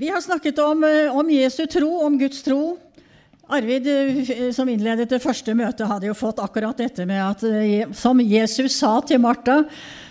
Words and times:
Vi 0.00 0.08
har 0.08 0.20
snakket 0.20 0.58
om, 0.58 0.84
eh, 0.84 1.16
om, 1.16 1.30
Jesu 1.30 1.66
tro, 1.66 2.00
om 2.06 2.18
Guds 2.18 2.42
tro. 2.42 2.78
Arvid, 3.48 3.86
eh, 3.86 4.52
som 4.52 4.68
innledet 4.68 5.10
det 5.10 5.18
første 5.20 5.52
møtet, 5.52 5.84
hadde 5.84 6.06
jo 6.08 6.14
fått 6.16 6.40
akkurat 6.40 6.78
dette 6.80 7.04
med 7.04 7.20
at 7.20 7.44
eh, 7.44 7.84
som 7.92 8.16
Jesus 8.24 8.78
sa 8.78 8.94
til 9.04 9.20
Martha, 9.20 9.58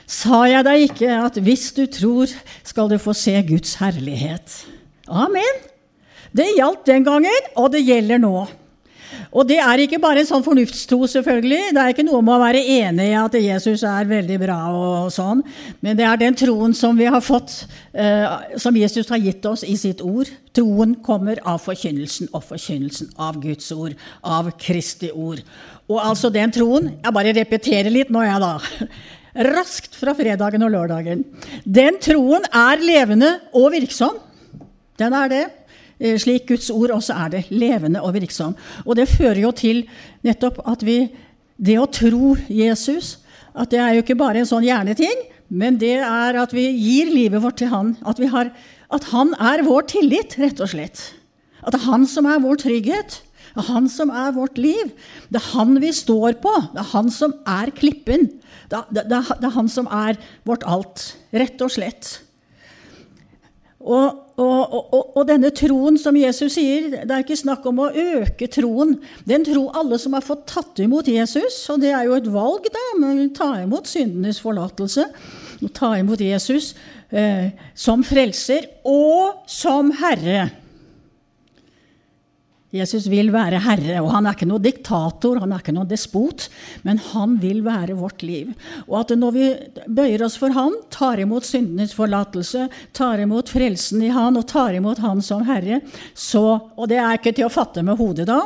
sa 0.06 0.44
jeg 0.46 0.68
deg 0.68 0.86
ikke 0.92 1.10
at 1.10 1.40
hvis 1.42 1.72
du 1.74 1.88
tror, 1.90 2.30
skal 2.62 2.92
du 2.94 3.00
få 3.02 3.16
se 3.18 3.34
Guds 3.50 3.80
herlighet. 3.82 4.60
Amen. 5.10 5.66
Det 6.38 6.52
gjaldt 6.54 6.86
den 6.86 7.10
gangen, 7.10 7.50
og 7.58 7.72
det 7.74 7.82
gjelder 7.82 8.22
nå. 8.22 8.46
Og 9.30 9.46
det 9.50 9.60
er 9.62 9.84
ikke 9.84 10.00
bare 10.02 10.24
en 10.24 10.28
sånn 10.30 10.46
fornuftstro, 10.46 11.04
selvfølgelig. 11.10 11.74
Det 11.76 11.82
er 11.82 11.94
ikke 11.94 12.06
noe 12.08 12.22
med 12.26 12.36
å 12.36 12.42
være 12.42 12.64
enig 12.78 13.10
i 13.12 13.18
at 13.20 13.38
Jesus 13.40 13.84
er 13.88 14.10
veldig 14.10 14.40
bra, 14.42 14.58
og 14.74 15.12
sånn. 15.14 15.44
men 15.82 15.98
det 15.98 16.06
er 16.08 16.22
den 16.22 16.38
troen 16.38 16.74
som 16.78 16.98
vi 16.98 17.10
har 17.10 17.22
fått, 17.22 17.66
uh, 17.94 18.58
som 18.58 18.78
Jesus 18.78 19.10
har 19.10 19.22
gitt 19.22 19.46
oss 19.50 19.64
i 19.64 19.76
sitt 19.80 20.02
ord. 20.06 20.30
Troen 20.56 20.96
kommer 21.06 21.42
av 21.46 21.62
forkynnelsen, 21.66 22.32
og 22.34 22.46
forkynnelsen 22.50 23.14
av 23.18 23.40
Guds 23.42 23.72
ord, 23.76 23.96
av 24.24 24.52
Kristi 24.62 25.12
ord. 25.14 25.44
Og 25.90 26.02
altså 26.04 26.30
den 26.30 26.52
troen 26.54 26.92
Jeg 27.04 27.14
bare 27.16 27.34
repeterer 27.34 27.90
litt 27.90 28.12
nå, 28.14 28.22
jeg, 28.26 28.42
da. 28.42 28.90
Raskt 29.54 29.96
fra 29.98 30.16
fredagen 30.18 30.66
og 30.66 30.74
lørdagen. 30.74 31.24
Den 31.66 32.00
troen 32.02 32.46
er 32.50 32.82
levende 32.82 33.36
og 33.54 33.72
virksom. 33.76 34.18
Den 35.00 35.16
er 35.16 35.32
det. 35.32 35.46
Eh, 36.00 36.16
slik 36.20 36.48
Guds 36.48 36.70
ord 36.72 36.94
også 36.96 37.16
er 37.26 37.34
det, 37.34 37.42
levende 37.52 38.02
og 38.02 38.14
virksom. 38.16 38.56
Og 38.86 38.96
det 38.96 39.10
fører 39.12 39.42
jo 39.44 39.52
til 39.52 39.84
nettopp 40.24 40.64
at 40.68 40.86
vi 40.86 41.10
Det 41.60 41.76
å 41.76 41.90
tro 41.92 42.38
Jesus, 42.48 43.18
at 43.52 43.68
det 43.68 43.80
er 43.84 43.98
jo 43.98 44.00
ikke 44.00 44.16
bare 44.16 44.40
en 44.40 44.48
sånn 44.48 44.64
hjerneting, 44.64 45.26
men 45.52 45.76
det 45.76 45.98
er 46.00 46.38
at 46.40 46.54
vi 46.56 46.70
gir 46.72 47.10
livet 47.12 47.44
vårt 47.44 47.58
til 47.60 47.68
Han. 47.68 47.98
At, 48.08 48.16
har, 48.32 48.54
at 48.88 49.08
Han 49.12 49.34
er 49.36 49.66
vår 49.68 49.90
tillit, 49.92 50.38
rett 50.40 50.62
og 50.64 50.72
slett. 50.72 51.02
At 51.60 51.76
det 51.76 51.82
er 51.82 51.90
Han 51.90 52.08
som 52.08 52.30
er 52.32 52.40
vår 52.40 52.62
trygghet. 52.64 53.20
Det 53.50 53.60
er 53.60 53.74
Han 53.74 53.90
som 53.92 54.08
er 54.08 54.32
vårt 54.38 54.56
liv. 54.56 54.94
Det 55.28 55.42
er 55.42 55.50
Han 55.52 55.82
vi 55.84 55.92
står 55.92 56.40
på. 56.40 56.56
Det 56.72 56.80
er 56.80 56.92
Han 56.94 57.12
som 57.12 57.36
er 57.44 57.76
klippen. 57.76 58.30
Det, 58.72 58.80
det, 58.96 59.10
det, 59.12 59.20
det 59.36 59.52
er 59.52 59.58
Han 59.60 59.68
som 59.68 59.92
er 59.92 60.16
vårt 60.48 60.64
alt, 60.64 61.10
rett 61.36 61.60
og 61.60 61.76
slett. 61.76 62.22
Og, 63.80 64.16
og, 64.36 64.74
og, 64.76 65.04
og, 65.16 65.22
denne 65.30 65.54
troen 65.56 65.96
som 66.00 66.18
Jesus 66.20 66.58
sier, 66.58 66.90
det 66.92 67.08
er 67.08 67.24
ikke 67.24 67.38
snakk 67.40 67.64
om 67.70 67.80
å 67.86 67.90
øke 67.90 68.50
troen. 68.52 68.98
Den 69.28 69.46
tro 69.48 69.70
alle 69.72 70.00
som 70.02 70.18
har 70.18 70.26
fått 70.26 70.46
tatt 70.52 70.82
imot 70.84 71.08
Jesus, 71.08 71.62
og 71.72 71.80
det 71.84 71.94
er 71.96 72.10
jo 72.10 72.18
et 72.18 72.28
valg, 72.34 72.68
da, 72.76 72.86
men 73.00 73.30
ta 73.36 73.54
imot 73.62 73.88
syndenes 73.88 74.42
forlatelse. 74.44 75.08
Og 75.64 75.72
ta 75.76 75.94
imot 76.00 76.22
Jesus 76.24 76.74
eh, 77.12 77.52
som 77.76 78.04
frelser 78.08 78.68
og 78.88 79.48
som 79.48 79.92
Herre. 80.00 80.50
Jesus 82.70 83.08
vil 83.10 83.32
være 83.34 83.64
herre, 83.66 83.96
og 84.04 84.12
han 84.14 84.28
er 84.30 84.36
ikke 84.36 84.46
noen 84.46 84.62
diktator, 84.62 85.40
han 85.42 85.56
er 85.56 85.64
ikke 85.64 85.74
noen 85.74 85.90
despot, 85.90 86.44
men 86.86 87.00
han 87.02 87.40
vil 87.42 87.64
være 87.66 87.96
vårt 87.98 88.22
liv. 88.22 88.52
Og 88.86 89.00
at 89.00 89.14
når 89.18 89.34
vi 89.34 89.48
bøyer 89.90 90.22
oss 90.28 90.36
for 90.38 90.54
han, 90.54 90.76
tar 90.94 91.18
imot 91.24 91.48
syndenes 91.50 91.96
forlatelse, 91.98 92.68
tar 92.94 93.24
imot 93.24 93.50
frelsen 93.50 94.06
i 94.06 94.12
han 94.14 94.38
og 94.38 94.46
tar 94.54 94.78
imot 94.78 95.02
han 95.02 95.24
som 95.26 95.42
herre, 95.50 95.82
så, 96.14 96.46
og 96.78 96.92
det 96.94 97.02
er 97.02 97.18
ikke 97.18 97.34
til 97.40 97.50
å 97.50 97.54
fatte 97.54 97.82
med 97.86 97.98
hodet 97.98 98.30
da, 98.30 98.44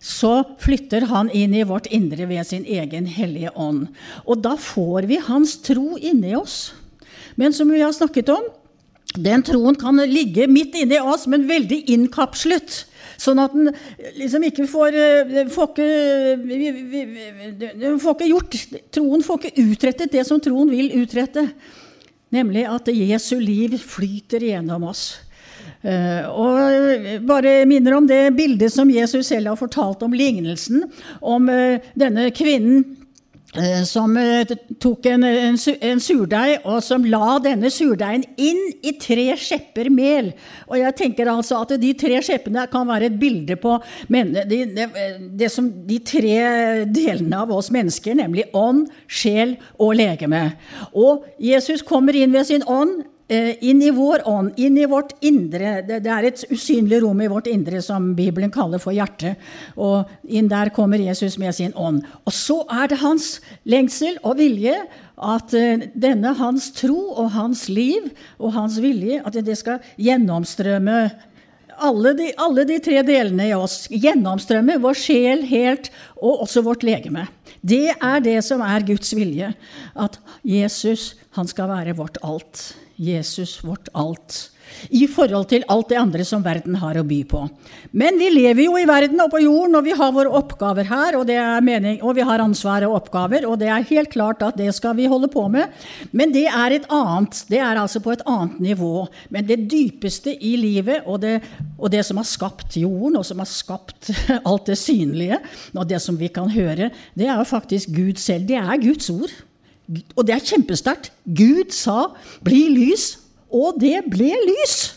så 0.00 0.38
flytter 0.62 1.10
han 1.12 1.28
inn 1.36 1.52
i 1.52 1.66
vårt 1.68 1.90
indre 1.92 2.30
ved 2.32 2.48
sin 2.48 2.64
egen 2.64 3.04
hellige 3.12 3.52
ånd. 3.60 3.90
Og 4.24 4.40
da 4.40 4.56
får 4.56 5.10
vi 5.12 5.20
hans 5.28 5.58
tro 5.66 6.00
inni 6.00 6.32
oss. 6.38 6.70
Men 7.36 7.52
som 7.52 7.68
vi 7.68 7.84
har 7.84 7.92
snakket 7.92 8.32
om, 8.32 8.48
den 9.16 9.44
troen 9.44 9.76
kan 9.76 10.00
ligge 10.08 10.48
midt 10.48 10.76
inni 10.80 10.96
oss, 11.00 11.28
men 11.28 11.48
veldig 11.48 11.84
innkapslet. 11.92 12.86
Sånn 13.20 13.40
at 13.42 13.54
den 13.56 13.70
liksom 14.18 14.44
ikke 14.46 14.66
får, 14.70 14.96
eh, 14.96 15.46
får 15.52 15.72
får 18.02 18.14
ikke 18.16 18.30
gjort 18.30 18.56
Troen 18.92 19.22
får 19.24 19.40
ikke 19.40 19.66
utrettet 19.70 20.12
det 20.12 20.26
som 20.26 20.40
troen 20.40 20.70
vil 20.70 20.92
utrette. 21.02 21.48
Nemlig 22.32 22.66
at 22.68 22.86
Jesu 22.92 23.38
liv 23.40 23.78
flyter 23.78 24.40
gjennom 24.40 24.84
oss. 24.90 25.18
Uh, 25.86 26.22
og 26.30 27.26
bare 27.26 27.66
minner 27.68 27.94
om 27.94 28.06
det 28.06 28.34
bildet 28.34 28.72
som 28.72 28.90
Jesus 28.90 29.28
selv 29.28 29.52
har 29.52 29.58
fortalt 29.60 30.02
om 30.02 30.14
lignelsen 30.14 30.82
om 31.22 31.46
denne 31.94 32.30
kvinnen 32.34 32.82
Eh, 32.82 33.05
som 33.88 34.16
eh, 34.20 34.52
tok 34.82 35.06
en, 35.10 35.24
en, 35.24 35.56
en, 35.56 36.02
surdeig, 36.02 36.60
og 36.64 36.82
som 36.84 37.04
la 37.08 37.38
denne 37.42 37.70
surdeigen 37.72 38.26
inn 38.36 38.62
i 38.86 38.94
tre 39.00 39.28
skjepper 39.40 39.90
mel. 39.92 40.32
Og 40.68 40.78
jeg 40.80 40.96
tenker 40.98 41.30
altså 41.32 41.62
at 41.64 41.76
de 41.80 41.92
tre 41.98 42.20
skjeppene 42.24 42.66
kan 42.72 42.88
være 42.88 43.10
et 43.10 43.18
bilde 43.20 43.58
på 43.60 43.78
men, 44.12 44.34
de, 44.36 44.62
de, 44.76 44.86
de, 45.38 45.50
som, 45.52 45.68
de 45.88 45.98
tre 46.04 46.36
delene 46.90 47.42
av 47.42 47.52
oss 47.54 47.72
mennesker, 47.74 48.18
nemlig 48.18 48.48
ånd, 48.56 48.86
sjel 49.06 49.56
og 49.80 49.96
legeme. 49.98 50.48
Og 50.92 51.26
Jesus 51.42 51.84
kommer 51.86 52.16
inn 52.16 52.34
ved 52.34 52.48
sin 52.48 52.66
ånd 52.66 53.04
Eh, 53.04 53.15
inn 53.28 53.80
i 53.82 53.90
vår 53.90 54.22
ånd, 54.28 54.52
inn 54.56 54.76
i 54.78 54.86
vårt 54.86 55.16
indre. 55.26 55.80
Det, 55.82 55.98
det, 56.04 56.10
er 56.12 56.28
et 56.28 56.44
usynlig 56.52 57.00
rom 57.02 57.20
i 57.24 57.30
vårt 57.30 57.48
indre 57.50 57.80
som 57.82 58.12
Bibelen 58.14 58.52
kaller 58.54 58.78
for 58.82 58.94
hjertet. 58.94 59.40
Og 59.74 60.06
inn 60.30 60.50
der 60.52 60.70
kommer 60.74 61.02
Jesus 61.02 61.38
med 61.42 61.56
sin 61.56 61.74
ånd. 61.74 62.04
Og 62.22 62.34
så 62.34 62.60
er 62.70 62.92
det 62.92 63.00
hans 63.02 63.40
lengsel 63.66 64.20
og 64.22 64.38
vilje 64.38 64.76
at 65.16 65.56
uh, 65.58 65.86
denne 65.98 66.36
hans 66.38 66.70
tro 66.76 67.00
og 67.16 67.32
hans 67.34 67.66
liv 67.72 68.12
og 68.38 68.54
hans 68.54 68.78
vilje 68.84 69.22
at 69.26 69.40
det 69.42 69.58
skal 69.58 69.82
gjennomstrømme 69.98 71.00
alle 71.76 72.12
de, 72.16 72.30
alle 72.40 72.64
de 72.68 72.78
tre 72.80 73.02
delene 73.06 73.50
i 73.50 73.56
oss. 73.56 73.84
Gjennomstrømme 73.92 74.78
vår 74.82 74.98
sjel 75.00 75.44
helt, 75.50 75.90
og 76.16 76.46
også 76.46 76.62
vårt 76.64 76.86
legeme. 76.86 77.26
Det 77.60 77.90
er 77.92 78.24
det 78.24 78.38
som 78.46 78.62
er 78.64 78.86
Guds 78.86 79.12
vilje. 79.16 79.52
At 79.92 80.18
Jesus, 80.46 81.14
han 81.36 81.48
skal 81.50 81.70
være 81.72 81.96
vårt 81.98 82.20
alt. 82.24 82.70
Jesus 82.96 83.64
vårt 83.64 83.88
alt. 83.92 84.50
I 84.90 85.06
forhold 85.08 85.46
til 85.50 85.64
alt 85.70 85.90
det 85.92 85.98
andre 86.00 86.24
som 86.26 86.42
verden 86.44 86.76
har 86.80 86.98
å 86.98 87.04
by 87.06 87.20
på. 87.28 87.42
Men 87.96 88.18
vi 88.18 88.28
lever 88.32 88.66
jo 88.66 88.74
i 88.80 88.86
verden 88.88 89.20
og 89.22 89.30
på 89.32 89.40
jorden, 89.44 89.76
og 89.78 89.86
vi 89.86 89.94
har 89.96 90.12
våre 90.14 90.32
oppgaver 90.38 90.88
her. 90.88 91.18
Og, 91.20 91.30
mening, 91.64 92.00
og 92.02 92.16
vi 92.18 92.26
har 92.26 92.42
ansvar 92.42 92.86
og 92.88 92.96
oppgaver, 92.98 93.46
og 93.48 93.60
det 93.60 93.70
er 93.72 93.86
helt 93.92 94.12
klart 94.12 94.42
at 94.46 94.58
det 94.58 94.72
skal 94.76 94.96
vi 94.98 95.08
holde 95.10 95.30
på 95.32 95.46
med. 95.52 95.72
Men 96.16 96.34
det 96.34 96.46
er 96.50 96.76
et 96.76 96.88
annet. 96.92 97.44
Det 97.50 97.60
er 97.62 97.80
altså 97.80 98.02
på 98.04 98.14
et 98.16 98.24
annet 98.26 98.58
nivå. 98.72 99.06
Men 99.30 99.48
det 99.48 99.62
dypeste 99.70 100.34
i 100.34 100.56
livet, 100.60 101.06
og 101.06 101.22
det, 101.24 101.38
og 101.78 101.92
det 101.94 102.02
som 102.08 102.20
har 102.20 102.28
skapt 102.28 102.78
jorden, 102.80 103.20
og 103.20 103.26
som 103.28 103.42
har 103.42 103.50
skapt 103.50 104.10
alt 104.50 104.72
det 104.72 104.80
synlige, 104.82 105.40
og 105.76 105.86
det 105.88 106.02
som 106.02 106.18
vi 106.18 106.32
kan 106.32 106.50
høre, 106.52 106.90
det 107.14 107.28
er 107.28 107.36
jo 107.38 107.48
faktisk 107.48 107.94
Gud 107.94 108.18
selv. 108.22 108.48
Det 108.50 108.58
er 108.60 108.82
Guds 108.82 109.10
ord. 109.14 109.42
Og 110.16 110.26
det 110.26 110.34
er 110.34 110.46
kjempesterkt. 110.46 111.12
Gud 111.24 111.70
sa 111.70 112.12
'bli 112.42 112.62
lys', 112.74 113.18
og 113.50 113.78
det 113.80 114.02
ble 114.10 114.32
lys. 114.46 114.94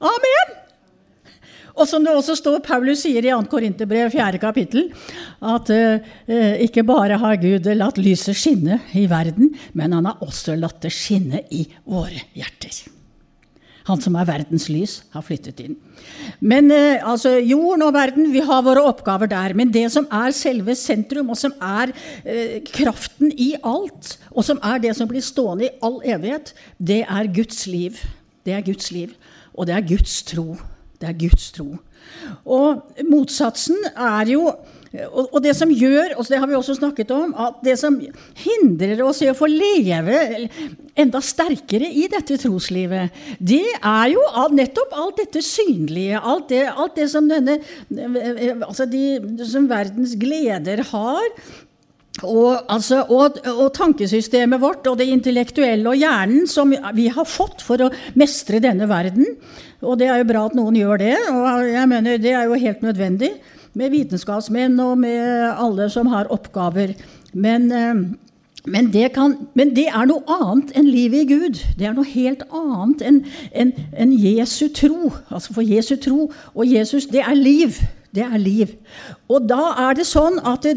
Amen! 0.00 0.56
Og 1.76 1.84
som 1.88 2.04
det 2.04 2.14
også 2.16 2.38
står, 2.38 2.62
Paulus 2.64 3.02
sier 3.04 3.20
i 3.20 3.32
2. 3.34 3.42
Korinterbrev, 3.52 4.08
4. 4.10 4.40
kapittel, 4.40 4.88
at 5.44 5.68
uh, 5.68 6.56
ikke 6.64 6.86
bare 6.88 7.18
har 7.20 7.36
Gud 7.36 7.68
latt 7.76 8.00
lyset 8.00 8.36
skinne 8.36 8.80
i 8.96 9.04
verden, 9.10 9.52
men 9.76 9.92
han 9.92 10.08
har 10.08 10.24
også 10.24 10.56
latt 10.56 10.80
det 10.86 10.94
skinne 10.96 11.44
i 11.52 11.66
våre 11.84 12.24
hjerter. 12.32 12.95
Han 13.86 14.00
som 14.02 14.16
er 14.18 14.26
verdens 14.26 14.66
lys, 14.72 14.96
har 15.14 15.22
flyttet 15.22 15.60
inn. 15.62 15.76
Men 16.40 16.72
eh, 16.74 16.98
altså, 17.06 17.36
jorden 17.38 17.84
og 17.86 17.94
verden, 17.94 18.30
vi 18.34 18.42
har 18.42 18.64
våre 18.66 18.82
oppgaver 18.82 19.30
der. 19.30 19.54
Men 19.58 19.70
det 19.74 19.86
som 19.94 20.08
er 20.10 20.34
selve 20.34 20.74
sentrum, 20.78 21.30
og 21.30 21.38
som 21.38 21.54
er 21.62 21.94
eh, 22.24 22.58
kraften 22.66 23.30
i 23.30 23.52
alt, 23.62 24.16
og 24.32 24.46
som 24.48 24.58
er 24.66 24.82
det 24.82 24.96
som 24.98 25.10
blir 25.10 25.24
stående 25.24 25.68
i 25.68 25.74
all 25.86 26.00
evighet, 26.02 26.50
det 26.78 27.04
er 27.04 27.32
Guds 27.36 27.66
liv. 27.70 28.00
Det 28.46 28.56
er 28.58 28.66
Guds 28.66 28.90
liv. 28.94 29.14
Og 29.54 29.68
det 29.68 29.76
er 29.76 29.86
Guds 29.94 30.18
tro. 30.26 30.56
Det 31.00 31.10
er 31.10 31.20
Guds 31.20 31.52
tro. 31.54 31.76
Og 32.44 33.06
motsatsen 33.06 33.78
er 33.92 34.32
jo 34.32 34.48
og, 34.94 35.26
og, 35.32 35.40
det 35.44 35.52
som 35.58 35.70
gjør, 35.72 36.14
og 36.16 36.28
det 36.30 36.38
har 36.40 36.48
vi 36.48 36.56
også 36.56 36.76
snakket 36.78 37.10
om, 37.14 37.34
at 37.46 37.58
det 37.66 37.74
som 37.80 37.98
hindrer 38.42 39.02
oss 39.04 39.20
i 39.24 39.30
å 39.30 39.36
få 39.36 39.48
leve 39.50 40.46
enda 40.96 41.20
sterkere 41.24 41.88
i 41.90 42.06
dette 42.12 42.38
troslivet, 42.40 43.14
det 43.38 43.64
er 43.76 44.14
jo 44.14 44.22
nettopp 44.54 44.94
alt 44.96 45.20
dette 45.20 45.42
synlige. 45.44 46.20
Alt 46.20 46.48
det, 46.54 46.64
alt 46.70 46.96
det 46.98 47.10
som 47.12 47.28
denne 47.30 47.58
Altså 48.66 48.86
de 48.88 49.18
som 49.48 49.66
verdens 49.68 50.14
gleder 50.18 50.82
har. 50.90 51.26
Og, 52.24 52.62
altså, 52.72 53.02
og, 53.12 53.36
og, 53.50 53.66
tankesystemet 53.76 54.60
vårt 54.62 54.86
og 54.88 54.96
det 55.00 55.08
intellektuelle 55.12 55.90
og 55.90 56.00
hjernen 56.00 56.46
som 56.48 56.72
vi 56.96 57.10
har 57.12 57.28
fått 57.28 57.60
for 57.64 57.82
å 57.84 57.90
mestre 58.16 58.62
denne 58.64 58.88
verden. 58.88 59.34
Og 59.84 59.98
det 60.00 60.08
er 60.08 60.22
jo 60.22 60.30
bra 60.30 60.46
at 60.48 60.56
noen 60.56 60.78
gjør 60.78 61.02
det, 61.02 61.16
og 61.28 61.68
jeg 61.68 61.90
mener 61.90 62.22
det 62.22 62.32
er 62.32 62.48
jo 62.48 62.62
helt 62.62 62.86
nødvendig 62.86 63.34
med 63.76 63.92
vitenskapsmenn 63.92 64.78
og 64.82 64.96
med 65.04 65.50
alle 65.52 65.90
som 65.92 66.08
har 66.12 66.30
oppgaver. 66.32 66.94
Men, 67.32 67.68
eh, 67.72 68.00
men 68.66 68.92
det, 68.92 69.12
kan, 69.14 69.36
men 69.54 69.74
det, 69.76 69.86
er 69.92 70.08
noe 70.08 70.24
annet 70.26 70.72
enn 70.76 70.88
livet 70.88 71.26
i 71.26 71.34
Gud. 71.34 71.60
Det 71.78 71.86
er 71.86 71.94
noe 71.94 72.08
helt 72.08 72.42
annet 72.50 73.04
enn 73.06 73.20
en, 73.52 73.74
en 73.94 74.16
Jesu 74.16 74.66
tro. 74.74 75.12
Altså 75.28 75.54
For 75.54 75.66
Jesu 75.66 75.96
tro 76.00 76.30
og 76.54 76.66
Jesus, 76.66 77.06
det 77.12 77.22
er 77.22 77.36
liv. 77.38 77.78
Det 78.16 78.24
er 78.24 78.38
liv. 78.40 78.70
Og 79.28 79.44
da 79.50 79.72
er 79.82 79.96
det 79.98 80.06
sånn 80.08 80.38
at 80.46 80.64
det, 80.64 80.74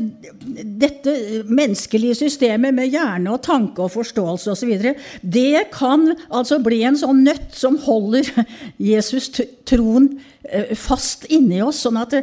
dette 0.82 1.14
menneskelige 1.48 2.18
systemet 2.26 2.76
med 2.76 2.92
hjerne 2.92 3.32
og 3.32 3.44
tanke 3.46 3.86
og 3.86 3.94
forståelse 3.94 4.56
osv., 4.56 4.74
det 5.22 5.70
kan 5.72 6.10
altså 6.28 6.60
bli 6.64 6.82
en 6.88 7.00
sånn 7.00 7.24
nøtt 7.28 7.56
som 7.56 7.78
holder 7.86 8.28
Jesus-troen 8.90 10.12
eh, 10.44 10.76
fast 10.76 11.30
inni 11.32 11.62
oss, 11.64 11.86
sånn 11.86 12.02
at 12.02 12.18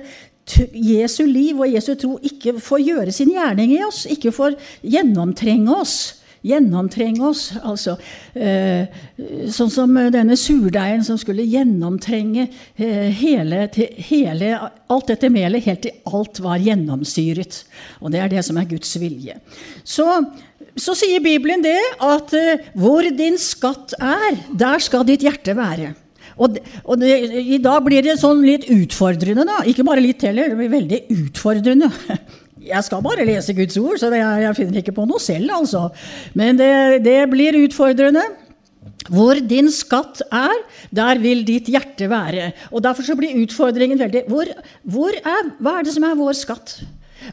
Jesu 0.73 1.25
liv 1.27 1.59
og 1.59 1.73
Jesu 1.73 1.95
tro 1.99 2.17
ikke 2.23 2.57
får 2.63 2.85
gjøre 2.85 3.15
sin 3.15 3.33
gjerning 3.35 3.75
i 3.75 3.83
oss, 3.87 4.05
ikke 4.11 4.35
får 4.35 4.55
gjennomtrenge 4.87 5.75
oss. 5.75 5.97
Gjennomtrenge 6.47 7.25
oss, 7.27 7.49
altså. 7.65 7.97
Eh, 8.39 8.87
sånn 9.51 9.73
som 9.73 9.97
denne 10.15 10.37
surdeigen 10.39 11.03
som 11.03 11.19
skulle 11.19 11.47
gjennomtrenge 11.49 12.45
eh, 12.77 13.09
hele, 13.19 13.65
hele, 14.07 14.53
alt 14.87 15.11
dette 15.11 15.33
melet 15.33 15.67
helt 15.67 15.83
til 15.89 15.97
alt 16.07 16.39
var 16.45 16.63
gjennomsyret. 16.63 17.65
Og 17.99 18.15
det 18.15 18.23
er 18.23 18.31
det 18.37 18.47
som 18.47 18.61
er 18.61 18.71
Guds 18.71 18.95
vilje. 19.03 19.41
Så, 19.83 20.07
så 20.79 20.95
sier 20.95 21.25
Bibelen 21.25 21.67
det 21.67 21.81
at 22.05 22.37
eh, 22.39 22.71
hvor 22.79 23.11
din 23.17 23.41
skatt 23.43 23.97
er, 23.99 24.39
der 24.55 24.87
skal 24.87 25.09
ditt 25.09 25.27
hjerte 25.27 25.57
være. 25.59 25.97
Og, 26.37 26.59
og 26.85 26.99
det, 27.01 27.13
I 27.41 27.61
dag 27.63 27.85
blir 27.85 28.05
det 28.05 28.19
sånn 28.21 28.43
litt 28.45 28.67
utfordrende, 28.73 29.47
da. 29.49 29.61
Ikke 29.69 29.87
bare 29.87 30.05
litt 30.05 30.25
heller, 30.27 30.53
det 30.53 30.59
blir 30.59 30.75
veldig 30.75 31.03
utfordrende. 31.17 31.91
Jeg 32.67 32.83
skal 32.83 33.05
bare 33.05 33.25
lese 33.29 33.55
Guds 33.55 33.77
ord, 33.79 33.95
så 34.01 34.09
det, 34.11 34.19
jeg 34.19 34.57
finner 34.59 34.81
ikke 34.81 34.95
på 34.97 35.05
noe 35.07 35.23
selv, 35.23 35.53
altså. 35.55 35.85
Men 36.35 36.59
det, 36.59 36.99
det 37.05 37.21
blir 37.31 37.55
utfordrende. 37.61 38.25
Hvor 39.07 39.39
din 39.39 39.69
skatt 39.71 40.19
er, 40.35 40.65
der 40.91 41.21
vil 41.23 41.45
ditt 41.47 41.71
hjerte 41.71 42.09
være. 42.11 42.49
Og 42.73 42.83
Derfor 42.83 43.07
så 43.07 43.15
blir 43.15 43.39
utfordringen 43.39 44.01
veldig 44.01 44.25
hvor, 44.27 44.51
hvor 44.83 45.15
er, 45.15 45.53
Hva 45.63 45.77
er 45.79 45.87
det 45.87 45.95
som 45.95 46.09
er 46.09 46.19
vår 46.19 46.35
skatt? 46.41 46.81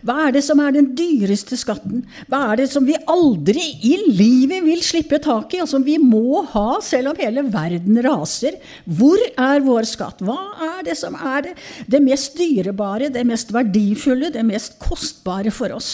Hva 0.02 0.28
er 0.28 0.36
det 0.36 0.42
som 0.46 0.62
er 0.64 0.74
den 0.76 0.90
dyreste 0.98 1.58
skatten? 1.60 2.02
Hva 2.32 2.40
er 2.52 2.64
det 2.64 2.70
som 2.72 2.86
vi 2.88 2.96
aldri 3.10 3.64
i 3.86 3.94
livet 4.10 4.66
vil 4.66 4.82
slippe 4.86 5.20
tak 5.24 5.54
i, 5.54 5.62
og 5.64 5.70
som 5.70 5.86
vi 5.86 6.00
må 6.02 6.42
ha 6.54 6.80
selv 6.84 7.14
om 7.14 7.22
hele 7.22 7.46
verden 7.54 8.00
raser? 8.06 8.58
Hvor 8.86 9.22
er 9.38 9.64
vår 9.66 9.90
skatt? 9.90 10.24
Hva 10.26 10.40
er 10.74 10.88
det 10.90 10.98
som 11.00 11.18
er 11.20 11.50
det, 11.50 11.56
det 11.86 12.02
mest 12.04 12.40
dyrebare, 12.40 13.12
det 13.14 13.26
mest 13.28 13.54
verdifulle, 13.54 14.34
det 14.34 14.46
mest 14.48 14.80
kostbare 14.82 15.54
for 15.54 15.76
oss? 15.78 15.92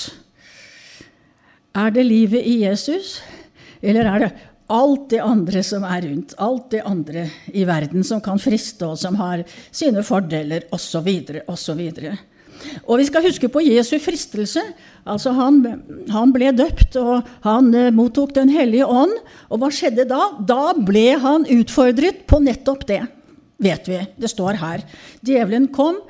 Er 1.78 1.92
det 1.94 2.08
livet 2.08 2.48
i 2.48 2.62
Jesus, 2.64 3.20
eller 3.82 4.08
er 4.10 4.24
det 4.26 4.32
alt 4.70 5.10
det 5.10 5.22
andre 5.26 5.62
som 5.66 5.86
er 5.88 6.04
rundt, 6.06 6.36
alt 6.38 6.72
det 6.74 6.82
andre 6.86 7.26
i 7.58 7.66
verden 7.66 8.06
som 8.06 8.22
kan 8.22 8.42
friste, 8.42 8.86
og 8.86 9.00
som 9.02 9.18
har 9.20 9.44
sine 9.72 10.04
fordeler, 10.06 10.68
osv., 10.76 11.10
osv.? 11.50 11.82
Og 12.86 13.00
vi 13.00 13.08
skal 13.08 13.26
huske 13.26 13.50
på 13.52 13.64
Jesu 13.66 13.98
fristelse. 14.02 14.64
Altså 15.10 15.34
han, 15.38 15.62
han 16.12 16.34
ble 16.36 16.52
døpt, 16.56 16.98
og 17.00 17.28
han 17.46 17.72
eh, 17.78 17.92
mottok 17.96 18.34
Den 18.36 18.52
hellige 18.54 18.88
ånd. 18.88 19.16
Og 19.50 19.62
hva 19.62 19.72
skjedde 19.74 20.08
da? 20.10 20.22
Da 20.40 20.74
ble 20.76 21.08
han 21.22 21.48
utfordret 21.50 22.26
på 22.30 22.42
nettopp 22.44 22.86
det, 22.90 23.02
vet 23.62 23.90
vi. 23.90 24.02
Det 24.20 24.32
står 24.32 24.60
her. 24.62 24.86
Djevelen 25.26 25.70
kom 25.76 26.02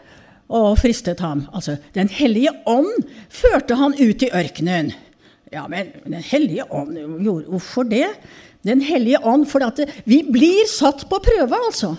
og 0.50 0.80
fristet 0.82 1.22
ham. 1.22 1.46
Altså, 1.54 1.78
Den 1.94 2.10
hellige 2.10 2.54
ånd 2.66 3.06
førte 3.30 3.78
han 3.78 3.96
ut 4.00 4.26
i 4.26 4.32
ørkenen. 4.34 4.94
Ja, 5.54 5.68
men 5.68 5.94
Den 6.06 6.24
hellige 6.24 6.66
ånd, 6.70 6.98
hvorfor 7.50 7.84
det? 7.90 8.08
Den 8.66 8.82
hellige 8.82 9.22
ånd, 9.24 9.48
for 9.48 9.64
at 9.64 9.80
vi 10.06 10.24
blir 10.28 10.66
satt 10.68 11.06
på 11.10 11.22
prøve, 11.24 11.56
altså. 11.56 11.96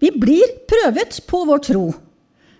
Vi 0.00 0.10
blir 0.16 0.54
prøvet 0.70 1.20
på 1.28 1.44
vår 1.44 1.60
tro. 1.66 1.90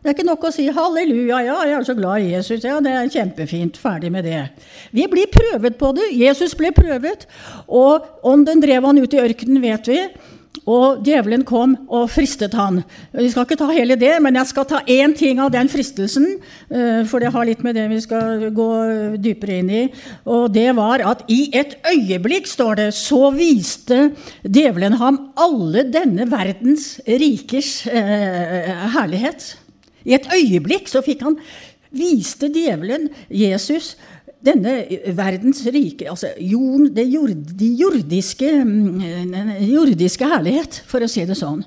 Det 0.00 0.08
er 0.08 0.14
ikke 0.16 0.24
nok 0.24 0.44
å 0.48 0.50
si 0.54 0.64
'halleluja, 0.72 1.42
ja, 1.44 1.56
jeg 1.68 1.76
er 1.76 1.84
så 1.84 1.94
glad 1.94 2.22
i 2.24 2.32
Jesus'. 2.32 2.64
Ja, 2.64 2.80
det 2.80 2.92
er 2.96 3.12
kjempefint. 3.12 3.76
Ferdig 3.76 4.10
med 4.10 4.24
det. 4.24 4.48
Vi 4.92 5.06
blir 5.06 5.26
prøvet 5.28 5.76
på 5.76 5.92
det. 5.94 6.08
Jesus 6.16 6.54
ble 6.54 6.72
prøvet. 6.72 7.26
Og 7.68 8.00
ånden 8.24 8.62
drev 8.62 8.84
han 8.84 8.98
ut 8.98 9.12
i 9.12 9.20
ørkenen, 9.20 9.60
vet 9.60 9.86
vi. 9.86 10.00
Og 10.68 11.04
djevelen 11.06 11.44
kom 11.46 11.76
og 11.88 12.08
fristet 12.10 12.56
han. 12.58 12.80
Vi 13.12 13.28
skal 13.30 13.46
ikke 13.46 13.58
ta 13.60 13.68
hele 13.70 13.96
det, 14.00 14.16
men 14.22 14.34
jeg 14.34 14.50
skal 14.50 14.66
ta 14.68 14.80
én 14.88 15.14
ting 15.16 15.38
av 15.40 15.52
den 15.54 15.68
fristelsen. 15.68 16.26
Eh, 16.70 17.04
for 17.08 17.20
det 17.20 17.30
har 17.32 17.46
litt 17.46 17.62
med 17.62 17.76
det 17.78 17.86
vi 17.92 18.00
skal 18.00 18.48
gå 18.56 18.70
dypere 19.22 19.60
inn 19.60 19.70
i. 19.70 19.84
Og 20.26 20.50
det 20.52 20.68
var 20.76 21.04
at 21.06 21.24
i 21.28 21.50
et 21.52 21.76
øyeblikk, 21.86 22.48
står 22.50 22.74
det, 22.80 22.90
så 22.96 23.30
viste 23.36 24.10
djevelen 24.42 24.98
ham 25.00 25.20
alle 25.36 25.84
denne 25.92 26.26
verdens 26.30 26.96
rikers 27.06 27.86
eh, 27.86 28.74
herlighet. 28.96 29.54
I 30.04 30.16
et 30.16 30.30
øyeblikk 30.34 30.88
så 30.88 31.02
fikk 31.04 31.24
han 31.26 31.36
viste 31.90 32.50
djevelen 32.52 33.08
Jesus 33.28 33.96
denne 34.40 34.72
verdens 35.16 35.60
rike, 35.68 36.06
altså 36.08 36.30
jord, 36.40 36.86
det 36.96 37.04
jord, 37.12 37.34
de 37.60 37.66
jordiske, 37.76 38.48
mm, 38.64 39.50
jordiske 39.68 40.28
herlighet, 40.30 40.80
for 40.88 41.04
å 41.04 41.10
si 41.10 41.26
det 41.28 41.36
sånn. 41.36 41.60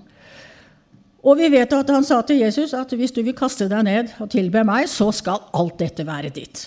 Og 1.23 1.37
vi 1.39 1.51
vet 1.53 1.71
at 1.77 1.91
han 1.93 2.03
sa 2.03 2.19
til 2.25 2.41
Jesus 2.41 2.73
at 2.75 2.91
hvis 2.97 3.13
du 3.15 3.21
vil 3.23 3.35
kaste 3.37 3.69
deg 3.71 3.85
ned 3.87 4.15
og 4.19 4.31
tilbe 4.33 4.65
meg, 4.67 4.89
så 4.91 5.11
skal 5.15 5.45
alt 5.55 5.77
dette 5.79 6.03
være 6.07 6.33
ditt. 6.35 6.65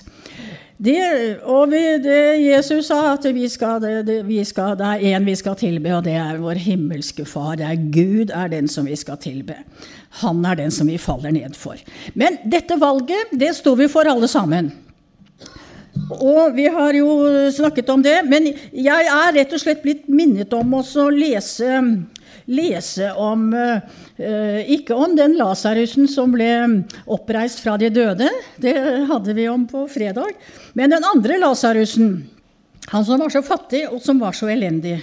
Det, 0.77 1.41
og 1.49 1.71
vi, 1.73 1.81
det, 2.05 2.37
Jesus 2.43 2.91
sa 2.91 3.15
at 3.15 3.25
vi 3.33 3.47
skal, 3.49 3.81
det, 3.81 4.19
vi 4.29 4.43
skal, 4.45 4.75
det 4.77 4.89
er 4.93 5.17
én 5.17 5.25
vi 5.25 5.37
skal 5.39 5.57
tilbe, 5.57 5.95
og 5.97 6.03
det 6.05 6.19
er 6.21 6.41
vår 6.43 6.61
himmelske 6.61 7.25
Far. 7.25 7.55
Det 7.57 7.65
er 7.65 7.87
Gud 7.95 8.33
er 8.35 8.51
den 8.53 8.69
som 8.69 8.89
vi 8.89 8.97
skal 8.97 9.17
tilbe. 9.23 9.57
Han 10.21 10.45
er 10.45 10.61
den 10.61 10.75
som 10.75 10.91
vi 10.91 10.99
faller 11.01 11.33
ned 11.33 11.57
for. 11.57 11.81
Men 12.13 12.37
dette 12.45 12.77
valget, 12.81 13.33
det 13.33 13.55
sto 13.57 13.73
vi 13.79 13.89
for 13.89 14.09
alle 14.09 14.29
sammen. 14.29 14.69
Og 16.21 16.53
vi 16.57 16.67
har 16.69 16.93
jo 16.95 17.09
snakket 17.57 17.89
om 17.91 18.05
det. 18.05 18.19
Men 18.29 18.51
jeg 18.73 19.09
er 19.09 19.33
rett 19.39 19.57
og 19.57 19.63
slett 19.63 19.81
blitt 19.85 20.05
minnet 20.13 20.53
om 20.57 20.77
å 20.77 20.85
lese, 21.09 21.81
lese 22.47 23.13
om 23.19 23.51
Eh, 24.17 24.63
ikke 24.73 24.97
om 24.97 25.13
den 25.13 25.35
Lasarusen 25.37 26.09
som 26.09 26.33
ble 26.33 26.49
oppreist 27.13 27.61
fra 27.61 27.75
de 27.77 27.91
døde, 27.93 28.31
det 28.57 28.73
hadde 29.11 29.35
vi 29.37 29.45
om 29.53 29.67
på 29.69 29.85
fredag, 29.93 30.33
men 30.73 30.95
den 30.95 31.05
andre 31.05 31.37
Lasarusen. 31.43 32.15
Han 32.89 33.05
som 33.05 33.21
var 33.21 33.35
så 33.35 33.43
fattig, 33.45 33.83
og 33.91 34.01
som 34.01 34.23
var 34.23 34.33
så 34.37 34.49
elendig. 34.49 35.03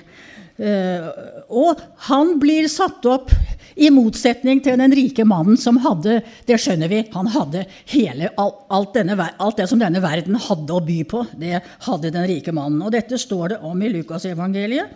Eh, 0.58 1.06
og 1.54 1.82
han 2.08 2.38
blir 2.42 2.66
satt 2.72 3.06
opp 3.06 3.30
i 3.76 3.92
motsetning 3.94 4.62
til 4.66 4.80
den 4.82 4.94
rike 4.94 5.26
mannen 5.26 5.58
som 5.58 5.80
hadde 5.82 6.20
Det 6.46 6.60
skjønner 6.62 6.90
vi. 6.90 7.02
Han 7.14 7.30
hadde 7.34 7.66
hele, 7.90 8.30
alt, 8.38 8.94
denne, 8.94 9.18
alt, 9.18 9.58
det 9.58 9.68
som 9.70 9.82
denne 9.82 10.02
verden 10.02 10.38
hadde 10.42 10.74
å 10.74 10.82
by 10.86 11.00
på. 11.10 11.26
Det 11.38 11.60
hadde 11.86 12.14
den 12.14 12.30
rike 12.30 12.54
mannen. 12.54 12.82
Og 12.86 12.94
dette 12.94 13.18
står 13.18 13.56
det 13.56 13.60
om 13.66 13.82
i 13.82 13.92
Lukasevangeliet 13.94 14.94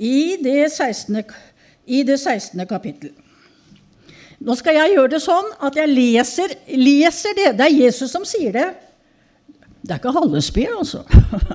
i 0.00 0.36
det 0.40 0.72
16. 0.72 1.22
I 1.86 2.02
det 2.06 2.18
16. 2.20 2.66
kapittel. 2.68 3.12
Nå 4.40 4.54
skal 4.56 4.78
jeg 4.78 4.94
gjøre 4.94 5.12
det 5.12 5.20
sånn 5.20 5.50
at 5.60 5.76
jeg 5.76 5.92
leser, 5.92 6.54
leser 6.72 7.36
det. 7.36 7.50
Det 7.58 7.66
er 7.66 7.82
Jesus 7.82 8.12
som 8.12 8.24
sier 8.28 8.54
det. 8.56 8.68
Det 9.80 9.94
er 9.94 10.00
ikke 10.00 10.12
Hallesby, 10.12 10.64
altså. 10.68 11.02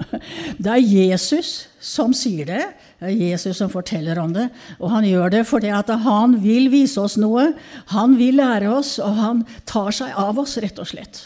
Det 0.63 0.69
er 0.71 0.81
Jesus 0.81 1.67
som 1.81 2.13
sier 2.17 2.47
det. 2.49 2.63
Det 2.99 3.11
er 3.11 3.19
Jesus 3.31 3.59
som 3.61 3.69
forteller 3.69 4.17
om 4.21 4.33
det. 4.33 4.47
Og 4.79 4.89
han 4.93 5.05
gjør 5.05 5.33
det 5.33 5.43
fordi 5.49 5.69
han 5.69 6.37
vil 6.41 6.71
vise 6.73 7.01
oss 7.01 7.19
noe. 7.21 7.51
Han 7.93 8.17
vil 8.17 8.41
lære 8.41 8.71
oss, 8.73 8.97
og 8.97 9.13
han 9.17 9.45
tar 9.69 9.93
seg 9.93 10.17
av 10.17 10.41
oss, 10.41 10.57
rett 10.57 10.81
og 10.81 10.89
slett. 10.89 11.21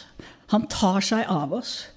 Han 0.52 0.68
tar 0.68 1.00
seg 1.06 1.28
av 1.28 1.56
oss 1.56 1.88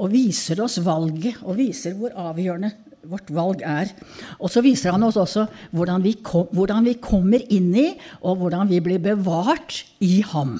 og 0.00 0.12
viser 0.12 0.60
oss 0.64 0.78
valget, 0.84 1.40
og 1.44 1.58
viser 1.60 1.96
hvor 1.96 2.12
avgjørende 2.16 2.72
vårt 3.06 3.30
valg 3.32 3.62
er. 3.64 3.90
Og 4.38 4.50
så 4.52 4.62
viser 4.64 4.94
han 4.94 5.04
oss 5.06 5.18
også 5.20 5.46
hvordan 5.76 6.04
vi, 6.04 6.16
kom, 6.24 6.48
hvordan 6.56 6.86
vi 6.86 6.98
kommer 7.02 7.42
inn 7.52 7.72
i, 7.76 7.88
og 8.20 8.40
hvordan 8.42 8.70
vi 8.70 8.80
blir 8.84 9.00
bevart 9.02 9.82
i 10.04 10.20
ham. 10.32 10.58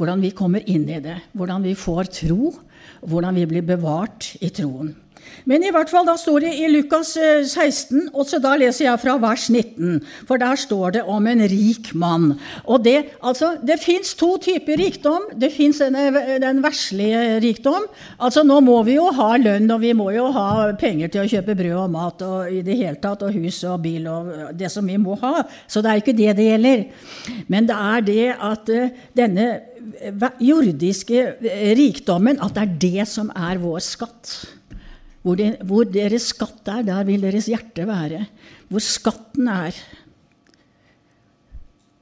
Hvordan 0.00 0.22
vi 0.24 0.32
kommer 0.34 0.64
inn 0.66 0.88
i 0.88 1.00
det. 1.04 1.18
Hvordan 1.36 1.64
vi 1.66 1.76
får 1.78 2.10
tro, 2.22 2.52
hvordan 3.06 3.38
vi 3.38 3.46
blir 3.50 3.66
bevart 3.66 4.32
i 4.40 4.50
troen. 4.54 4.94
Men 5.48 5.64
i 5.66 5.72
hvert 5.74 5.90
fall 5.90 6.06
da 6.06 6.14
står 6.18 6.44
det 6.44 6.52
i 6.60 6.68
Lukas 6.70 7.14
16, 7.16 7.98
eh, 7.98 8.10
og 8.12 8.28
så 8.28 8.38
da 8.42 8.54
leser 8.58 8.86
jeg 8.86 9.02
fra 9.02 9.16
vers 9.22 9.48
19. 9.50 10.00
For 10.28 10.40
der 10.40 10.58
står 10.60 10.96
det 10.98 11.04
om 11.10 11.26
en 11.26 11.42
rik 11.50 11.92
mann. 11.98 12.32
Og 12.64 12.84
Det 12.84 12.96
altså, 13.22 13.56
det 13.62 13.80
fins 13.82 14.14
to 14.18 14.36
typer 14.42 14.78
rikdom. 14.78 15.30
Det 15.38 15.52
fins 15.52 15.78
den 15.78 16.62
verslige 16.62 17.40
rikdom. 17.42 17.86
Altså 18.18 18.42
Nå 18.42 18.60
må 18.60 18.80
vi 18.86 18.96
jo 18.96 19.08
ha 19.14 19.36
lønn, 19.38 19.70
og 19.70 19.82
vi 19.82 19.92
må 19.96 20.10
jo 20.14 20.28
ha 20.34 20.72
penger 20.78 21.12
til 21.12 21.24
å 21.24 21.30
kjøpe 21.30 21.56
brød 21.58 21.78
og 21.84 21.92
mat 21.92 22.22
og 22.26 22.52
i 22.52 22.62
det 22.66 22.78
hele 22.78 22.98
tatt, 23.02 23.22
og 23.22 23.34
hus 23.34 23.62
og 23.68 23.82
bil 23.84 24.08
og 24.10 24.32
det 24.58 24.70
som 24.72 24.86
vi 24.86 24.98
må 25.00 25.18
ha. 25.22 25.42
Så 25.66 25.82
det 25.82 25.90
er 25.90 26.02
ikke 26.02 26.16
det 26.16 26.36
det 26.38 26.48
gjelder. 26.48 26.86
Men 27.48 27.68
det 27.68 27.78
er 27.78 28.08
det 28.08 28.30
at 28.38 28.72
eh, 28.72 28.96
denne 29.16 29.50
jordiske 30.40 31.24
rikdommen, 31.76 32.40
at 32.42 32.54
det 32.56 32.62
er 32.62 32.74
det 32.86 33.08
som 33.10 33.30
er 33.34 33.60
vår 33.62 33.82
skatt. 33.84 34.34
Hvor, 35.22 35.38
de, 35.38 35.52
hvor, 35.62 35.86
deres 35.86 36.32
skatt 36.32 36.66
er, 36.68 36.82
der 36.86 37.04
vil 37.06 37.22
deres 37.22 37.46
hjerte 37.50 37.86
være. 37.86 38.24
Hvor 38.68 38.82
skatten 38.82 39.48
er. 39.48 39.76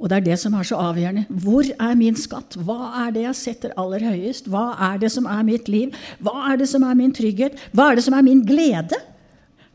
Og 0.01 0.09
det 0.09 0.17
er 0.17 0.27
det 0.31 0.39
som 0.41 0.55
er 0.57 0.65
så 0.65 0.79
avgjørende. 0.81 1.27
Hvor 1.29 1.67
er 1.77 1.99
min 2.01 2.17
skatt? 2.17 2.57
Hva 2.57 2.95
er 3.03 3.13
det 3.13 3.27
jeg 3.27 3.37
setter 3.37 3.77
aller 3.81 4.07
høyest? 4.09 4.49
Hva 4.49 4.73
er 4.89 5.03
det 5.03 5.13
som 5.13 5.29
er 5.29 5.45
mitt 5.45 5.69
liv? 5.69 5.93
Hva 6.25 6.49
er 6.49 6.63
det 6.63 6.71
som 6.73 6.87
er 6.89 6.97
min 6.97 7.13
trygghet? 7.13 7.61
Hva 7.77 7.91
er 7.91 8.01
det 8.01 8.07
som 8.09 8.17
er 8.17 8.25
min 8.25 8.41
glede? 8.49 8.97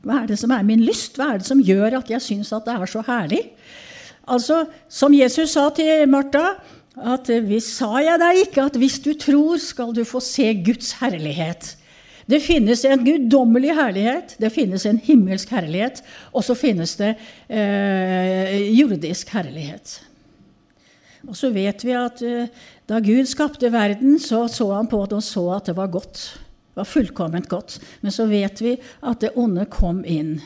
Hva 0.06 0.24
er 0.24 0.32
det 0.34 0.40
som 0.42 0.54
er 0.54 0.66
min 0.66 0.82
lyst? 0.86 1.20
Hva 1.20 1.36
er 1.36 1.42
det 1.42 1.50
som 1.50 1.62
gjør 1.62 2.00
at 2.00 2.10
jeg 2.10 2.26
syns 2.26 2.54
at 2.58 2.66
det 2.66 2.74
er 2.74 2.90
så 2.90 3.06
herlig? 3.06 3.44
Altså, 4.26 4.66
Som 4.90 5.14
Jesus 5.14 5.54
sa 5.54 5.70
til 5.70 6.10
Martha, 6.10 6.58
at 6.96 7.30
hvis 7.46 7.68
sa 7.78 8.00
jeg 8.02 8.18
deg 8.22 8.42
ikke 8.48 8.66
at 8.66 8.78
hvis 8.80 9.00
du 9.04 9.14
tror, 9.14 9.58
skal 9.62 9.94
du 9.94 10.04
få 10.08 10.20
se 10.24 10.48
Guds 10.66 10.96
herlighet. 11.02 11.76
Det 12.26 12.40
finnes 12.42 12.82
en 12.86 13.04
guddommelig 13.06 13.76
herlighet, 13.78 14.34
det 14.42 14.50
finnes 14.50 14.86
en 14.90 14.98
himmelsk 14.98 15.52
herlighet, 15.54 16.02
og 16.34 16.46
så 16.46 16.56
finnes 16.58 16.96
det 16.98 17.12
eh, 17.54 18.56
jordisk 18.74 19.30
herlighet. 19.36 20.00
Og 21.26 21.38
så 21.38 21.52
vet 21.54 21.86
vi 21.86 21.94
at 21.98 22.24
eh, 22.26 22.50
da 22.90 23.02
Gud 23.06 23.30
skapte 23.30 23.70
verden, 23.74 24.18
så 24.22 24.48
så 24.50 24.72
han 24.74 24.90
på 24.90 25.04
det 25.06 25.20
og 25.20 25.26
så 25.26 25.46
at 25.58 25.70
det 25.70 25.78
var 25.78 25.94
godt. 25.94 26.24
Det 26.74 26.82
var 26.82 26.90
fullkomment 26.90 27.50
godt. 27.50 27.78
Men 28.02 28.14
så 28.14 28.26
vet 28.30 28.62
vi 28.62 28.76
at 29.06 29.22
det 29.22 29.36
onde 29.38 29.66
kom 29.70 30.02
inn. 30.06 30.40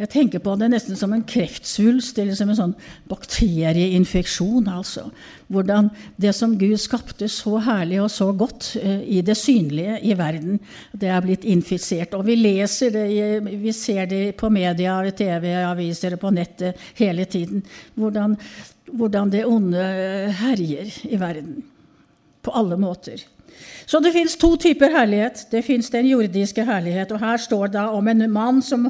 Jeg 0.00 0.08
tenker 0.08 0.40
på 0.40 0.54
det 0.56 0.70
nesten 0.72 0.96
som 0.96 1.12
en 1.12 1.26
kreftsvulst 1.28 2.16
eller 2.22 2.36
som 2.38 2.48
en 2.48 2.56
sånn 2.56 2.72
bakterieinfeksjon. 3.10 4.70
altså. 4.72 5.10
Hvordan 5.52 5.90
det 6.16 6.32
som 6.36 6.54
Gud 6.56 6.80
skapte 6.80 7.28
så 7.28 7.58
herlig 7.66 7.98
og 8.00 8.08
så 8.14 8.30
godt 8.32 8.70
eh, 8.80 9.02
i 9.04 9.20
det 9.20 9.36
synlige 9.36 9.98
i 10.00 10.16
verden, 10.16 10.56
det 10.96 11.10
er 11.12 11.20
blitt 11.24 11.44
infisert. 11.44 12.16
Og 12.16 12.24
vi 12.30 12.38
leser 12.40 12.94
det, 12.94 13.04
vi 13.60 13.74
ser 13.76 14.08
det 14.08 14.22
på 14.40 14.48
media, 14.48 15.02
TV, 15.12 15.50
aviser 15.66 16.16
og 16.16 16.22
på 16.22 16.32
nettet 16.32 16.80
hele 16.96 17.28
tiden. 17.28 17.60
Hvordan, 17.94 18.38
hvordan 18.88 19.34
det 19.34 19.44
onde 19.44 19.84
herjer 20.40 20.96
i 21.10 21.20
verden. 21.20 21.60
På 22.40 22.56
alle 22.56 22.80
måter. 22.80 23.20
Så 23.84 24.00
det 24.00 24.12
fins 24.14 24.36
to 24.40 24.54
typer 24.56 24.92
herlighet. 24.94 25.44
Det 25.50 25.64
fins 25.66 25.90
den 25.90 26.06
jordiske 26.08 26.64
herlighet. 26.64 27.12
Og 27.12 27.20
her 27.20 27.36
står 27.36 27.72
det 27.74 27.82
om 27.82 28.08
en 28.08 28.24
mann 28.32 28.62
som 28.62 28.88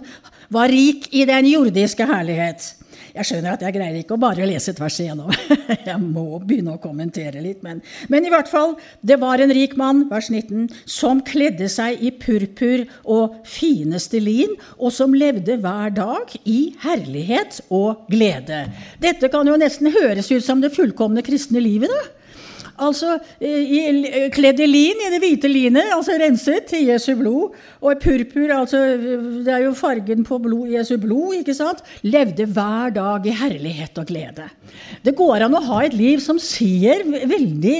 var 0.51 0.71
rik 0.73 1.09
i 1.15 1.25
den 1.29 1.49
jordiske 1.51 2.07
herlighet. 2.11 2.75
Jeg 3.11 3.27
skjønner 3.27 3.57
at 3.57 3.63
jeg 3.65 3.75
greier 3.75 3.97
ikke 3.99 4.15
å 4.15 4.21
bare 4.23 4.47
lese 4.47 4.71
et 4.71 4.81
vers 4.81 4.97
igjennom. 5.03 5.33
Jeg 5.89 5.97
må 6.03 6.39
begynne 6.47 6.77
å 6.77 6.83
kommentere 6.83 7.43
litt. 7.43 7.59
Men, 7.67 7.81
men, 8.13 8.27
i 8.27 8.31
hvert 8.31 8.51
fall, 8.51 8.77
det 9.03 9.19
var 9.23 9.43
en 9.43 9.51
rik 9.55 9.75
mann, 9.81 10.05
vers 10.11 10.29
19, 10.31 10.69
som 10.87 11.23
kledde 11.27 11.67
seg 11.73 12.03
i 12.07 12.13
purpur 12.15 12.85
og 13.03 13.41
fineste 13.49 14.21
lin, 14.23 14.55
og 14.79 14.95
som 14.95 15.17
levde 15.17 15.59
hver 15.63 15.95
dag 15.97 16.37
i 16.45 16.61
herlighet 16.85 17.65
og 17.67 18.07
glede. 18.13 18.63
Dette 19.03 19.31
kan 19.33 19.49
jo 19.49 19.59
nesten 19.59 19.91
høres 19.95 20.31
ut 20.31 20.47
som 20.47 20.63
det 20.63 20.75
fullkomne 20.77 21.27
kristne 21.27 21.63
livet. 21.63 21.91
da. 21.91 22.20
Altså 22.81 23.17
i, 23.41 24.29
kledd 24.35 24.61
i 24.63 24.69
lin, 24.69 25.03
i 25.05 25.11
det 25.13 25.21
hvite 25.23 25.51
linet, 25.51 25.93
altså 25.95 26.17
renset 26.21 26.69
til 26.71 26.89
Jesu 26.91 27.13
blod. 27.19 27.57
Og 27.81 28.01
purpur, 28.03 28.53
altså 28.55 28.83
det 29.45 29.53
er 29.53 29.65
jo 29.67 29.75
fargen 29.77 30.25
på 30.27 30.41
blod, 30.43 30.71
Jesu 30.73 30.97
blod, 31.01 31.37
ikke 31.41 31.57
sant? 31.57 31.83
Levde 32.07 32.49
hver 32.49 32.95
dag 32.97 33.27
i 33.29 33.37
herlighet 33.37 34.01
og 34.01 34.09
glede. 34.11 34.49
Det 35.05 35.15
går 35.19 35.47
an 35.47 35.59
å 35.59 35.65
ha 35.71 35.83
et 35.87 35.97
liv 35.97 36.23
som 36.25 36.41
ser 36.41 37.05
veldig 37.07 37.77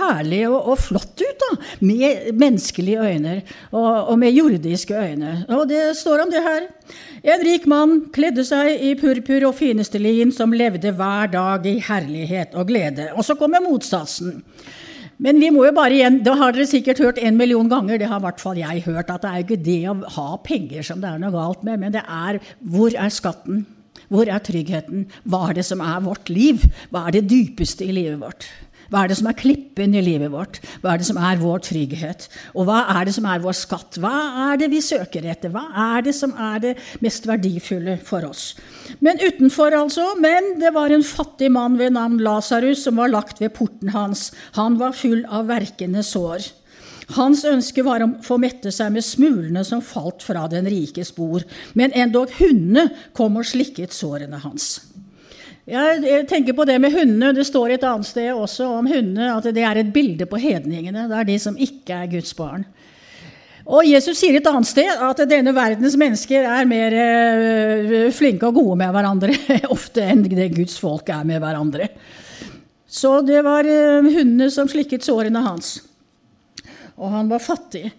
herlig 0.00 0.44
og, 0.50 0.58
og 0.74 0.82
flott 0.88 1.24
ut, 1.24 1.46
da. 1.46 1.52
Med 1.84 2.30
menneskelige 2.36 3.00
øyne 3.00 3.38
og, 3.72 4.12
og 4.12 4.16
med 4.20 4.36
jordiske 4.36 4.96
øyne. 4.96 5.40
Og 5.56 5.66
det 5.70 5.90
står 5.98 6.26
om 6.26 6.32
det 6.32 6.44
her. 6.44 6.68
En 7.22 7.42
rik 7.44 7.66
mann 7.70 7.96
kledde 8.14 8.44
seg 8.48 8.80
i 8.80 8.94
purpur 8.98 9.48
og 9.50 9.56
fineste 9.58 10.00
lin, 10.00 10.32
som 10.32 10.54
levde 10.56 10.92
hver 10.96 11.32
dag 11.32 11.66
i 11.68 11.78
herlighet 11.84 12.56
og 12.58 12.70
glede. 12.70 13.10
Og 13.14 13.26
så 13.26 13.36
kommer 13.38 13.64
motsatsen. 13.64 14.40
Men 15.20 15.36
vi 15.36 15.50
må 15.52 15.66
jo 15.66 15.74
bare 15.76 15.92
igjen, 15.98 16.22
da 16.24 16.32
har 16.40 16.54
dere 16.56 16.64
sikkert 16.68 17.02
hørt 17.02 17.18
en 17.20 17.36
million 17.36 17.68
ganger, 17.68 17.98
det 18.00 18.08
har 18.08 18.22
i 18.22 18.24
hvert 18.24 18.40
fall 18.40 18.56
jeg 18.56 18.86
hørt, 18.86 19.10
at 19.12 19.20
det 19.20 19.30
er 19.30 19.42
ikke 19.44 19.58
det 19.66 19.82
å 19.90 19.98
ha 20.16 20.30
penger 20.40 20.86
som 20.86 21.02
det 21.02 21.10
er 21.10 21.20
noe 21.20 21.34
galt 21.34 21.66
med, 21.66 21.82
men 21.82 21.92
det 21.92 22.06
er 22.06 22.40
hvor 22.72 22.96
er 22.96 23.12
skatten? 23.12 23.66
Hvor 24.10 24.30
er 24.32 24.40
tryggheten? 24.42 25.04
Hva 25.28 25.50
er 25.50 25.60
det 25.60 25.66
som 25.68 25.82
er 25.84 26.00
vårt 26.02 26.32
liv? 26.32 26.64
Hva 26.90 27.04
er 27.06 27.18
det 27.18 27.28
dypeste 27.30 27.84
i 27.84 27.92
livet 27.94 28.16
vårt? 28.22 28.48
Hva 28.90 29.04
er 29.04 29.12
det 29.12 29.20
som 29.20 29.28
er 29.30 29.38
klippen 29.38 29.94
i 29.94 30.02
livet 30.02 30.32
vårt? 30.32 30.58
Hva 30.82 30.92
er 30.92 31.00
det 31.00 31.06
som 31.06 31.18
er 31.22 31.38
vår 31.38 31.62
trygghet? 31.68 32.26
Og 32.58 32.66
hva 32.66 32.80
er 32.96 33.06
det 33.06 33.14
som 33.14 33.28
er 33.30 33.42
vår 33.44 33.54
skatt? 33.54 34.00
Hva 34.02 34.14
er 34.50 34.58
det 34.58 34.70
vi 34.72 34.82
søker 34.82 35.28
etter? 35.30 35.52
Hva 35.54 35.68
er 35.94 36.06
det 36.08 36.14
som 36.18 36.34
er 36.34 36.62
det 36.64 36.72
mest 37.04 37.28
verdifulle 37.30 38.00
for 38.02 38.26
oss? 38.26 38.56
Men 38.98 39.22
utenfor, 39.22 39.76
altså. 39.78 40.08
Men 40.18 40.56
det 40.58 40.74
var 40.74 40.90
en 40.90 41.06
fattig 41.06 41.52
mann 41.54 41.78
ved 41.78 41.94
navn 41.94 42.18
Lasarus 42.18 42.82
som 42.88 42.98
var 42.98 43.14
lagt 43.14 43.38
ved 43.42 43.54
porten 43.54 43.94
hans. 43.94 44.32
Han 44.58 44.80
var 44.82 44.98
full 44.98 45.22
av 45.30 45.46
verkende 45.52 46.02
sår. 46.06 46.50
Hans 47.14 47.42
ønske 47.46 47.82
var 47.82 48.04
å 48.04 48.12
få 48.22 48.36
mette 48.38 48.70
seg 48.74 48.92
med 48.94 49.06
smulene 49.06 49.64
som 49.66 49.82
falt 49.82 50.22
fra 50.22 50.44
den 50.50 50.68
rikes 50.70 51.10
bord, 51.16 51.46
men 51.74 51.94
endog 51.98 52.30
hundene 52.38 52.86
kom 53.18 53.38
og 53.40 53.48
slikket 53.50 53.94
sårene 53.94 54.38
hans. 54.44 54.76
Jeg 55.68 56.24
tenker 56.28 56.56
på 56.56 56.64
det 56.64 56.78
med 56.80 56.94
hundene. 56.94 57.34
Det 57.36 57.44
står 57.46 57.76
et 57.76 57.84
annet 57.86 58.08
sted 58.08 58.30
også 58.32 58.68
om 58.78 58.88
hundene 58.88 59.32
at 59.34 59.48
det 59.54 59.64
er 59.66 59.82
et 59.82 59.92
bilde 59.92 60.26
på 60.26 60.40
hedningene. 60.40 61.08
Det 61.10 61.18
er 61.18 61.28
de 61.28 61.38
som 61.42 61.58
ikke 61.60 61.98
er 62.02 62.12
Guds 62.14 62.32
barn. 62.38 62.64
Og 63.70 63.84
Jesus 63.86 64.18
sier 64.18 64.38
et 64.38 64.48
annet 64.50 64.66
sted 64.66 64.88
at 64.90 65.20
denne 65.30 65.52
verdens 65.54 65.94
mennesker 66.00 66.46
er 66.48 66.66
mer 66.66 66.96
eh, 66.96 68.08
flinke 68.14 68.48
og 68.48 68.56
gode 68.56 68.78
med 68.80 68.90
hverandre 68.96 69.36
ofte 69.76 70.06
enn 70.10 70.24
det 70.26 70.48
Guds 70.56 70.78
folk 70.80 71.12
er 71.12 71.26
med 71.28 71.42
hverandre. 71.42 71.90
Så 72.90 73.20
det 73.22 73.44
var 73.46 73.68
eh, 73.68 74.00
hundene 74.02 74.48
som 74.50 74.68
slikket 74.70 75.06
sårene 75.06 75.44
hans. 75.44 75.76
Og 76.98 77.12
han 77.12 77.30
var 77.30 77.44
fattig. 77.44 77.92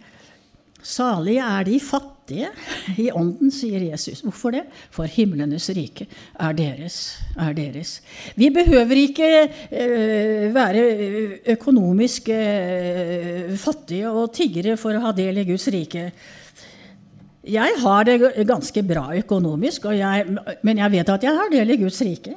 Salige 0.82 1.46
er 1.46 1.70
de 1.70 1.80
fattige 1.80 2.21
i 2.32 3.10
ånden, 3.12 3.51
sier 3.51 3.82
Jesus. 3.82 4.22
Hvorfor 4.25 4.54
det? 4.56 4.63
For 4.94 5.10
himlenes 5.10 5.70
rike 5.75 6.08
er 6.40 6.54
deres. 6.54 7.18
Er 7.40 7.54
deres. 7.58 8.01
Vi 8.36 8.50
behøver 8.54 9.01
ikke 9.04 9.32
uh, 9.48 10.46
være 10.56 10.86
økonomisk 11.56 12.30
uh, 12.30 13.51
fattige 13.58 14.12
og 14.12 14.32
tiggere 14.36 14.78
for 14.78 14.96
å 14.96 15.04
ha 15.08 15.16
del 15.18 15.42
i 15.42 15.48
Guds 15.50 15.68
rike. 15.74 16.12
Jeg 17.42 17.74
har 17.82 18.06
det 18.06 18.46
ganske 18.46 18.84
bra 18.86 19.08
økonomisk, 19.18 19.88
jeg, 19.98 20.26
men 20.62 20.78
jeg 20.78 20.94
vet 20.94 21.10
at 21.10 21.24
jeg 21.26 21.34
har 21.34 21.48
del 21.50 21.74
i 21.74 21.78
Guds 21.82 21.98
rike. 22.06 22.36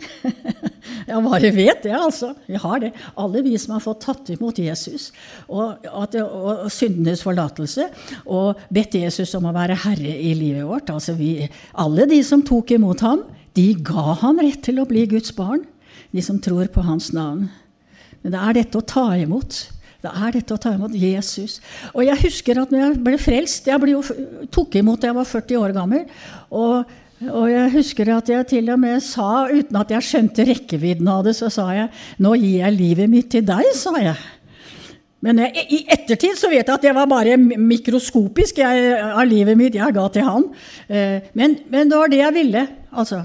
jeg 1.11 1.25
bare 1.27 1.51
vet 1.53 1.83
det, 1.85 1.93
altså. 1.93 2.31
Jeg 2.49 2.63
har 2.63 2.81
det. 2.81 2.91
Alle 3.21 3.43
vi 3.45 3.53
som 3.61 3.75
har 3.77 3.85
fått 3.85 4.01
tatt 4.07 4.33
imot 4.33 4.63
Jesus 4.65 5.11
og, 5.45 5.85
at, 5.85 6.17
og 6.25 6.73
syndenes 6.73 7.21
forlatelse, 7.21 7.91
og 8.25 8.65
bedt 8.73 8.97
Jesus 8.97 9.35
om 9.37 9.51
å 9.51 9.53
være 9.53 9.77
herre 9.85 10.17
i 10.17 10.33
livet 10.39 10.65
vårt. 10.65 10.89
Altså 10.95 11.13
vi, 11.21 11.51
alle 11.77 12.09
de 12.09 12.23
som 12.25 12.41
tok 12.41 12.73
imot 12.79 13.05
ham, 13.05 13.27
de 13.55 13.69
ga 13.85 14.17
ham 14.25 14.41
rett 14.41 14.65
til 14.65 14.81
å 14.81 14.89
bli 14.89 15.05
Guds 15.13 15.37
barn. 15.37 15.67
De 16.17 16.25
som 16.25 16.41
tror 16.41 16.73
på 16.73 16.81
hans 16.87 17.13
navn. 17.13 17.51
Men 18.25 18.33
det 18.33 18.41
er 18.41 18.57
dette 18.63 18.81
å 18.81 18.89
ta 18.89 19.11
imot. 19.21 19.67
Det 20.05 20.13
er 20.13 20.35
dette 20.37 20.53
å 20.53 20.61
ta 20.61 20.75
imot 20.75 20.93
Jesus. 20.93 21.61
Og 21.95 22.05
jeg 22.05 22.21
husker 22.27 22.59
at 22.61 22.73
når 22.73 22.83
jeg 22.83 23.01
ble 23.07 23.17
frelst 23.21 23.71
Jeg 23.71 23.81
ble 23.81 23.95
jo, 23.95 24.03
tok 24.53 24.77
imot 24.77 25.01
da 25.01 25.09
jeg 25.09 25.17
var 25.17 25.31
40 25.31 25.61
år 25.63 25.73
gammel. 25.77 26.03
Og, 26.53 26.91
og, 27.25 27.47
jeg 27.49 27.73
husker 27.79 28.11
at 28.13 28.29
jeg 28.29 28.49
til 28.51 28.69
og 28.75 28.83
med 28.83 29.01
sa, 29.05 29.47
uten 29.49 29.79
at 29.81 29.95
jeg 29.95 30.09
skjønte 30.11 30.45
rekkevidden 30.51 31.09
av 31.09 31.25
det, 31.25 31.33
så 31.39 31.49
sa 31.53 31.71
jeg 31.73 31.89
'Nå 32.21 32.35
gir 32.37 32.59
jeg 32.61 32.77
livet 32.77 33.11
mitt 33.11 33.31
til 33.33 33.47
deg', 33.49 33.73
sa 33.73 33.95
jeg. 33.97 34.19
Men 35.25 35.41
jeg, 35.41 35.65
i 35.73 35.79
ettertid 35.89 36.37
så 36.37 36.51
vet 36.53 36.69
jeg 36.69 36.75
at 36.75 36.85
det 36.85 36.93
var 36.93 37.09
bare 37.09 37.39
mikroskopisk 37.41 38.61
jeg, 38.61 38.93
av 39.01 39.25
livet 39.25 39.57
mitt 39.57 39.79
jeg 39.79 39.97
ga 39.97 40.05
til 40.13 40.27
han. 40.29 40.51
Eh, 40.85 41.33
men, 41.33 41.57
men 41.73 41.89
det 41.89 41.97
var 41.97 42.13
det 42.13 42.21
jeg 42.21 42.37
ville. 42.37 42.67
Altså, 42.93 43.23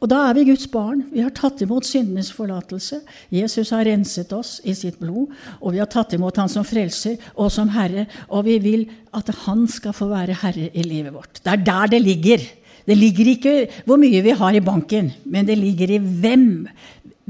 Og 0.00 0.08
da 0.12 0.18
er 0.28 0.36
vi 0.36 0.46
Guds 0.48 0.66
barn. 0.68 1.02
Vi 1.12 1.22
har 1.24 1.32
tatt 1.36 1.62
imot 1.64 1.86
syndenes 1.88 2.30
forlatelse. 2.36 3.00
Jesus 3.32 3.72
har 3.72 3.86
renset 3.88 4.32
oss 4.36 4.58
i 4.68 4.74
sitt 4.76 4.98
blod, 5.00 5.32
og 5.60 5.74
vi 5.74 5.80
har 5.80 5.88
tatt 5.92 6.14
imot 6.16 6.36
Han 6.40 6.52
som 6.52 6.66
frelser 6.68 7.20
og 7.34 7.50
som 7.52 7.72
Herre. 7.72 8.06
Og 8.28 8.44
vi 8.48 8.58
vil 8.60 8.86
at 9.16 9.32
Han 9.46 9.66
skal 9.68 9.96
få 9.96 10.10
være 10.12 10.36
Herre 10.42 10.68
i 10.72 10.84
livet 10.84 11.14
vårt. 11.16 11.40
Det 11.40 11.52
er 11.52 11.64
der 11.64 11.92
det 11.96 12.02
ligger. 12.04 12.48
Det 12.86 12.96
ligger 12.96 13.28
ikke 13.34 13.54
hvor 13.86 14.00
mye 14.00 14.22
vi 14.24 14.36
har 14.36 14.56
i 14.56 14.64
banken, 14.64 15.12
men 15.24 15.46
det 15.46 15.58
ligger 15.58 15.96
i 15.96 16.00
hvem. 16.00 16.48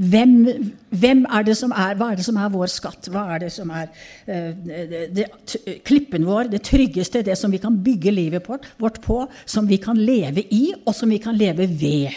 Hvem, 0.00 0.33
hvem 0.97 1.26
er 1.28 1.42
det 1.45 1.59
som 1.59 1.75
er, 1.76 1.92
hva 1.99 2.07
er 2.09 2.16
det 2.16 2.25
som 2.25 2.38
er 2.40 2.49
vår 2.49 2.71
skatt? 2.73 3.11
Hva 3.12 3.26
er 3.35 3.42
det 3.42 3.50
som 3.52 3.69
er 3.69 3.90
uh, 3.90 4.47
det, 4.64 5.00
det, 5.12 5.26
klippen 5.85 6.25
vår, 6.25 6.49
det 6.49 6.62
tryggeste, 6.64 7.21
det 7.26 7.37
som 7.37 7.52
vi 7.52 7.61
kan 7.61 7.76
bygge 7.85 8.14
livet 8.14 8.49
vårt 8.80 9.02
på, 9.04 9.19
som 9.45 9.69
vi 9.69 9.76
kan 9.83 10.00
leve 10.00 10.47
i, 10.49 10.71
og 10.87 10.97
som 10.97 11.12
vi 11.12 11.21
kan 11.21 11.37
leve 11.37 11.69
ved? 11.69 12.16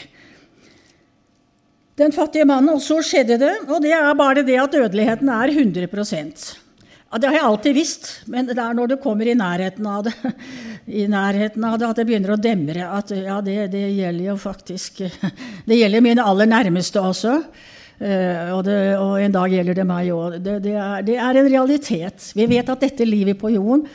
Den 1.99 2.13
fattige 2.15 2.47
mannen. 2.49 2.73
Og 2.75 2.83
så 2.83 2.99
skjedde 3.05 3.39
det, 3.41 3.53
og 3.67 3.81
det 3.83 3.93
er 3.95 4.11
bare 4.17 4.45
det 4.45 4.59
at 4.61 4.75
dødeligheten 4.75 5.29
er 5.29 5.53
100 5.53 5.87
ja, 5.87 7.17
Det 7.19 7.27
har 7.27 7.35
jeg 7.35 7.45
alltid 7.45 7.73
visst, 7.73 8.11
men 8.25 8.47
det 8.49 8.57
er 8.57 8.73
når 8.73 8.93
det 8.93 9.01
kommer 9.03 9.27
i 9.27 9.37
nærheten 9.37 9.85
av 9.85 10.03
det, 10.07 10.15
nærheten 11.17 11.63
av 11.63 11.77
det 11.79 11.89
at 11.89 12.01
det 12.01 12.07
begynner 12.09 12.33
å 12.33 12.41
demre 12.41 12.89
at 12.89 13.13
ja, 13.15 13.39
det, 13.41 13.71
det 13.71 13.85
gjelder 13.93 14.31
jo 14.31 14.37
faktisk 14.37 15.05
Det 15.69 15.77
gjelder 15.77 16.03
mine 16.03 16.25
aller 16.25 16.49
nærmeste 16.49 17.01
også. 17.01 17.37
Uh, 18.01 18.55
og, 18.55 18.63
det, 18.65 18.75
og, 18.97 19.13
en 19.21 19.33
dag 19.35 19.53
gjelder 19.53 19.77
det 19.77 19.85
meg 19.87 20.09
òg. 20.11 20.37
Det, 20.43 20.55
det, 20.65 20.73
det, 21.07 21.17
er 21.21 21.39
en 21.39 21.49
realitet. 21.51 22.25
Vi 22.35 22.47
vet 22.49 22.71
at 22.73 22.81
dette 22.83 23.05
livet 23.07 23.37
på 23.39 23.51
jorden 23.53 23.85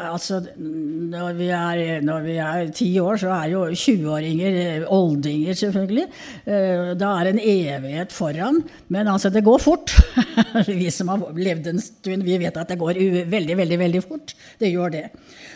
altså, 0.00 0.40
når, 0.56 1.36
vi 1.36 1.48
er, 1.52 2.00
når 2.04 2.24
vi 2.24 2.36
er 2.40 2.72
ti 2.74 2.88
år, 3.02 3.20
så 3.20 3.34
er 3.36 3.52
jo 3.52 3.64
20-åringer 3.68 4.58
eh, 4.62 4.88
oldinger, 4.88 5.54
selvfølgelig. 5.58 6.06
Uh, 6.46 6.92
da 6.98 7.12
er 7.20 7.32
en 7.32 7.42
evighet 7.42 8.16
foran. 8.16 8.62
Men 8.88 9.12
altså, 9.12 9.30
det 9.30 9.44
går 9.44 9.62
fort. 9.62 9.94
vi 10.68 10.90
som 10.90 11.12
har 11.12 11.24
levd 11.36 11.72
en 11.72 11.82
stund, 11.82 12.26
vi 12.26 12.40
vet 12.42 12.56
at 12.56 12.72
det 12.72 12.80
går 12.80 13.00
veldig, 13.30 13.58
veldig, 13.60 13.80
veldig 13.86 14.04
fort. 14.04 14.36
Det 14.60 14.72
gjør 14.72 14.96
det. 14.96 15.06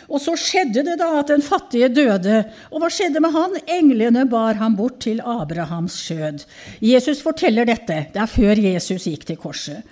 Og 0.07 0.21
så 0.23 0.37
skjedde 0.39 0.85
det 0.87 0.95
da 1.01 1.09
at 1.19 1.31
den 1.31 1.43
fattige 1.43 1.89
døde. 1.91 2.39
Og 2.71 2.79
hva 2.79 2.89
skjedde 2.91 3.21
med 3.23 3.35
han? 3.35 3.57
Englene 3.77 4.23
bar 4.29 4.55
ham 4.59 4.77
bort 4.79 5.01
til 5.03 5.19
Abrahams 5.19 5.97
skjød. 6.07 6.45
Jesus 6.83 7.21
forteller 7.23 7.67
dette. 7.67 8.05
Det 8.13 8.21
er 8.23 8.31
før 8.31 8.63
Jesus 8.69 9.09
gikk 9.09 9.27
til 9.27 9.39
korset. 9.41 9.83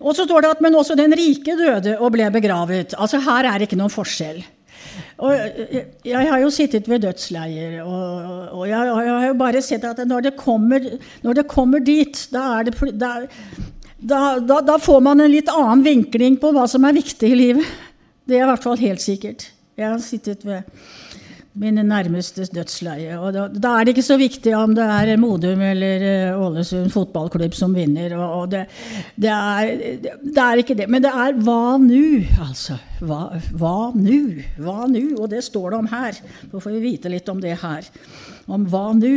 Og 0.00 0.16
så 0.16 0.26
står 0.26 0.42
det 0.42 0.52
at 0.56 0.64
men 0.64 0.74
også 0.74 0.98
den 0.98 1.14
rike 1.14 1.54
døde 1.58 1.96
og 2.00 2.12
ble 2.16 2.28
begravet. 2.34 2.96
Altså 2.98 3.22
her 3.22 3.50
er 3.50 3.58
det 3.58 3.70
ikke 3.70 3.78
noen 3.78 3.94
forskjell. 3.94 4.42
Og 5.22 5.30
jeg 6.04 6.28
har 6.30 6.40
jo 6.42 6.50
sittet 6.52 6.88
ved 6.90 7.04
dødsleier, 7.04 7.80
og, 7.86 8.64
jeg, 8.68 8.76
har 8.76 9.26
jo 9.28 9.36
bare 9.38 9.62
sett 9.62 9.86
at 9.86 10.02
når 10.06 10.28
det 10.28 10.34
kommer, 10.38 10.82
når 11.22 11.38
det 11.38 11.46
kommer 11.50 11.82
dit, 11.82 12.18
da, 12.34 12.62
det, 12.66 12.74
da, 12.90 14.20
da, 14.38 14.60
da 14.66 14.76
får 14.82 15.00
man 15.06 15.22
en 15.22 15.32
litt 15.32 15.50
annen 15.50 15.84
vinkling 15.86 16.38
på 16.42 16.50
hva 16.54 16.66
som 16.70 16.86
er 16.86 16.98
viktig 16.98 17.30
i 17.30 17.38
livet. 17.38 17.74
Det 18.24 18.38
er 18.38 18.46
i 18.46 18.52
hvert 18.52 18.64
fall 18.64 18.80
helt 18.80 19.02
sikkert. 19.04 19.50
Jeg 19.76 19.90
har 19.90 19.98
sittet 20.00 20.44
ved 20.46 20.62
mine 21.54 21.84
nærmeste 21.86 22.46
dødsleie. 22.50 23.14
Og 23.20 23.34
da, 23.34 23.44
da, 23.48 23.74
er 23.76 23.86
det 23.86 23.94
ikke 23.94 24.06
så 24.06 24.16
viktig 24.18 24.54
om 24.58 24.74
det 24.74 24.84
er 24.84 25.12
Modum 25.20 25.60
eller 25.62 26.06
eh, 26.08 26.40
Ålesund 26.40 26.90
fotballklubb 26.94 27.54
som 27.54 27.76
vinner. 27.76 28.16
Og, 28.18 28.40
og 28.40 28.48
det, 28.54 28.64
det, 29.14 29.30
er, 29.30 29.70
det, 30.24 30.40
er, 30.40 30.62
ikke 30.62 30.76
det. 30.78 30.88
Men 30.90 31.04
det 31.04 31.12
er 31.12 31.38
hva 31.46 31.76
nu, 31.82 32.24
altså. 32.42 32.78
Hva 33.04 33.78
nu? 33.94 34.42
Hva 34.58 34.88
nu? 34.90 35.04
Og 35.20 35.30
det 35.30 35.44
står 35.46 35.70
det 35.70 35.82
om 35.84 35.92
her. 35.92 36.18
Så 36.50 36.64
får 36.64 36.74
vi 36.74 36.82
vite 36.88 37.12
litt 37.12 37.30
om 37.30 37.42
det 37.42 37.54
her. 37.62 37.86
Om 38.50 38.66
hva 38.72 38.88
nu. 38.98 39.14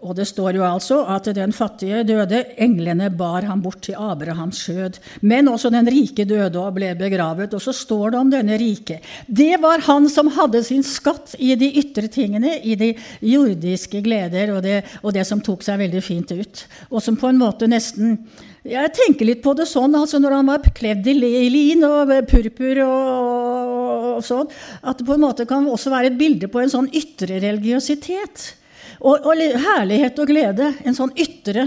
Og 0.00 0.14
det 0.16 0.24
står 0.30 0.56
jo 0.56 0.62
altså 0.64 1.02
at 1.12 1.26
den 1.36 1.52
fattige 1.52 2.00
døde, 2.08 2.38
englene 2.64 3.10
bar 3.12 3.44
ham 3.44 3.60
bort 3.60 3.82
til 3.84 3.98
Abrahams 4.00 4.62
skjød. 4.64 4.96
Men 5.20 5.50
også 5.52 5.68
den 5.74 5.90
rike 5.92 6.24
døde 6.24 6.56
og 6.56 6.78
ble 6.78 6.94
begravet. 6.96 7.52
Og 7.52 7.60
så 7.60 7.74
står 7.76 8.14
det 8.14 8.20
om 8.20 8.30
denne 8.32 8.56
rike. 8.60 9.00
Det 9.28 9.58
var 9.60 9.84
han 9.84 10.08
som 10.08 10.30
hadde 10.32 10.62
sin 10.64 10.84
skatt 10.86 11.34
i 11.36 11.52
de 11.60 11.68
ytre 11.82 12.08
tingene, 12.08 12.56
i 12.64 12.78
de 12.80 12.94
jordiske 13.28 14.00
gleder 14.04 14.54
og 14.54 14.62
det, 14.64 14.78
og 15.04 15.12
det 15.16 15.26
som 15.28 15.42
tok 15.44 15.66
seg 15.66 15.82
veldig 15.82 16.02
fint 16.04 16.32
ut. 16.32 16.62
Og 16.88 17.04
som 17.04 17.18
på 17.20 17.28
en 17.28 17.42
måte 17.42 17.68
nesten 17.68 18.16
jeg 18.60 18.92
tenker 18.92 19.24
litt 19.24 19.40
på 19.40 19.54
det 19.56 19.64
sånn, 19.68 19.94
altså 19.96 20.18
når 20.20 20.34
han 20.36 20.48
var 20.50 20.72
kledd 20.76 21.06
i 21.08 21.14
lin 21.16 21.84
og 21.88 22.10
purpur 22.28 22.82
og, 22.84 24.08
og 24.18 24.24
sånn, 24.24 24.50
at 24.84 25.00
det 25.00 25.06
på 25.08 25.16
en 25.16 25.24
måte 25.24 25.46
kan 25.48 25.64
også 25.64 25.92
være 25.92 26.10
et 26.12 26.18
bilde 26.20 26.50
på 26.52 26.60
en 26.60 26.72
sånn 26.72 26.90
ytre 26.92 27.40
religiøsitet. 27.40 28.59
Og, 29.00 29.24
og 29.24 29.40
herlighet 29.40 30.18
og 30.20 30.28
glede. 30.28 30.68
En 30.84 30.96
sånn 30.96 31.12
ytre, 31.16 31.66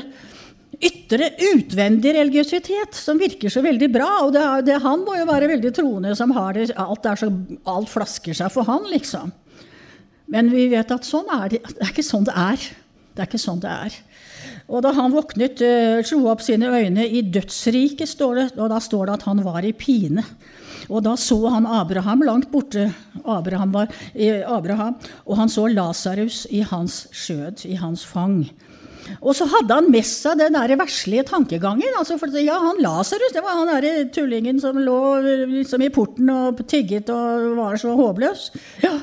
ytre, 0.78 1.32
utvendig 1.50 2.14
religiøsitet 2.18 2.98
som 2.98 3.22
virker 3.22 3.54
så 3.54 3.64
veldig 3.66 3.90
bra. 3.94 4.10
Og 4.28 4.34
det, 4.36 4.44
det, 4.70 4.78
han 4.84 5.06
må 5.06 5.18
jo 5.18 5.30
være 5.30 5.50
veldig 5.56 5.74
troende 5.76 6.14
som 6.20 6.34
har 6.38 6.58
det 6.58 6.70
alt, 6.78 7.10
så, 7.20 7.32
alt 7.74 7.92
flasker 7.92 8.38
seg 8.38 8.54
for 8.54 8.70
han, 8.70 8.86
liksom. 8.94 9.34
Men 10.34 10.50
vi 10.54 10.70
vet 10.72 10.94
at 10.94 11.06
sånn 11.06 11.30
er 11.34 11.56
det. 11.56 11.62
Det 11.68 11.82
er 11.82 11.94
ikke 11.94 12.06
sånn 12.06 12.30
det 12.30 12.38
er. 12.38 12.72
Det 13.14 13.22
er 13.22 13.30
ikke 13.30 13.42
sånn 13.42 13.62
det 13.62 13.74
er. 13.74 13.98
Og 14.72 14.82
da 14.86 14.94
han 14.96 15.14
våknet, 15.14 15.62
eh, 15.62 16.02
slo 16.08 16.30
opp 16.32 16.42
sine 16.42 16.70
øyne 16.72 17.06
i 17.06 17.22
dødsriket, 17.22 18.10
står 18.10 18.36
det, 18.40 18.46
og 18.58 18.72
da 18.72 18.80
står 18.82 19.08
det 19.10 19.18
at 19.18 19.26
han 19.28 19.44
var 19.46 19.66
i 19.66 19.74
pine. 19.76 20.24
Og 20.90 21.04
da 21.06 21.16
så 21.20 21.38
han 21.54 21.68
Abraham 21.70 22.24
langt 22.28 22.52
borte, 22.52 22.90
Abraham 23.24 23.74
var, 23.74 23.92
Abraham, 24.48 24.98
og 25.26 25.40
han 25.40 25.52
så 25.52 25.68
Lasarus 25.72 26.46
i 26.52 26.64
hans 26.68 27.08
skjød, 27.16 27.66
i 27.70 27.78
hans 27.80 28.06
fang. 28.06 28.44
Og 29.20 29.36
så 29.36 29.48
hadde 29.52 29.76
han 29.76 29.90
med 29.92 30.06
seg 30.08 30.40
den 30.40 30.56
der 30.56 30.76
verslige 30.80 31.26
tankegangen. 31.28 31.96
altså 31.98 32.18
for 32.18 32.32
ja, 32.40 32.56
han 32.60 32.80
Lasarus, 32.84 33.34
det 33.36 33.44
var 33.44 33.60
han 33.60 33.84
der 33.84 34.08
tullingen 34.16 34.62
som 34.62 34.80
lå 34.80 35.00
liksom 35.60 35.84
i 35.84 35.92
porten 35.94 36.30
og 36.32 36.64
tigget 36.68 37.10
og 37.12 37.58
var 37.58 37.76
så 37.80 37.96
håpløs. 38.00 38.52
Ja, 38.84 38.96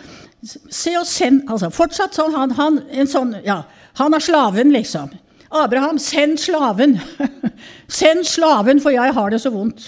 se 0.43 0.97
og 0.97 1.07
send, 1.07 1.45
altså 1.51 1.69
Fortsatt 1.75 2.16
sånn 2.16 2.37
han, 2.37 2.57
han, 2.57 2.81
en 2.90 3.11
sånn, 3.11 3.35
ja, 3.45 3.62
han 4.01 4.16
er 4.16 4.25
slaven, 4.25 4.73
liksom. 4.73 5.12
Abraham, 5.51 5.99
send 5.99 6.38
slaven! 6.40 6.97
send 8.01 8.25
slaven, 8.25 8.81
for 8.81 8.95
jeg 8.95 9.12
har 9.16 9.31
det 9.33 9.43
så 9.43 9.53
vondt. 9.53 9.83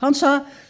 Han 0.00 0.14
sa, 0.16 0.38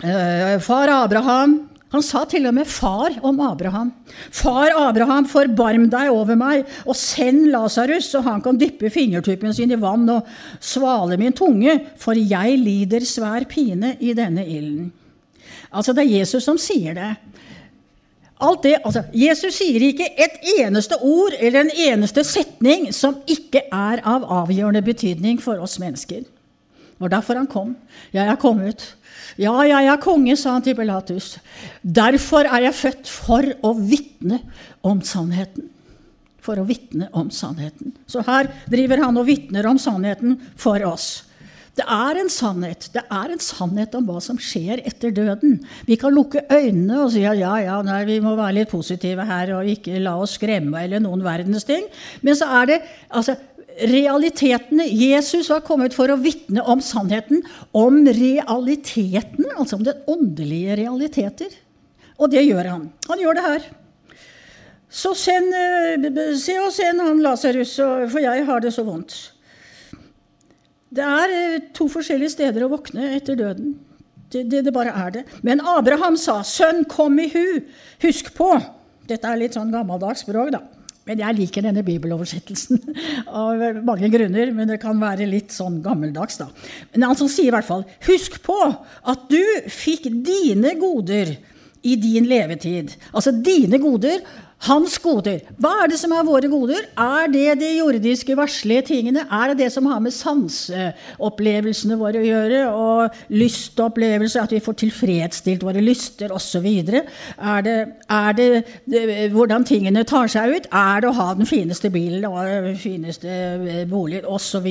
far 0.00 0.88
Abraham 0.88 1.68
Han 1.92 2.02
sa 2.02 2.24
til 2.24 2.46
og 2.48 2.54
med 2.56 2.64
'far' 2.64 3.18
om 3.22 3.40
Abraham. 3.40 3.92
'Far 4.30 4.72
Abraham, 4.88 5.26
forbarm 5.28 5.90
deg 5.90 6.08
over 6.10 6.34
meg, 6.34 6.64
og 6.86 6.96
send 6.96 7.50
Lasarus, 7.52 8.08
så 8.08 8.22
han 8.24 8.40
kan 8.40 8.56
dyppe 8.56 8.90
fingertuppen 8.90 9.52
sin 9.54 9.70
i 9.70 9.76
vann 9.76 10.08
og 10.08 10.26
svale 10.60 11.18
min 11.18 11.32
tunge, 11.32 11.80
for 11.98 12.16
jeg 12.16 12.58
lider 12.58 13.04
svær 13.04 13.44
pine 13.44 13.96
i 14.00 14.14
denne 14.14 14.40
ilden'. 14.40 14.90
Altså, 15.72 15.92
det 15.92 16.04
er 16.04 16.18
Jesus 16.18 16.44
som 16.44 16.58
sier 16.58 16.94
det. 16.94 17.16
Alt 18.40 18.62
det, 18.62 18.74
altså, 18.84 19.04
Jesus 19.14 19.54
sier 19.54 19.84
ikke 19.86 20.08
et 20.18 20.40
eneste 20.58 20.96
ord 20.98 21.36
eller 21.38 21.60
en 21.60 21.70
eneste 21.76 22.24
setning 22.24 22.88
som 22.92 23.20
ikke 23.26 23.68
er 23.70 24.00
av 24.02 24.24
avgjørende 24.24 24.82
betydning 24.82 25.38
for 25.42 25.60
oss 25.62 25.78
mennesker. 25.78 26.24
Det 27.02 27.08
var 27.08 27.16
derfor 27.16 27.34
han 27.40 27.50
kom. 27.50 27.72
Jeg 28.14 28.30
er 28.30 28.36
kommet 28.38 28.84
ja, 29.40 29.54
jeg 29.64 29.88
er 29.88 30.00
konge, 30.02 30.36
sa 30.36 30.52
han 30.54 30.62
til 30.62 30.76
Pilatus. 30.76 31.36
Derfor 31.82 32.44
er 32.44 32.66
jeg 32.66 32.76
født 32.76 33.08
for 33.10 33.48
å 33.64 33.72
vitne 33.74 34.42
om 34.84 35.00
sannheten. 35.04 35.70
For 36.42 36.60
å 36.60 36.66
vitne 36.68 37.08
om 37.16 37.30
sannheten. 37.32 37.94
Så 38.06 38.24
her 38.26 38.50
driver 38.70 39.02
han 39.06 39.18
og 39.18 39.28
vitner 39.30 39.66
om 39.70 39.80
sannheten 39.80 40.36
for 40.60 40.84
oss. 40.84 41.24
Det 41.72 41.84
er 41.88 42.18
en 42.20 42.28
sannhet. 42.28 42.90
Det 42.92 43.00
er 43.00 43.32
en 43.32 43.40
sannhet 43.40 43.94
om 43.96 44.04
hva 44.04 44.18
som 44.20 44.36
skjer 44.36 44.82
etter 44.84 45.14
døden. 45.16 45.54
Vi 45.88 45.96
kan 45.96 46.12
lukke 46.12 46.42
øynene 46.52 46.98
og 47.00 47.14
si 47.14 47.22
at 47.24 47.38
ja, 47.40 47.54
ja, 47.64 47.78
nei, 47.86 48.02
vi 48.10 48.18
må 48.20 48.34
være 48.36 48.58
litt 48.58 48.72
positive 48.72 49.24
her 49.24 49.54
og 49.56 49.70
ikke 49.72 50.02
la 50.02 50.18
oss 50.20 50.36
skremme 50.36 50.82
eller 50.84 51.00
noen 51.00 51.24
verdens 51.24 51.64
ting. 51.64 51.86
Men 52.20 52.36
så 52.36 52.50
er 52.60 52.68
det 52.68 52.78
altså, 53.08 53.38
realitetene. 53.88 54.86
Jesus 54.86 55.50
var 55.52 55.64
kommet 55.66 55.94
for 55.96 56.12
å 56.12 56.18
vitne 56.20 56.64
om 56.68 56.80
sannheten, 56.84 57.42
om 57.72 58.02
realiteten, 58.06 59.46
altså 59.56 59.78
om 59.78 59.86
den 59.86 60.02
åndelige 60.10 60.78
realiteter. 60.82 61.54
Og 62.18 62.30
det 62.32 62.44
gjør 62.46 62.70
han. 62.70 62.88
Han 63.08 63.22
gjør 63.22 63.38
det 63.38 63.46
her. 63.46 63.70
Så 64.92 65.14
send, 65.16 65.54
eh, 65.56 66.34
se 66.36 66.58
og 66.60 66.72
send 66.72 67.00
han 67.00 67.22
Lasarus, 67.24 67.78
for 68.12 68.20
jeg 68.20 68.44
har 68.44 68.60
det 68.60 68.74
så 68.74 68.84
vondt. 68.84 69.14
Det 70.92 71.04
er 71.06 71.32
eh, 71.32 71.62
to 71.72 71.88
forskjellige 71.88 72.34
steder 72.34 72.66
å 72.66 72.74
våkne 72.74 73.14
etter 73.16 73.38
døden. 73.38 73.72
Det, 74.32 74.44
det, 74.48 74.62
det 74.66 74.72
bare 74.72 74.92
er 74.92 75.10
det. 75.16 75.24
Men 75.42 75.60
Abraham 75.60 76.16
sa, 76.16 76.42
'Sønn, 76.44 76.84
kom 76.88 77.18
i 77.20 77.28
hu. 77.32 77.64
Husk 78.04 78.32
på.' 78.36 78.60
Dette 79.08 79.28
er 79.28 79.40
litt 79.40 79.56
sånn 79.56 79.72
gammeldags 79.72 80.22
språk, 80.22 80.52
da. 80.54 80.60
Men 81.08 81.18
jeg 81.18 81.38
liker 81.38 81.64
denne 81.66 81.82
bibeloversettelsen 81.86 82.78
av 83.42 83.62
mange 83.82 84.10
grunner. 84.12 84.52
Men 84.54 84.70
det 84.70 84.80
kan 84.82 85.00
være 85.02 85.28
litt 85.30 85.54
sånn 85.54 85.80
gammeldags, 85.84 86.38
da. 86.42 86.48
Men 86.92 87.08
han 87.08 87.18
sier 87.22 87.50
i 87.50 87.54
hvert 87.54 87.68
fall 87.68 87.86
Husk 88.06 88.38
på 88.44 88.58
at 88.62 89.26
du 89.30 89.42
fikk 89.72 90.08
dine 90.26 90.76
goder 90.80 91.34
i 91.82 91.96
din 91.98 92.28
levetid. 92.30 92.94
Altså 93.10 93.32
dine 93.34 93.80
goder, 93.82 94.22
hans 94.68 94.98
goder. 95.02 95.40
Hva 95.60 95.72
er 95.82 95.90
det 95.90 95.98
som 95.98 96.12
er 96.14 96.26
våre 96.26 96.48
goder? 96.50 96.84
Er 97.00 97.30
det 97.32 97.58
de 97.62 97.70
jordiske, 97.80 98.36
varslige 98.38 98.84
tingene? 98.92 99.24
Er 99.26 99.52
det 99.52 99.64
det 99.64 99.70
som 99.74 99.88
har 99.90 100.00
med 100.02 100.14
sanseopplevelsene 100.14 101.98
våre 101.98 102.22
å 102.22 102.26
gjøre? 102.26 102.62
Og 102.70 103.34
lystopplevelser, 103.34 104.44
at 104.44 104.54
vi 104.54 104.62
får 104.62 104.78
tilfredsstilt 104.84 105.66
våre 105.66 105.82
lyster 105.82 106.34
osv.? 106.34 106.68
Er, 106.68 107.66
det, 107.66 107.76
er 108.06 108.38
det, 108.38 108.48
det 108.86 109.04
hvordan 109.34 109.66
tingene 109.66 110.06
tar 110.08 110.30
seg 110.30 110.56
ut? 110.56 110.70
Er 110.70 111.02
det 111.02 111.10
å 111.10 111.16
ha 111.18 111.30
den 111.38 111.48
fineste 111.48 111.90
bilen 111.92 112.26
og 112.30 112.40
den 112.46 112.78
fineste 112.80 113.30
eh, 113.30 113.84
boligen 113.90 114.28
osv.? 114.30 114.68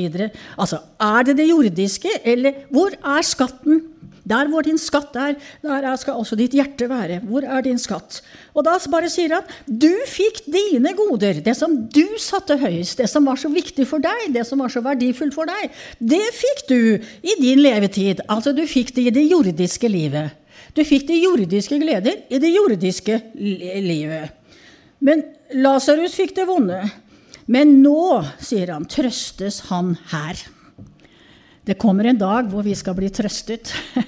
Altså, 0.56 0.82
er 1.04 1.28
det 1.28 1.40
det 1.42 1.50
jordiske, 1.52 2.22
eller 2.24 2.64
hvor 2.72 2.96
er 2.96 3.28
skatten? 3.28 3.91
Der 4.28 4.50
hvor 4.52 4.66
din 4.66 4.78
skatt 4.78 5.16
er, 5.18 5.38
der 5.64 5.96
skal 5.98 6.20
også 6.22 6.38
ditt 6.40 6.54
hjerte 6.54 6.88
være. 6.90 7.22
Hvor 7.26 7.46
er 7.46 7.64
din 7.66 7.80
skatt? 7.82 8.22
Og 8.54 8.66
da 8.68 8.76
bare 8.92 9.10
sier 9.10 9.34
han 9.38 9.48
du 9.66 9.90
fikk 10.10 10.44
dine 10.52 10.94
goder, 10.98 11.42
det 11.42 11.56
som 11.58 11.76
du 11.90 12.06
satte 12.22 12.60
høyest, 12.62 13.00
det 13.02 13.10
som 13.10 13.26
var 13.26 13.40
så 13.42 13.50
viktig 13.52 13.88
for 13.90 14.04
deg, 14.04 14.30
det 14.36 14.46
som 14.48 14.62
var 14.62 14.74
så 14.74 14.84
verdifullt 14.86 15.36
for 15.36 15.50
deg, 15.50 15.74
det 16.00 16.24
fikk 16.38 16.66
du 16.70 16.82
i 17.02 17.38
din 17.42 17.64
levetid. 17.64 18.24
Altså 18.30 18.54
du 18.54 18.64
fikk 18.70 18.94
det 18.98 19.10
i 19.10 19.16
det 19.16 19.26
jordiske 19.30 19.90
livet. 19.92 20.38
Du 20.78 20.84
fikk 20.88 21.08
de 21.10 21.18
jordiske 21.20 21.82
gleder 21.82 22.24
i 22.32 22.40
det 22.40 22.52
jordiske 22.54 23.18
livet. 23.36 24.38
Men 25.02 25.26
Lasarus 25.58 26.16
fikk 26.16 26.36
det 26.38 26.48
vonde. 26.48 26.84
Men 27.52 27.80
nå, 27.82 28.22
sier 28.40 28.72
han, 28.72 28.86
trøstes 28.88 29.66
han 29.72 29.96
her. 30.14 30.40
Det 31.62 31.78
kommer 31.78 32.10
en 32.10 32.18
dag 32.18 32.48
hvor 32.50 32.66
vi 32.66 32.74
skal 32.78 32.96
bli 32.98 33.12
trøstet. 33.14 33.74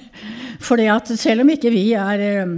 At 0.64 1.12
selv 1.20 1.44
om 1.44 1.50
ikke 1.52 1.70
vi 1.70 1.92
er, 1.94 2.22
eh, 2.24 2.54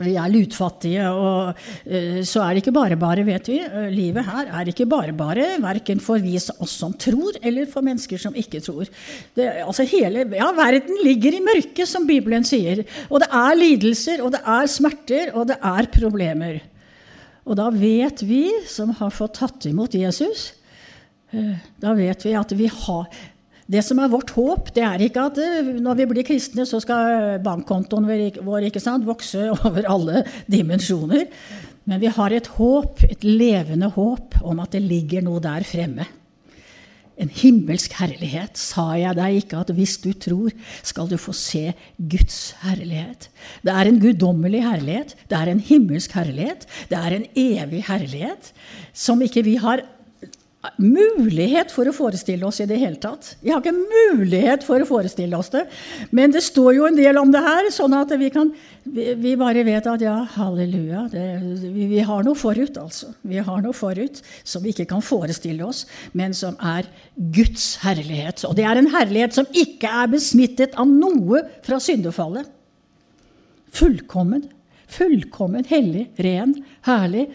vi 0.00 0.12
er 0.18 0.30
lutfattige, 0.30 1.06
og, 1.08 1.56
eh, 1.86 2.20
så 2.22 2.42
er 2.44 2.54
det 2.54 2.62
ikke 2.62 2.74
bare 2.76 2.98
bare, 3.00 3.24
vet 3.24 3.48
vi. 3.48 3.58
Eh, 3.58 3.88
livet 3.90 4.26
her 4.26 4.50
er 4.60 4.68
ikke 4.68 4.86
bare 4.86 5.12
bare, 5.12 5.56
verken 5.58 5.98
for 6.00 6.18
vi 6.18 6.36
oss 6.36 6.70
som 6.70 6.92
tror, 6.92 7.32
eller 7.42 7.66
for 7.66 7.82
mennesker 7.82 8.18
som 8.18 8.34
ikke 8.34 8.60
tror. 8.60 8.86
Det, 9.34 9.48
altså 9.64 9.88
hele, 9.88 10.28
ja, 10.36 10.52
verden 10.52 11.02
ligger 11.02 11.34
i 11.34 11.42
mørket, 11.42 11.88
som 11.88 12.06
Bibelen 12.06 12.44
sier. 12.44 12.84
Og 13.10 13.24
det 13.24 13.30
er 13.32 13.58
lidelser, 13.58 14.22
og 14.22 14.32
det 14.36 14.44
er 14.46 14.70
smerter, 14.70 15.34
og 15.34 15.48
det 15.48 15.58
er 15.58 15.90
problemer. 15.90 16.60
Og 17.46 17.56
da 17.56 17.70
vet 17.70 18.22
vi 18.22 18.46
som 18.68 18.94
har 19.00 19.10
fått 19.10 19.40
tatt 19.40 19.66
imot 19.66 19.94
Jesus, 19.94 20.52
da 21.30 21.92
vet 21.94 22.24
vi 22.26 22.34
at 22.34 22.52
vi 22.58 22.66
har 22.66 23.06
det 23.70 23.82
som 23.86 24.00
er 24.02 24.10
vårt 24.10 24.32
håp, 24.34 24.72
det 24.74 24.82
er 24.82 25.02
ikke 25.04 25.26
at 25.30 25.40
eh, 25.40 25.72
når 25.78 25.98
vi 26.00 26.06
blir 26.10 26.26
kristne, 26.26 26.66
så 26.66 26.80
skal 26.82 27.40
bankkontoen 27.44 28.08
vår 28.42 28.66
ikke 28.68 28.82
sant, 28.82 29.06
vokse 29.06 29.50
over 29.56 29.86
alle 29.90 30.24
dimensjoner. 30.50 31.28
Men 31.88 32.02
vi 32.02 32.10
har 32.12 32.34
et 32.34 32.48
håp, 32.58 33.04
et 33.06 33.22
levende 33.26 33.90
håp, 33.94 34.40
om 34.46 34.62
at 34.62 34.74
det 34.74 34.82
ligger 34.84 35.24
noe 35.26 35.42
der 35.42 35.64
fremme. 35.66 36.06
En 37.20 37.30
himmelsk 37.36 37.94
herlighet. 37.98 38.56
Sa 38.56 38.94
jeg 38.96 39.16
deg 39.18 39.40
ikke 39.42 39.60
at 39.60 39.72
hvis 39.76 39.98
du 40.00 40.10
tror, 40.16 40.54
skal 40.86 41.10
du 41.10 41.18
få 41.20 41.34
se 41.36 41.66
Guds 41.98 42.56
herlighet? 42.62 43.28
Det 43.66 43.74
er 43.74 43.90
en 43.90 44.00
guddommelig 44.00 44.62
herlighet. 44.64 45.14
Det 45.28 45.36
er 45.36 45.52
en 45.52 45.60
himmelsk 45.60 46.16
herlighet. 46.16 46.64
Det 46.88 46.98
er 46.98 47.18
en 47.18 47.26
evig 47.38 47.84
herlighet 47.90 48.52
som 48.96 49.20
ikke 49.22 49.44
vi 49.46 49.58
har 49.60 49.84
mulighet 50.76 51.70
for 51.72 51.88
å 51.88 51.94
forestille 51.94 52.44
oss 52.44 52.58
i 52.60 52.66
det 52.68 52.76
hele 52.80 52.98
tatt. 53.00 53.34
Vi 53.40 53.52
har 53.52 53.62
ikke 53.62 53.72
mulighet 53.72 54.64
for 54.66 54.82
å 54.82 54.88
forestille 54.88 55.38
oss 55.38 55.48
det. 55.54 55.62
Men 56.12 56.34
det 56.34 56.42
står 56.44 56.74
jo 56.76 56.88
en 56.88 56.98
del 56.98 57.16
om 57.16 57.30
det 57.32 57.40
her, 57.44 57.70
sånn 57.72 57.96
at 57.96 58.12
vi, 58.20 58.28
kan, 58.34 58.50
vi, 58.84 59.32
bare 59.40 59.64
vet 59.64 59.88
at 59.88 60.04
ja, 60.04 60.18
halleluja. 60.34 61.06
Det, 61.12 61.24
vi, 61.64 61.86
vi, 61.94 62.02
har 62.04 62.26
noe 62.26 62.36
forut, 62.36 62.76
altså. 62.80 63.14
Vi 63.24 63.40
har 63.40 63.64
noe 63.64 63.76
forut 63.76 64.20
som 64.44 64.64
vi 64.64 64.74
ikke 64.74 64.88
kan 64.90 65.04
forestille 65.04 65.64
oss, 65.64 65.86
men 66.12 66.36
som 66.36 66.58
er 66.60 66.88
Guds 67.16 67.78
herlighet. 67.84 68.44
Og 68.48 68.56
det 68.58 68.68
er 68.68 68.80
en 68.80 68.90
herlighet 68.92 69.36
som 69.36 69.48
ikke 69.56 69.88
er 70.02 70.12
besmittet 70.12 70.76
av 70.80 70.90
noe 70.90 71.40
fra 71.64 71.80
syndefallet. 71.80 72.52
Fullkommen. 73.80 74.44
Fullkommen 74.90 75.64
hellig, 75.70 76.10
ren, 76.20 76.52
herlig. 76.84 77.30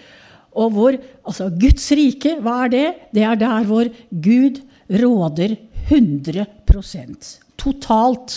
Og 0.56 0.72
hvor 0.72 0.96
altså 0.96 1.50
Guds 1.52 1.86
rike, 1.98 2.38
hva 2.44 2.64
er 2.66 2.72
det? 2.72 2.88
Det 3.16 3.24
er 3.28 3.40
der 3.40 3.68
hvor 3.68 3.90
Gud 4.10 4.62
råder 4.90 5.56
100% 5.92 7.34
Totalt. 7.60 8.34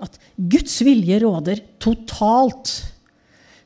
At 0.00 0.16
Guds 0.36 0.78
vilje 0.84 1.18
råder 1.22 1.60
totalt. 1.80 2.72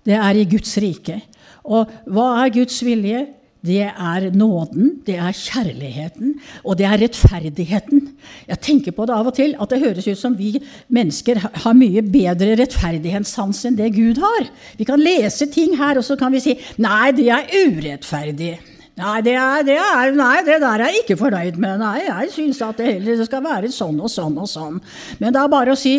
Det 0.04 0.16
er 0.16 0.40
i 0.40 0.46
Guds 0.48 0.74
rike. 0.82 1.20
Og 1.64 1.90
hva 2.10 2.26
er 2.42 2.52
Guds 2.54 2.80
vilje? 2.84 3.26
Det 3.64 3.86
er 3.88 4.26
nåden, 4.36 4.90
det 5.06 5.16
er 5.16 5.32
kjærligheten, 5.32 6.34
og 6.64 6.76
det 6.78 6.84
er 6.88 7.00
rettferdigheten. 7.00 8.02
Jeg 8.48 8.60
tenker 8.60 8.92
på 8.92 9.06
det 9.08 9.16
av 9.16 9.30
og 9.30 9.36
til, 9.38 9.54
at 9.56 9.72
det 9.72 9.80
høres 9.80 10.08
ut 10.10 10.20
som 10.20 10.36
vi 10.36 10.58
mennesker 10.92 11.40
har 11.40 11.78
mye 11.78 12.04
bedre 12.04 12.58
rettferdighetssans 12.60 13.64
enn 13.70 13.80
det 13.80 13.94
Gud 13.96 14.20
har. 14.20 14.50
Vi 14.76 14.84
kan 14.88 15.00
lese 15.00 15.48
ting 15.48 15.78
her, 15.80 15.96
og 15.96 16.04
så 16.04 16.16
kan 16.20 16.32
vi 16.32 16.44
si 16.44 16.58
'nei, 16.76 17.12
det 17.16 17.28
er 17.28 17.48
urettferdig'. 17.64 18.73
Nei 18.94 19.20
det, 19.26 19.32
er, 19.34 19.64
det 19.66 19.74
er, 19.74 20.12
nei, 20.14 20.36
det 20.46 20.60
der 20.62 20.82
er 20.84 20.92
jeg 20.92 21.00
ikke 21.02 21.16
fornøyd 21.18 21.56
med. 21.58 21.80
Nei, 21.80 22.04
jeg 22.04 22.28
syns 22.30 22.60
at 22.62 22.78
det 22.78 22.92
heller 22.92 23.24
skal 23.26 23.42
være 23.42 23.70
sånn 23.74 23.96
og 23.98 24.10
sånn 24.12 24.36
og 24.38 24.46
sånn. 24.46 24.76
Men 25.18 25.34
det 25.34 25.40
er 25.40 25.50
bare 25.50 25.74
å 25.74 25.78
si 25.78 25.96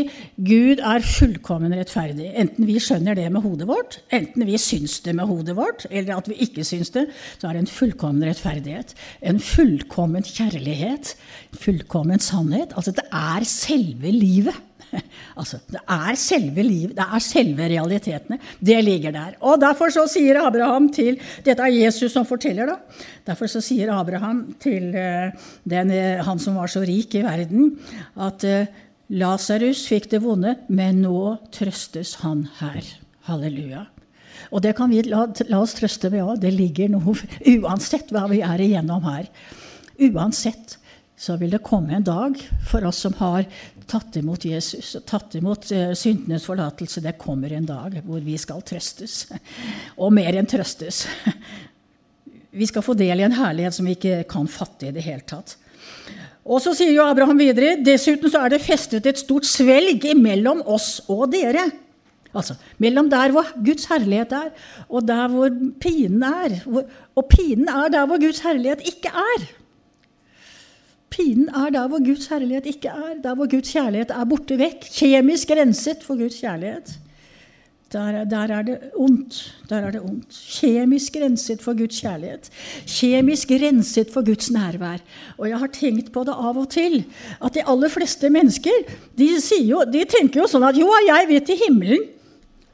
Gud 0.47 0.79
er 0.79 1.03
fullkommen 1.03 1.75
rettferdig. 1.75 2.29
Enten 2.39 2.69
vi 2.69 2.77
skjønner 2.79 3.17
det 3.19 3.27
med 3.36 3.43
hodet 3.43 3.67
vårt, 3.67 3.99
enten 4.15 4.47
vi 4.47 4.55
syns 4.62 5.01
det 5.03 5.15
med 5.17 5.27
hodet 5.27 5.58
vårt, 5.58 5.84
eller 5.91 6.15
at 6.15 6.29
vi 6.31 6.39
ikke 6.47 6.63
syns 6.63 6.93
det, 6.95 7.10
så 7.36 7.49
er 7.49 7.58
det 7.58 7.65
en 7.65 7.73
fullkommen 7.73 8.23
rettferdighet. 8.29 8.95
En 9.27 9.43
fullkommen 9.43 10.23
kjærlighet. 10.23 11.17
Fullkommen 11.60 12.23
sannhet. 12.23 12.77
Altså, 12.79 12.95
det 12.95 13.10
er 13.12 13.43
selve 13.49 14.15
livet. 14.15 14.55
Altså, 15.39 15.60
det 15.71 15.81
er 15.81 16.17
selve 16.19 16.63
livet, 16.63 16.95
det 16.97 17.05
er 17.05 17.23
selve 17.23 17.67
realitetene. 17.71 18.39
Det 18.60 18.77
ligger 18.86 19.15
der. 19.15 19.36
Og 19.43 19.60
derfor 19.62 19.91
så 19.93 20.05
sier 20.10 20.39
Abraham 20.41 20.88
til 20.93 21.19
Dette 21.45 21.65
er 21.65 21.73
Jesus 21.73 22.13
som 22.13 22.27
forteller, 22.27 22.71
da. 22.71 23.03
Derfor 23.27 23.51
så 23.51 23.62
sier 23.63 23.91
Abraham 23.93 24.45
til 24.62 24.93
uh, 24.95 25.34
den, 25.67 25.91
uh, 25.91 26.23
han 26.25 26.41
som 26.41 26.60
var 26.60 26.71
så 26.71 26.86
rik 26.86 27.17
i 27.17 27.23
verden, 27.25 27.73
at 28.15 28.45
uh, 28.47 28.84
Lasarus 29.15 29.84
fikk 29.89 30.08
det 30.13 30.21
vonde, 30.23 30.55
men 30.73 31.03
nå 31.03 31.36
trøstes 31.53 32.15
han 32.23 32.47
her. 32.62 32.88
Halleluja. 33.27 33.86
Og 34.53 34.63
det 34.65 34.75
kan 34.77 34.89
vi 34.91 35.03
la, 35.05 35.25
la 35.49 35.60
oss 35.62 35.75
trøste 35.77 36.10
med 36.13 36.23
òg. 36.23 36.39
Det 36.41 36.53
ligger 36.53 36.91
noe 36.93 37.15
Uansett 37.58 38.12
hva 38.13 38.25
vi 38.31 38.41
er 38.45 38.63
igjennom 38.65 39.05
her. 39.08 39.29
Uansett 40.10 40.77
så 41.17 41.38
vil 41.39 41.54
det 41.56 41.63
komme 41.63 41.95
en 41.95 42.06
dag 42.06 42.36
for 42.67 42.84
oss 42.88 42.99
som 43.06 43.15
har 43.21 43.45
tatt 43.88 44.17
imot 44.19 44.45
Jesus 44.47 44.95
tatt 45.08 45.38
imot 45.39 45.69
uh, 45.71 45.93
syndenes 45.95 46.47
forlatelse. 46.47 47.04
Det 47.04 47.15
kommer 47.21 47.54
en 47.56 47.67
dag 47.69 47.99
hvor 48.06 48.23
vi 48.25 48.36
skal 48.41 48.63
trøstes. 48.65 49.25
Og 50.04 50.12
mer 50.15 50.36
enn 50.36 50.49
trøstes. 50.49 51.06
Vi 52.56 52.63
skal 52.69 52.86
få 52.86 52.93
del 52.95 53.19
i 53.19 53.23
en 53.25 53.34
herlighet 53.36 53.75
som 53.75 53.84
vi 53.84 53.97
ikke 53.97 54.21
kan 54.32 54.45
fatte 54.47 54.88
i 54.88 54.91
det 54.95 55.01
hele 55.04 55.25
tatt. 55.28 55.58
Og 56.47 56.62
så 56.63 56.71
sier 56.78 56.93
jo 56.93 57.04
Abraham 57.04 57.41
videre 57.41 57.73
dessuten 57.84 58.32
så 58.32 58.45
er 58.45 58.54
det 58.54 58.62
festet 58.63 59.10
et 59.10 59.19
stort 59.19 59.43
svelg 59.43 60.06
mellom 60.15 60.62
oss 60.63 61.01
og 61.12 61.25
dere. 61.34 61.65
Altså 62.32 62.56
mellom 62.80 63.10
der 63.12 63.36
hvor 63.36 63.51
Guds 63.60 63.89
herlighet 63.91 64.32
er, 64.39 64.47
og 64.88 65.04
der 65.04 65.28
hvor 65.34 65.51
pinen 65.84 66.23
er. 66.23 66.56
Og 66.63 67.28
pinen 67.28 67.67
er 67.67 67.91
der 67.91 68.08
hvor 68.08 68.23
Guds 68.23 68.39
herlighet 68.47 68.88
ikke 68.88 69.12
er. 69.12 69.45
Pinen 71.15 71.47
er 71.49 71.71
der 71.71 71.88
hvor 71.88 72.04
Guds 72.04 72.28
herlighet 72.28 72.65
ikke 72.65 72.91
er, 72.91 73.15
der 73.23 73.36
hvor 73.36 73.47
Guds 73.47 73.71
kjærlighet 73.71 74.12
er 74.12 74.28
borte 74.28 74.60
vekk. 74.60 74.88
Kjemisk 74.97 75.51
renset 75.56 76.04
for 76.04 76.19
Guds 76.19 76.39
kjærlighet. 76.41 76.97
Der, 77.93 78.23
der, 78.25 78.38
er 78.51 78.62
det 78.62 78.80
ondt. 78.95 79.38
Der 79.69 79.75
er 79.75 79.91
det 79.91 80.01
ondt. 80.01 80.36
Kjemisk 80.60 81.15
renset 81.21 81.62
for 81.62 81.78
Guds 81.78 82.01
kjærlighet. 82.01 82.49
Kjemisk 82.88 83.51
renset 83.51 84.12
for 84.12 84.25
Guds 84.25 84.51
nærvær. 84.51 84.99
Og 85.38 85.49
jeg 85.49 85.60
har 85.60 85.71
tenkt 85.71 86.12
på 86.12 86.25
det 86.28 86.36
av 86.36 86.58
og 86.60 86.67
til, 86.73 87.06
at 87.39 87.56
de 87.56 87.63
aller 87.63 87.93
fleste 87.93 88.30
mennesker 88.30 88.84
de, 89.17 89.30
jo, 89.62 89.86
de 89.93 90.04
tenker 90.10 90.41
jo 90.41 90.49
sånn 90.51 90.67
at 90.67 90.80
jo, 90.82 90.89
jeg 91.08 91.30
vil 91.30 91.45
til 91.47 91.62
himmelen. 91.63 92.10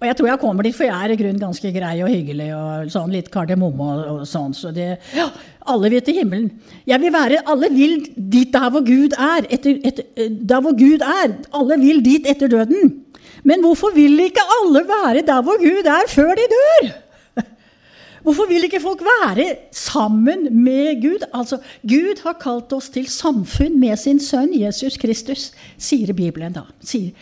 Og 0.01 0.07
jeg 0.09 0.17
tror 0.17 0.27
jeg 0.31 0.41
kommer 0.41 0.65
dit, 0.65 0.73
for 0.73 0.87
jeg 0.87 0.97
er 0.97 1.13
i 1.13 1.15
grunnen 1.19 1.41
ganske 1.41 1.71
grei 1.75 1.93
og 2.01 2.09
hyggelig 2.09 2.47
og 2.57 2.87
sånn 2.89 3.11
litt 3.13 3.27
kardemomme 3.29 3.85
og, 3.85 3.99
og 4.09 4.23
sånn. 4.25 4.55
Så 4.57 4.71
det 4.73 4.95
Ja, 5.13 5.27
alle 5.69 5.91
vil 5.93 6.01
til 6.01 6.17
himmelen. 6.17 6.47
Jeg 6.89 6.97
vil 7.03 7.13
være 7.13 7.43
Alle 7.45 7.69
vil 7.69 7.99
dit 8.17 8.49
der 8.49 8.71
hvor 8.73 8.81
Gud 8.87 9.13
er. 9.13 9.45
Etter, 9.53 9.77
etter, 9.85 10.07
der 10.17 10.65
hvor 10.65 10.73
Gud 10.73 11.05
er. 11.05 11.37
Alle 11.53 11.77
vil 11.83 12.01
dit 12.01 12.25
etter 12.25 12.49
døden. 12.49 12.95
Men 13.45 13.61
hvorfor 13.61 13.93
vil 13.93 14.17
ikke 14.25 14.41
alle 14.57 14.81
være 14.89 15.21
der 15.27 15.45
hvor 15.45 15.61
Gud 15.61 15.85
er, 15.85 16.09
før 16.09 16.33
de 16.37 16.49
dør? 16.55 16.91
Hvorfor 18.25 18.45
vil 18.49 18.63
ikke 18.63 18.81
folk 18.81 18.99
være 19.01 19.45
sammen 19.73 20.47
med 20.63 21.01
Gud? 21.01 21.25
Altså, 21.33 21.57
Gud 21.81 22.21
har 22.23 22.37
kalt 22.41 22.73
oss 22.73 22.89
til 22.89 23.07
samfunn 23.09 23.79
med 23.81 23.97
sin 23.97 24.19
sønn 24.21 24.53
Jesus 24.53 24.97
Kristus, 25.01 25.47
sier 25.77 26.13
Bibelen 26.13 26.53
da. 26.53 26.67
Sier. 26.85 27.13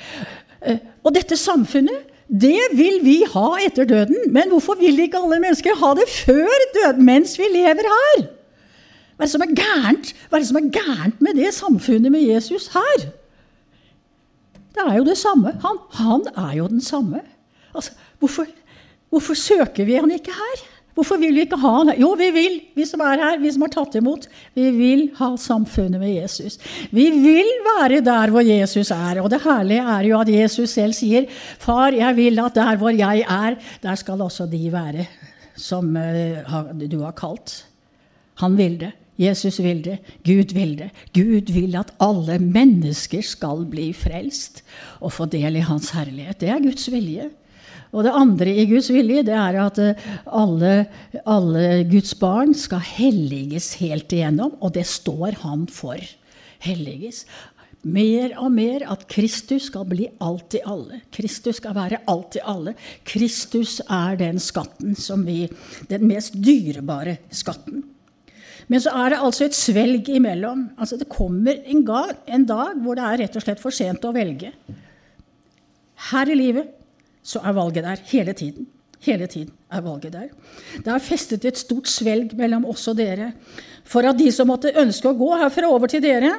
Eh, 0.60 0.80
og 1.04 1.16
dette 1.16 1.40
samfunnet 1.40 2.10
Det 2.30 2.60
vil 2.78 3.00
vi 3.02 3.24
ha 3.26 3.48
etter 3.66 3.88
døden, 3.90 4.30
men 4.30 4.52
hvorfor 4.54 4.78
vil 4.78 5.00
ikke 5.02 5.18
alle 5.18 5.40
mennesker 5.42 5.78
ha 5.80 5.94
det 5.98 6.06
før 6.12 6.66
døden, 6.76 7.06
mens 7.06 7.34
vi 7.40 7.48
lever 7.50 7.88
her? 7.90 8.28
Hva 9.18 9.26
er 9.26 9.28
det 9.28 9.34
som 9.34 9.44
er 9.44 9.56
gærent, 9.58 10.12
Hva 10.30 10.38
er 10.38 10.44
det 10.44 10.48
som 10.48 10.60
er 10.62 10.70
gærent 10.72 11.22
med 11.22 11.40
det 11.42 11.54
samfunnet 11.54 12.12
med 12.12 12.22
Jesus 12.22 12.70
her? 12.76 13.10
Det 14.76 14.86
er 14.86 14.96
jo 14.96 15.04
det 15.04 15.18
samme. 15.18 15.52
Han, 15.66 15.80
han 15.92 16.28
er 16.38 16.54
jo 16.58 16.68
den 16.68 16.82
samme. 16.82 17.22
Altså, 17.76 17.92
hvorfor, 18.20 18.46
hvorfor 19.10 19.34
søker 19.34 19.86
vi 19.86 19.98
han 19.98 20.12
ikke 20.12 20.32
her? 20.32 20.64
Hvorfor 20.98 21.20
vil 21.22 21.36
vi 21.38 21.46
ikke 21.46 21.60
ha 21.62 21.72
han? 21.78 21.92
Jo, 22.02 22.10
vi 22.20 22.28
vil, 22.36 22.56
vi 22.76 22.86
som 22.88 23.02
er 23.06 23.22
her, 23.22 23.38
vi 23.40 23.52
som 23.56 23.64
har 23.64 23.72
tatt 23.72 23.96
imot. 24.00 24.26
Vi 24.58 24.66
vil 24.76 25.06
ha 25.20 25.30
samfunnet 25.40 26.02
med 26.02 26.12
Jesus. 26.12 26.58
Vi 26.92 27.06
vil 27.14 27.50
være 27.70 28.02
der 28.04 28.34
hvor 28.34 28.44
Jesus 28.44 28.92
er. 28.92 29.22
Og 29.24 29.30
det 29.32 29.42
herlige 29.46 29.86
er 29.96 30.10
jo 30.10 30.20
at 30.20 30.32
Jesus 30.34 30.76
selv 30.76 30.94
sier, 30.98 31.30
'Far, 31.60 31.96
jeg 31.96 32.16
vil 32.16 32.40
at 32.40 32.56
der 32.56 32.76
hvor 32.76 32.90
jeg 32.90 33.24
er, 33.24 33.56
der 33.84 33.96
skal 33.96 34.22
også 34.22 34.46
de 34.52 34.72
være 34.72 35.06
som 35.56 35.96
uh, 35.96 36.90
du 36.92 37.02
har 37.04 37.16
kalt'. 37.16 37.64
Han 38.40 38.58
vil 38.58 38.80
det. 38.80 38.92
Jesus 39.20 39.60
vil 39.60 39.84
det. 39.84 39.98
Gud 40.24 40.54
vil 40.56 40.78
det. 40.80 40.90
Gud 41.14 41.52
vil 41.52 41.76
at 41.76 41.92
alle 42.00 42.40
mennesker 42.40 43.22
skal 43.22 43.66
bli 43.70 43.92
frelst 43.94 44.64
og 45.00 45.12
få 45.12 45.26
del 45.26 45.60
i 45.60 45.66
Hans 45.68 45.92
herlighet. 45.92 46.40
Det 46.40 46.50
er 46.50 46.64
Guds 46.64 46.88
vilje. 46.92 47.30
Og 47.90 48.06
det 48.06 48.14
andre 48.14 48.54
i 48.54 48.68
Guds 48.70 48.92
vilje, 48.94 49.24
det 49.26 49.36
er 49.36 49.58
at 49.64 49.80
eh, 49.82 50.08
alle, 50.26 50.74
alle 51.26 51.84
Guds 51.90 52.14
barn 52.20 52.54
skal 52.58 52.84
helliges 52.86 53.76
helt 53.82 54.14
igjennom, 54.14 54.54
og 54.62 54.76
det 54.78 54.86
står 54.90 55.42
han 55.44 55.66
for. 55.74 55.98
Helliges. 56.62 57.24
Mer 57.88 58.34
og 58.42 58.52
mer 58.52 58.84
at 58.92 59.06
Kristus 59.10 59.70
skal 59.70 59.86
bli 59.88 60.10
alt 60.22 60.58
i 60.60 60.62
alle. 60.68 61.00
Kristus 61.16 61.62
skal 61.62 61.78
være 61.78 62.02
alt 62.12 62.36
i 62.36 62.44
alle. 62.44 62.76
Kristus 63.08 63.78
er 63.86 64.20
den 64.20 64.42
skatten 64.44 64.98
som 65.00 65.24
vi 65.26 65.46
Den 65.88 66.04
mest 66.08 66.36
dyrebare 66.36 67.18
skatten. 67.32 67.86
Men 68.70 68.84
så 68.84 68.92
er 68.94 69.14
det 69.14 69.22
altså 69.24 69.48
et 69.48 69.58
svelg 69.58 70.10
imellom. 70.12 70.68
Altså 70.78 70.98
Det 71.00 71.10
kommer 71.10 71.56
en, 71.66 71.86
gang, 71.86 72.12
en 72.28 72.46
dag 72.46 72.76
hvor 72.84 73.00
det 73.00 73.06
er 73.08 73.24
rett 73.24 73.40
og 73.40 73.46
slett 73.48 73.64
for 73.64 73.74
sent 73.74 74.06
å 74.06 74.14
velge. 74.14 74.52
Her 76.12 76.30
i 76.30 76.36
livet 76.38 76.76
så 77.24 77.42
er 77.44 77.56
valget 77.56 77.86
der 77.86 78.04
hele 78.12 78.34
tiden. 78.34 78.68
Hele 79.06 79.28
tiden 79.32 79.52
er 79.72 79.82
valget 79.82 80.12
der. 80.12 80.30
Det 80.84 80.92
er 80.92 81.00
festet 81.04 81.46
et 81.48 81.60
stort 81.60 81.88
svelg 81.88 82.34
mellom 82.38 82.66
oss 82.68 82.88
og 82.92 82.98
dere. 83.00 83.32
For 83.88 84.06
at 84.06 84.18
de 84.20 84.28
som 84.36 84.50
måtte 84.52 84.74
ønske 84.76 85.08
å 85.08 85.18
gå 85.18 85.30
herfra 85.40 85.70
over 85.72 85.88
til 85.88 86.04
dere 86.04 86.36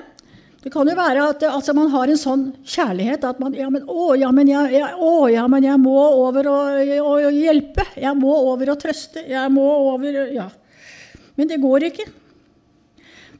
Det 0.60 0.68
kan 0.68 0.84
jo 0.84 0.92
være 0.92 1.22
at 1.24 1.42
altså, 1.48 1.72
man 1.72 1.88
har 1.88 2.10
en 2.12 2.18
sånn 2.20 2.42
kjærlighet 2.68 3.24
at 3.24 3.38
man 3.40 3.54
ja, 3.56 3.70
men, 3.72 3.86
å, 3.88 4.10
ja, 4.12 4.28
men 4.28 4.50
jeg, 4.50 4.74
ja, 4.76 4.90
å, 4.92 5.24
ja, 5.32 5.46
men 5.48 5.64
jeg 5.64 5.80
må 5.80 5.96
over 5.96 6.50
og, 6.52 6.90
og, 7.00 7.14
og 7.30 7.32
hjelpe. 7.32 7.86
Jeg 7.96 8.12
må 8.20 8.34
over 8.52 8.74
og 8.74 8.82
trøste. 8.82 9.24
Jeg 9.24 9.52
må 9.54 9.64
over 9.94 10.26
Ja. 10.34 10.50
Men 11.38 11.48
det 11.48 11.62
går 11.62 11.88
ikke. 11.88 12.04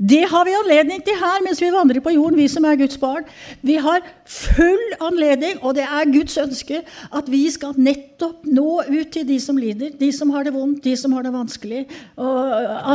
Det 0.01 0.23
har 0.31 0.45
vi 0.49 0.53
anledning 0.57 1.03
til 1.05 1.17
her 1.21 1.43
mens 1.45 1.61
vi 1.61 1.69
vandrer 1.75 2.01
på 2.01 2.13
jorden, 2.15 2.39
vi 2.39 2.47
som 2.49 2.65
er 2.65 2.79
Guds 2.81 2.97
barn. 2.99 3.27
Vi 3.61 3.75
har 3.77 4.01
full 4.25 4.95
anledning, 5.05 5.59
og 5.61 5.75
det 5.77 5.85
er 5.85 6.13
Guds 6.13 6.39
ønske, 6.41 6.81
at 7.13 7.29
vi 7.29 7.43
skal 7.53 7.77
nettopp 7.77 8.47
nå 8.49 8.81
ut 8.89 9.11
til 9.13 9.27
de 9.29 9.37
som 9.41 9.61
lider, 9.61 9.93
de 10.01 10.09
som 10.17 10.33
har 10.33 10.49
det 10.49 10.55
vondt, 10.55 10.81
de 10.85 10.95
som 10.97 11.13
har 11.13 11.27
det 11.27 11.35
vanskelig. 11.35 11.83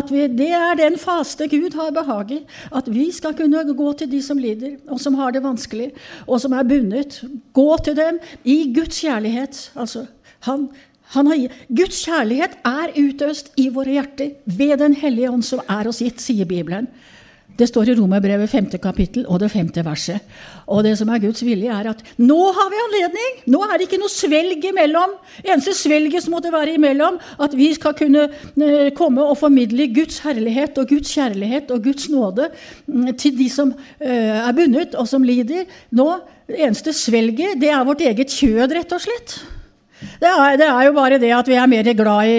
Vi, 0.10 0.24
det 0.40 0.50
er 0.50 0.74
den 0.82 0.98
faste 0.98 1.48
Gud 1.52 1.78
har 1.78 1.94
behag 1.94 2.34
i. 2.40 2.42
At 2.74 2.90
vi 2.90 3.12
skal 3.14 3.38
kunne 3.38 3.62
gå 3.78 3.94
til 4.02 4.10
de 4.12 4.24
som 4.26 4.42
lider, 4.42 4.80
og 4.90 5.00
som 5.02 5.14
har 5.22 5.36
det 5.36 5.44
vanskelig, 5.46 5.92
og 6.26 6.42
som 6.42 6.58
er 6.58 6.66
bundet. 6.66 7.22
Gå 7.54 7.70
til 7.86 8.02
dem 8.02 8.20
i 8.44 8.74
Guds 8.74 8.98
kjærlighet. 9.06 9.72
Altså, 9.76 10.08
han 10.50 10.70
har, 11.14 11.48
Guds 11.70 12.02
kjærlighet 12.06 12.58
er 12.66 12.96
utøst 12.98 13.52
i 13.62 13.70
våre 13.70 13.98
hjerter 13.98 14.34
ved 14.46 14.80
Den 14.80 14.96
hellige 14.98 15.32
ånd 15.32 15.46
som 15.46 15.62
er 15.70 15.88
oss 15.88 16.02
gitt, 16.04 16.24
sier 16.24 16.50
Bibelen. 16.50 16.90
Det 17.56 17.70
står 17.70 17.88
i 17.88 17.94
Romerbrevet 17.96 18.52
5. 18.52 18.66
kapittel 18.84 19.24
og 19.32 19.40
det 19.40 19.48
femte 19.54 19.84
verset. 19.86 20.20
Og 20.68 20.82
det 20.84 20.96
som 21.00 21.08
er 21.14 21.22
Guds 21.24 21.44
vilje, 21.46 21.72
er 21.72 21.88
at 21.94 22.02
nå 22.20 22.40
har 22.58 22.72
vi 22.72 22.82
anledning! 22.84 23.38
Nå 23.54 23.62
er 23.64 23.78
det 23.78 23.88
ikke 23.88 24.00
noe 24.02 24.12
svelg 24.12 24.68
imellom. 24.72 25.16
Eneste 25.44 25.76
svelget 25.78 26.26
som 26.26 26.36
måtte 26.36 26.52
være 26.52 26.76
imellom, 26.76 27.20
at 27.40 27.56
vi 27.56 27.70
skal 27.78 27.96
kunne 27.96 28.28
eh, 28.28 28.92
komme 28.98 29.24
og 29.24 29.40
formidle 29.40 29.88
Guds 29.96 30.20
herlighet 30.26 30.82
og 30.82 30.92
Guds 30.92 31.16
kjærlighet 31.16 31.72
og 31.72 31.84
Guds 31.88 32.10
nåde 32.12 32.50
mm, 32.92 33.14
til 33.22 33.38
de 33.40 33.48
som 33.54 33.72
eh, 34.02 34.36
er 34.42 34.56
bundet 34.58 35.00
og 35.00 35.08
som 35.08 35.24
lider. 35.24 35.70
Nå, 35.96 36.10
det 36.52 36.60
eneste 36.60 36.92
svelget, 36.94 37.62
det 37.62 37.72
er 37.72 37.88
vårt 37.88 38.04
eget 38.04 38.36
kjød, 38.36 38.68
rett 38.76 39.00
og 39.00 39.08
slett. 39.08 39.40
Det 40.22 40.30
er, 40.30 40.58
det 40.60 40.68
er, 40.68 40.82
jo 40.88 40.94
bare 40.96 41.20
det 41.22 41.32
at 41.36 41.50
vi 41.50 41.58
er 41.60 41.72
mer 41.72 41.90
glad 41.98 42.30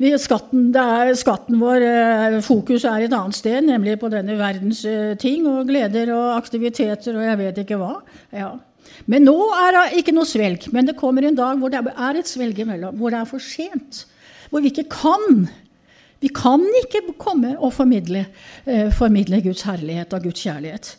i 0.00 0.12
skatten, 0.26 0.70
er, 0.74 1.12
skatten 1.18 1.60
vår 1.60 1.86
eh, 1.86 2.40
Fokus 2.44 2.86
er 2.88 3.06
et 3.06 3.14
annet 3.16 3.38
sted, 3.38 3.60
nemlig 3.66 3.98
på 4.00 4.10
denne 4.12 4.36
verdens 4.38 4.82
eh, 4.88 5.14
ting 5.20 5.46
og 5.50 5.68
gleder 5.70 6.12
og 6.16 6.34
aktiviteter 6.38 7.16
og 7.16 7.26
jeg 7.28 7.40
vet 7.44 7.62
ikke 7.64 7.80
hva. 7.80 7.94
Ja. 8.34 8.52
Men 9.10 9.26
nå 9.28 9.36
er 9.56 9.76
det 9.76 10.00
ikke 10.00 10.14
noe 10.14 10.28
svelg. 10.28 10.68
Men 10.74 10.88
det 10.88 10.98
kommer 10.98 11.26
en 11.26 11.38
dag 11.38 11.58
hvor 11.60 11.72
det 11.72 11.82
er 11.90 12.20
et 12.20 12.30
svelg 12.30 12.58
imellom, 12.62 12.96
hvor 13.00 13.12
det 13.12 13.22
er 13.22 13.28
for 13.28 13.42
sent. 13.42 14.04
Hvor 14.50 14.62
vi 14.64 14.72
ikke 14.72 14.88
kan. 14.92 15.46
Vi 16.20 16.28
kan 16.36 16.64
ikke 16.82 17.14
komme 17.20 17.54
og 17.58 17.72
formidle, 17.72 18.26
eh, 18.66 18.90
formidle 18.92 19.40
Guds 19.44 19.64
herlighet 19.68 20.12
og 20.16 20.26
Guds 20.28 20.42
kjærlighet. 20.44 20.96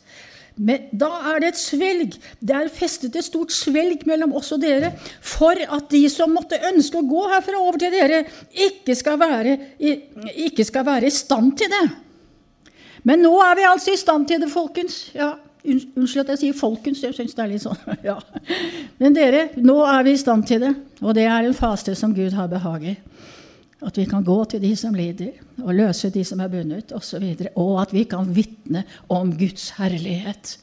Men 0.62 0.90
da 0.94 1.10
er 1.32 1.42
det 1.42 1.52
et 1.52 1.60
svelg. 1.60 2.16
Det 2.38 2.54
er 2.54 2.70
festet 2.74 3.16
et 3.18 3.26
stort 3.26 3.54
svelg 3.56 4.06
mellom 4.10 4.36
oss 4.38 4.52
og 4.54 4.62
dere 4.62 4.92
for 5.02 5.58
at 5.58 5.88
de 5.90 6.04
som 6.12 6.34
måtte 6.36 6.60
ønske 6.70 7.00
å 7.00 7.08
gå 7.10 7.24
herfra 7.32 7.62
over 7.64 7.82
til 7.82 7.94
dere, 7.96 8.24
ikke 8.70 8.96
skal 8.98 9.18
være 9.22 9.58
ikke 9.82 10.66
skal 10.68 10.86
være 10.86 11.10
i 11.10 11.16
stand 11.16 11.56
til 11.58 11.72
det. 11.72 11.86
Men 13.10 13.24
nå 13.26 13.34
er 13.42 13.56
vi 13.58 13.66
altså 13.66 13.96
i 13.96 14.02
stand 14.02 14.28
til 14.30 14.44
det, 14.44 14.52
folkens. 14.54 15.08
Ja, 15.18 15.34
Unnskyld 15.62 16.24
at 16.24 16.30
jeg 16.30 16.38
sier 16.38 16.54
'folkens'. 16.58 17.04
Jeg 17.04 17.14
syns 17.14 17.36
det 17.38 17.44
er 17.44 17.50
litt 17.52 17.62
sånn. 17.62 17.78
Ja. 18.10 18.18
Men 18.98 19.14
dere, 19.14 19.50
nå 19.62 19.78
er 19.86 20.04
vi 20.04 20.16
i 20.16 20.18
stand 20.18 20.48
til 20.50 20.64
det, 20.64 20.72
og 21.02 21.14
det 21.14 21.28
er 21.30 21.46
en 21.46 21.54
faste 21.54 21.94
som 21.96 22.16
Gud 22.18 22.34
har 22.34 22.50
behag 22.50 22.84
i. 22.84 22.96
At 23.82 23.98
vi 23.98 24.06
kan 24.06 24.24
gå 24.24 24.38
til 24.46 24.62
de 24.62 24.76
som 24.78 24.94
lider, 24.94 25.40
og 25.64 25.74
løse 25.74 26.12
de 26.14 26.22
som 26.28 26.42
er 26.44 26.52
bundet, 26.52 26.92
osv. 26.94 27.24
Og, 27.24 27.48
og 27.56 27.80
at 27.82 27.94
vi 27.96 28.04
kan 28.10 28.30
vitne 28.36 28.84
om 29.10 29.32
Guds 29.38 29.72
herlighet. 29.80 30.58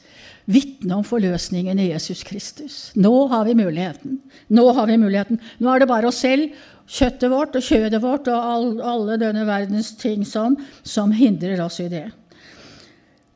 Vitne 0.49 1.01
om 1.01 1.05
forløsningen 1.05 1.81
i 1.83 1.91
Jesus 1.91 2.23
Kristus. 2.25 2.77
Nå 2.97 3.13
har 3.33 3.45
vi 3.49 3.57
muligheten. 3.59 4.21
Nå 4.55 4.65
har 4.73 4.87
vi 4.89 5.01
muligheten. 5.01 5.41
Nå 5.59 5.73
er 5.73 5.83
det 5.83 5.91
bare 5.91 6.09
oss 6.09 6.23
selv, 6.23 6.55
kjøttet 6.89 7.29
vårt 7.33 7.59
og 7.59 7.67
kjødet 7.67 8.01
vårt 8.01 8.31
og 8.33 8.47
all, 8.53 8.71
alle 8.81 9.19
denne 9.21 9.45
verdens 9.49 9.91
ting 10.01 10.25
sånn, 10.25 10.57
som 10.87 11.13
hindrer 11.13 11.61
oss 11.67 11.83
i 11.85 11.91
det. 11.93 12.07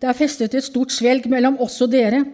Det 0.00 0.08
er 0.08 0.18
festet 0.18 0.54
et 0.56 0.66
stort 0.66 0.94
svelg 0.94 1.28
mellom 1.30 1.60
oss 1.62 1.76
og 1.84 1.92
dere 1.92 2.24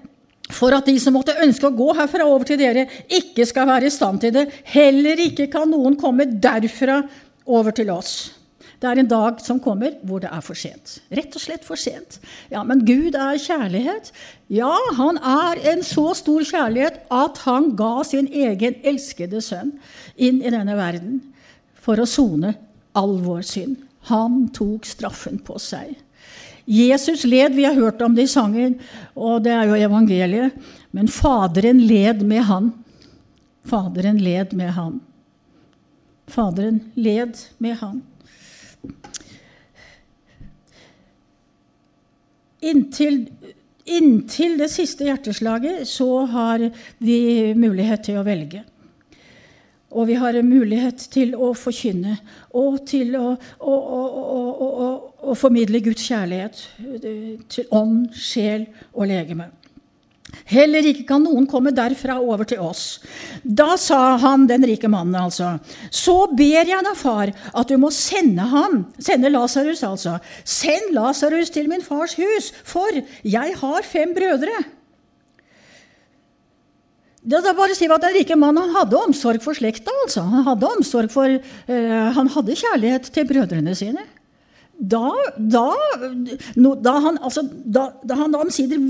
for 0.49 0.73
at 0.73 0.87
de 0.89 0.95
som 1.01 1.13
måtte 1.17 1.37
ønske 1.45 1.69
å 1.69 1.77
gå 1.77 1.91
herfra 1.97 2.25
over 2.25 2.47
til 2.49 2.57
dere, 2.61 2.87
ikke 3.05 3.45
skal 3.49 3.69
være 3.69 3.89
i 3.89 3.93
stand 3.93 4.23
til 4.23 4.33
det. 4.33 4.47
Heller 4.73 5.21
ikke 5.21 5.49
kan 5.53 5.69
noen 5.69 5.99
komme 6.01 6.25
derfra 6.41 7.03
over 7.49 7.75
til 7.75 7.91
oss. 7.91 8.35
Det 8.79 8.87
er 8.87 9.01
en 9.01 9.11
dag 9.11 9.41
som 9.43 9.59
kommer 9.59 9.97
hvor 10.07 10.23
det 10.23 10.31
er 10.31 10.43
for 10.45 10.59
sent. 10.59 11.01
Rett 11.11 11.35
og 11.35 11.43
slett 11.43 11.65
for 11.67 11.81
sent. 11.81 12.21
Ja, 12.53 12.63
men 12.63 12.85
Gud 12.87 13.17
er 13.19 13.41
kjærlighet. 13.43 14.13
Ja, 14.55 14.71
han 14.95 15.19
er 15.19 15.59
en 15.73 15.83
så 15.87 16.13
stor 16.15 16.47
kjærlighet 16.47 17.01
at 17.11 17.43
han 17.49 17.73
ga 17.79 18.05
sin 18.07 18.31
egen 18.31 18.79
elskede 18.87 19.43
sønn 19.43 19.75
inn 20.15 20.39
i 20.45 20.55
denne 20.55 20.79
verden 20.79 21.19
for 21.83 21.99
å 21.99 22.07
sone 22.07 22.55
all 22.99 23.19
vår 23.25 23.43
synd. 23.51 23.81
Han 24.13 24.47
tok 24.55 24.87
straffen 24.87 25.43
på 25.43 25.59
seg. 25.63 25.97
Jesus 26.69 27.25
led, 27.25 27.57
vi 27.57 27.65
har 27.65 27.75
hørt 27.75 28.03
om 28.05 28.15
det 28.15 28.29
i 28.29 28.31
sangen, 28.31 28.77
og 29.17 29.43
det 29.47 29.55
er 29.57 29.71
jo 29.71 29.83
evangeliet. 29.89 30.55
Men 30.93 31.09
Faderen 31.11 31.81
led 31.89 32.23
med 32.29 32.45
han. 32.47 32.73
Faderen 33.69 34.21
led 34.23 34.53
med 34.57 34.75
han. 34.77 35.01
Faderen 36.29 36.81
led 36.95 37.37
med 37.59 37.77
han. 37.81 38.03
Inntil, 42.61 43.23
inntil, 43.85 44.57
det 44.59 44.69
siste 44.73 45.07
hjerteslaget 45.07 45.87
så 45.89 46.09
har 46.27 46.69
vi 46.99 47.21
mulighet 47.55 48.09
til 48.09 48.19
å 48.19 48.27
velge. 48.27 48.65
Og 49.89 50.11
vi 50.11 50.19
har 50.21 50.37
mulighet 50.45 51.07
til 51.13 51.33
å 51.33 51.55
forkynne 51.57 52.19
og 52.61 52.83
til 52.91 53.15
å, 53.17 53.31
å, 53.57 53.77
å, 53.79 54.89
å 55.33 55.37
formidle 55.39 55.81
Guds 55.87 56.05
kjærlighet 56.11 56.61
til 57.49 57.71
ånd, 57.73 58.11
sjel 58.13 58.67
og 58.93 59.09
legeme. 59.09 59.49
Heller 60.49 60.87
ikke 60.91 61.07
kan 61.09 61.23
noen 61.25 61.47
komme 61.49 61.73
derfra 61.77 62.19
over 62.21 62.47
til 62.49 62.61
oss. 62.65 63.01
Da 63.43 63.77
sa 63.81 64.17
han, 64.21 64.47
den 64.49 64.65
rike 64.69 64.89
mannen, 64.91 65.17
altså, 65.17 65.55
så 65.93 66.27
ber 66.37 66.69
jeg 66.69 66.85
da, 66.85 66.95
far, 66.97 67.33
at 67.33 67.69
du 67.69 67.77
må 67.81 67.91
sende 67.95 68.45
ham, 68.49 68.83
sende 69.01 69.33
Lasarus, 69.33 69.85
altså. 69.85 70.17
Send 70.45 70.93
Lasarus 70.97 71.53
til 71.53 71.69
min 71.71 71.85
fars 71.85 72.17
hus, 72.19 72.51
for 72.65 73.01
jeg 73.25 73.57
har 73.61 73.89
fem 73.89 74.15
brødre. 74.17 74.57
det 77.29 77.45
er 77.45 77.57
bare 77.57 77.75
si 77.77 77.85
at 77.85 78.01
Den 78.01 78.15
rike 78.17 78.37
mannen 78.37 78.73
hadde 78.77 78.97
omsorg 78.97 79.43
for 79.43 79.53
slekta. 79.53 79.93
altså. 80.05 80.23
Han 80.23 80.45
hadde 80.45 80.69
omsorg 80.79 81.11
for, 81.13 81.29
uh, 81.69 82.09
han 82.17 82.29
hadde 82.29 82.57
kjærlighet 82.57 83.13
til 83.13 83.29
brødrene 83.29 83.75
sine. 83.75 84.05
Da, 84.79 85.11
da, 85.37 85.73
no, 86.57 86.75
da 86.75 86.93
han, 87.03 87.19
altså, 87.19 87.43
da, 87.43 87.91
da 88.07 88.15
han 88.15 88.37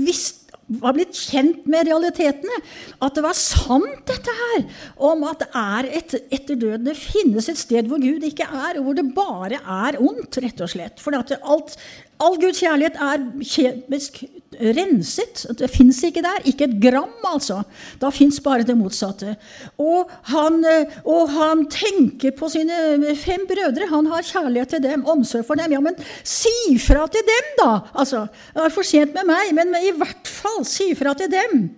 visste 0.05 0.48
var 0.81 0.95
blitt 0.95 1.17
kjent 1.17 1.65
med 1.69 1.87
realitetene. 1.89 2.61
At 3.01 3.17
det 3.17 3.23
var 3.25 3.37
sant, 3.37 4.03
dette 4.09 4.35
her. 4.41 4.67
Om 5.09 5.25
at 5.29 5.43
det 5.43 5.49
er 5.57 5.89
et, 5.99 6.17
etter 6.39 6.59
døden 6.59 6.87
det 6.89 6.97
finnes 6.99 7.49
et 7.49 7.59
sted 7.59 7.89
hvor 7.89 8.01
Gud 8.01 8.25
ikke 8.27 8.47
er, 8.47 8.79
og 8.79 8.85
hvor 8.87 8.99
det 8.99 9.07
bare 9.15 9.59
er 9.59 9.99
ondt, 10.01 10.39
rett 10.43 10.63
og 10.65 10.71
slett. 10.71 11.01
For 11.01 11.17
alt, 11.17 11.77
all 12.19 12.35
Guds 12.39 12.59
kjærlighet 12.59 12.99
er 12.99 13.23
kjemisk 13.39 14.23
renset. 14.59 15.45
Det 15.57 15.69
fins 15.71 16.01
ikke 16.03 16.23
der. 16.25 16.43
Ikke 16.49 16.67
et 16.67 16.75
gram, 16.83 17.11
altså. 17.31 17.61
Da 18.01 18.11
fins 18.13 18.39
bare 18.43 18.65
det 18.67 18.75
motsatte. 18.77 19.35
Og 19.79 20.09
han, 20.31 20.59
eh, 20.67 20.99
og 21.05 21.29
han, 21.31 21.65
tenker 21.69 22.35
på 22.35 22.49
sine 22.51 23.15
fem 23.15 23.45
brødre. 23.47 23.87
Han 23.91 24.09
har 24.11 24.25
kjærlighet 24.25 24.75
til 24.75 24.83
dem, 24.83 25.05
omsorg 25.05 25.45
for 25.47 25.59
dem. 25.59 25.71
Ja, 25.71 25.79
men 25.79 25.95
si 26.23 26.77
fra 26.79 27.07
til 27.07 27.23
dem, 27.27 27.51
da! 27.61 27.71
Altså, 27.93 28.25
det 28.55 28.65
er 28.65 28.73
for 28.73 28.87
sent 28.87 29.13
med 29.15 29.29
meg, 29.29 29.53
men 29.55 29.75
i 29.83 29.93
hvert 29.95 30.27
fall 30.27 30.65
si 30.67 30.91
fra 30.95 31.13
til 31.13 31.31
dem. 31.31 31.69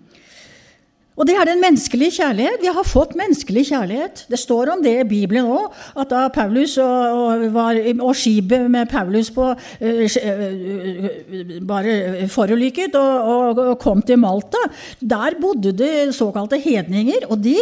Og 1.20 1.28
det 1.28 1.34
er 1.36 1.44
den 1.50 1.60
menneskelige 1.60 2.16
kjærlighet. 2.22 2.62
Vi 2.64 2.70
har 2.72 2.88
fått 2.88 3.18
menneskelig 3.20 3.66
kjærlighet. 3.68 4.24
Det 4.32 4.40
står 4.40 4.72
om 4.74 4.84
det 4.84 4.94
i 5.02 5.08
Bibelen 5.10 5.50
òg, 5.52 5.74
at 6.00 6.10
da 6.14 6.22
Paulus 6.32 6.78
og, 6.80 7.18
og, 7.18 7.44
var, 7.52 7.76
og 8.00 8.16
skipet 8.16 8.70
med 8.72 8.88
Paulus 8.92 9.32
på 9.36 9.50
uh, 9.52 10.18
bare 11.68 12.30
forulykket 12.32 12.96
og, 12.96 13.60
og, 13.60 13.76
kom 13.82 14.02
til 14.08 14.22
Malta, 14.24 14.62
der 15.00 15.36
bodde 15.42 15.76
det 15.76 16.16
såkalte 16.16 16.60
hedninger, 16.62 17.28
og 17.28 17.44
de 17.44 17.58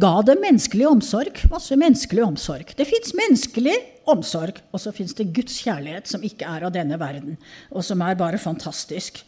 ga 0.00 0.14
dem 0.24 0.40
menneskelig 0.46 0.88
omsorg. 0.88 1.44
Masse 1.52 1.76
menneskelig 1.76 2.24
omsorg. 2.24 2.72
Det 2.78 2.88
fins 2.88 3.12
menneskelig 3.18 3.76
omsorg, 4.10 4.60
og 4.72 4.80
så 4.82 4.92
fins 4.94 5.14
det 5.18 5.28
Guds 5.36 5.58
kjærlighet, 5.64 6.08
som 6.10 6.24
ikke 6.24 6.46
er 6.48 6.66
av 6.68 6.72
denne 6.74 6.98
verden, 7.00 7.36
og 7.70 7.84
som 7.86 8.02
er 8.04 8.18
bare 8.18 8.40
fantastisk. 8.40 9.20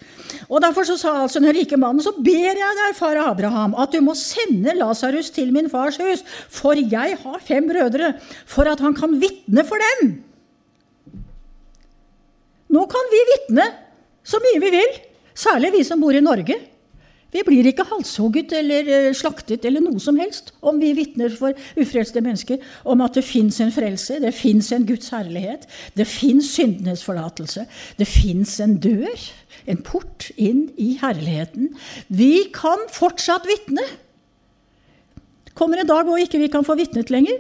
Og 0.48 0.62
Derfor 0.64 0.88
så 0.88 0.96
sa 1.00 1.14
altså 1.22 1.42
den 1.42 1.54
rike 1.56 1.78
mannen, 1.80 2.02
så 2.04 2.14
ber 2.16 2.56
jeg 2.58 2.78
deg, 2.80 2.96
far 2.98 3.20
Abraham, 3.22 3.76
at 3.80 3.92
du 3.92 4.00
må 4.04 4.16
sende 4.18 4.76
Lasarus 4.78 5.32
til 5.34 5.52
min 5.54 5.70
fars 5.72 6.00
hus, 6.00 6.24
for 6.48 6.78
jeg 6.78 7.18
har 7.22 7.44
fem 7.44 7.68
brødre, 7.68 8.14
for 8.48 8.70
at 8.70 8.82
han 8.84 8.96
kan 8.96 9.18
vitne 9.20 9.66
for 9.66 9.82
dem. 9.90 10.16
Nå 12.70 12.86
kan 12.90 13.08
vi 13.10 13.22
vitne 13.34 13.66
så 14.22 14.38
mye 14.42 14.60
vi 14.62 14.74
vil, 14.74 14.98
særlig 15.34 15.72
vi 15.74 15.86
som 15.86 16.02
bor 16.02 16.14
i 16.14 16.22
Norge. 16.22 16.58
Vi 17.30 17.42
blir 17.46 17.68
ikke 17.70 17.86
halshugget 17.86 18.52
eller 18.58 18.88
eh, 18.90 19.10
slaktet 19.14 19.64
eller 19.68 19.84
noe 19.84 20.02
som 20.02 20.18
helst 20.18 20.50
om 20.66 20.80
vi 20.82 20.90
vitner 20.98 21.30
for 21.34 21.54
ufrelste 21.78 22.22
mennesker 22.24 22.62
om 22.88 23.04
at 23.04 23.14
det 23.18 23.24
fins 23.26 23.60
en 23.62 23.72
frelse, 23.74 24.18
det 24.22 24.32
fins 24.34 24.72
en 24.74 24.86
Guds 24.88 25.12
herlighet, 25.14 25.68
det 25.94 26.08
fins 26.10 26.50
syndenes 26.56 27.04
forlatelse, 27.06 27.66
det 28.00 28.08
fins 28.10 28.56
en 28.64 28.76
dør, 28.82 29.28
en 29.70 29.82
port 29.86 30.30
inn 30.36 30.66
i 30.80 30.96
herligheten. 31.00 31.70
Vi 32.08 32.50
kan 32.54 32.88
fortsatt 32.90 33.46
vitne. 33.50 33.86
Kommer 35.54 35.82
en 35.82 35.90
dag 35.90 36.06
hvor 36.08 36.18
ikke 36.18 36.40
vi 36.40 36.50
kan 36.50 36.66
få 36.66 36.78
vitnet 36.78 37.12
lenger. 37.14 37.38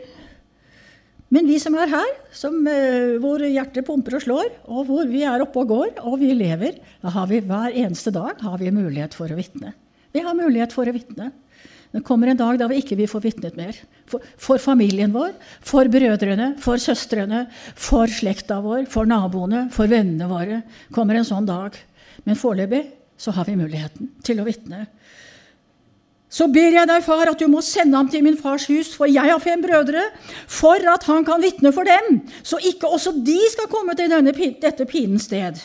Men 1.30 1.46
vi 1.46 1.60
som 1.62 1.76
er 1.78 1.90
her, 1.92 2.08
som, 2.34 2.56
uh, 2.66 3.18
hvor 3.22 3.42
hjertet 3.44 3.86
pumper 3.86 4.18
og 4.18 4.24
slår, 4.24 4.48
og 4.66 4.88
hvor 4.88 5.06
vi 5.10 5.22
er 5.26 5.44
oppe 5.44 5.62
og 5.62 5.70
går, 5.70 5.92
og 6.02 6.18
vi 6.22 6.32
lever, 6.34 6.80
da 7.04 7.12
har 7.14 7.30
vi 7.30 7.38
hver 7.46 7.76
eneste 7.84 8.10
dag 8.14 8.40
har 8.42 8.58
vi 8.58 8.72
mulighet 8.74 9.14
for 9.14 9.30
å 9.30 9.38
vitne. 9.38 9.72
Vi 10.10 10.24
har 10.26 10.34
mulighet 10.34 10.74
for 10.74 10.90
å 10.90 10.94
vitne. 10.94 11.30
Det 11.90 12.04
kommer 12.06 12.30
en 12.30 12.38
dag 12.38 12.58
da 12.58 12.68
vi 12.70 12.78
ikke 12.82 12.98
vil 12.98 13.10
få 13.10 13.18
vitnet 13.22 13.56
mer. 13.58 13.74
For, 14.10 14.22
for, 14.38 14.62
familien 14.62 15.10
vår, 15.14 15.32
for 15.66 15.90
brødrene, 15.90 16.52
for 16.62 16.78
søstrene, 16.82 17.44
for 17.78 18.10
slekta 18.10 18.60
vår, 18.62 18.84
for 18.90 19.10
naboene, 19.10 19.64
for 19.74 19.90
vennene 19.90 20.28
våre. 20.30 20.62
kommer 20.94 21.18
en 21.18 21.26
sånn 21.26 21.48
dag. 21.48 21.78
Men 22.26 22.38
foreløpig 22.38 22.84
så 23.20 23.34
har 23.34 23.48
vi 23.48 23.58
muligheten 23.58 24.12
til 24.26 24.42
å 24.42 24.46
vitne. 24.46 24.86
Så 26.30 26.46
ber 26.46 26.76
jeg 26.76 26.86
deg, 26.86 27.02
far, 27.02 27.26
at 27.26 27.40
du 27.40 27.48
må 27.50 27.62
sende 27.66 27.98
ham 27.98 28.08
til 28.10 28.22
min 28.22 28.36
fars 28.38 28.68
hus, 28.70 28.92
for 28.94 29.10
jeg 29.10 29.26
har 29.32 29.42
fem 29.42 29.62
brødre, 29.64 30.04
for 30.46 30.78
at 30.92 31.06
han 31.10 31.26
kan 31.26 31.42
vitne 31.42 31.72
for 31.74 31.88
dem, 31.88 32.20
så 32.46 32.60
ikke 32.70 32.86
også 32.86 33.16
de 33.26 33.38
skal 33.50 33.66
komme 33.72 33.96
til 33.98 34.12
denne, 34.12 34.34
dette 34.62 34.86
pinens 34.86 35.26
sted. 35.26 35.58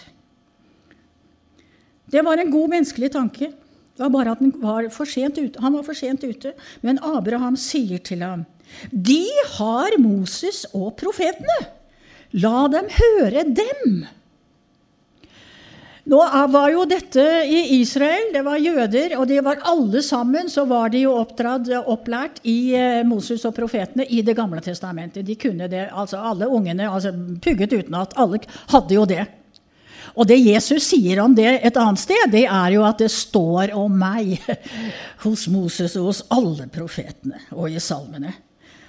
Det 2.12 2.26
var 2.26 2.42
en 2.42 2.52
god 2.54 2.74
menneskelig 2.74 3.12
tanke. 3.14 3.52
Det 3.96 4.04
var 4.04 4.12
bare 4.12 4.34
at 4.34 4.42
han 4.42 4.52
var 4.60 4.90
for 4.92 5.08
sent 5.08 5.38
ute. 5.38 5.62
Han 5.62 5.78
var 5.78 5.86
for 5.86 5.98
sent 5.98 6.26
ute. 6.26 6.52
Men 6.84 7.00
Abraham 7.00 7.56
sier 7.56 8.02
til 8.04 8.26
ham, 8.26 8.44
de 8.92 9.24
har 9.56 9.96
Moses 10.02 10.66
og 10.74 10.96
profetene. 11.00 11.58
La 12.36 12.66
dem 12.74 12.90
høre 12.92 13.46
dem. 13.56 14.06
Nå 16.06 16.20
var 16.54 16.70
jo 16.70 16.84
dette 16.86 17.24
i 17.50 17.80
Israel, 17.80 18.28
det 18.34 18.44
var 18.46 18.62
jøder, 18.62 19.16
og 19.18 19.26
de 19.26 19.40
var 19.42 19.64
alle 19.66 20.04
sammen 20.06 20.52
så 20.54 20.68
var 20.70 20.92
de 20.94 21.02
jo 21.02 21.16
oppdratt, 21.18 21.72
opplært 21.82 22.44
i 22.46 22.76
eh, 22.78 23.00
Moses 23.08 23.42
og 23.50 23.56
profetene 23.58 24.06
i 24.06 24.22
Det 24.22 24.36
gamle 24.38 24.62
testamentet. 24.62 25.26
De 25.26 25.34
kunne 25.40 25.66
det, 25.72 25.88
altså 25.90 26.22
Alle 26.22 26.46
ungene 26.46 26.92
altså 26.92 27.10
pugget 27.42 27.74
utenat. 27.74 28.14
Alle 28.22 28.44
hadde 28.70 28.94
jo 28.94 29.08
det. 29.10 29.26
Og 30.14 30.30
det 30.30 30.38
Jesus 30.40 30.92
sier 30.92 31.24
om 31.24 31.34
det 31.36 31.50
et 31.66 31.78
annet 31.82 32.00
sted, 32.00 32.30
det 32.32 32.46
er 32.46 32.76
jo 32.78 32.86
at 32.86 33.02
det 33.02 33.10
står 33.12 33.74
om 33.76 33.98
meg 34.00 34.38
hos 35.26 35.48
Moses 35.50 35.98
og 35.98 36.12
hos 36.12 36.22
alle 36.30 36.70
profetene 36.70 37.42
og 37.58 37.74
i 37.74 37.82
salmene. 37.82 38.38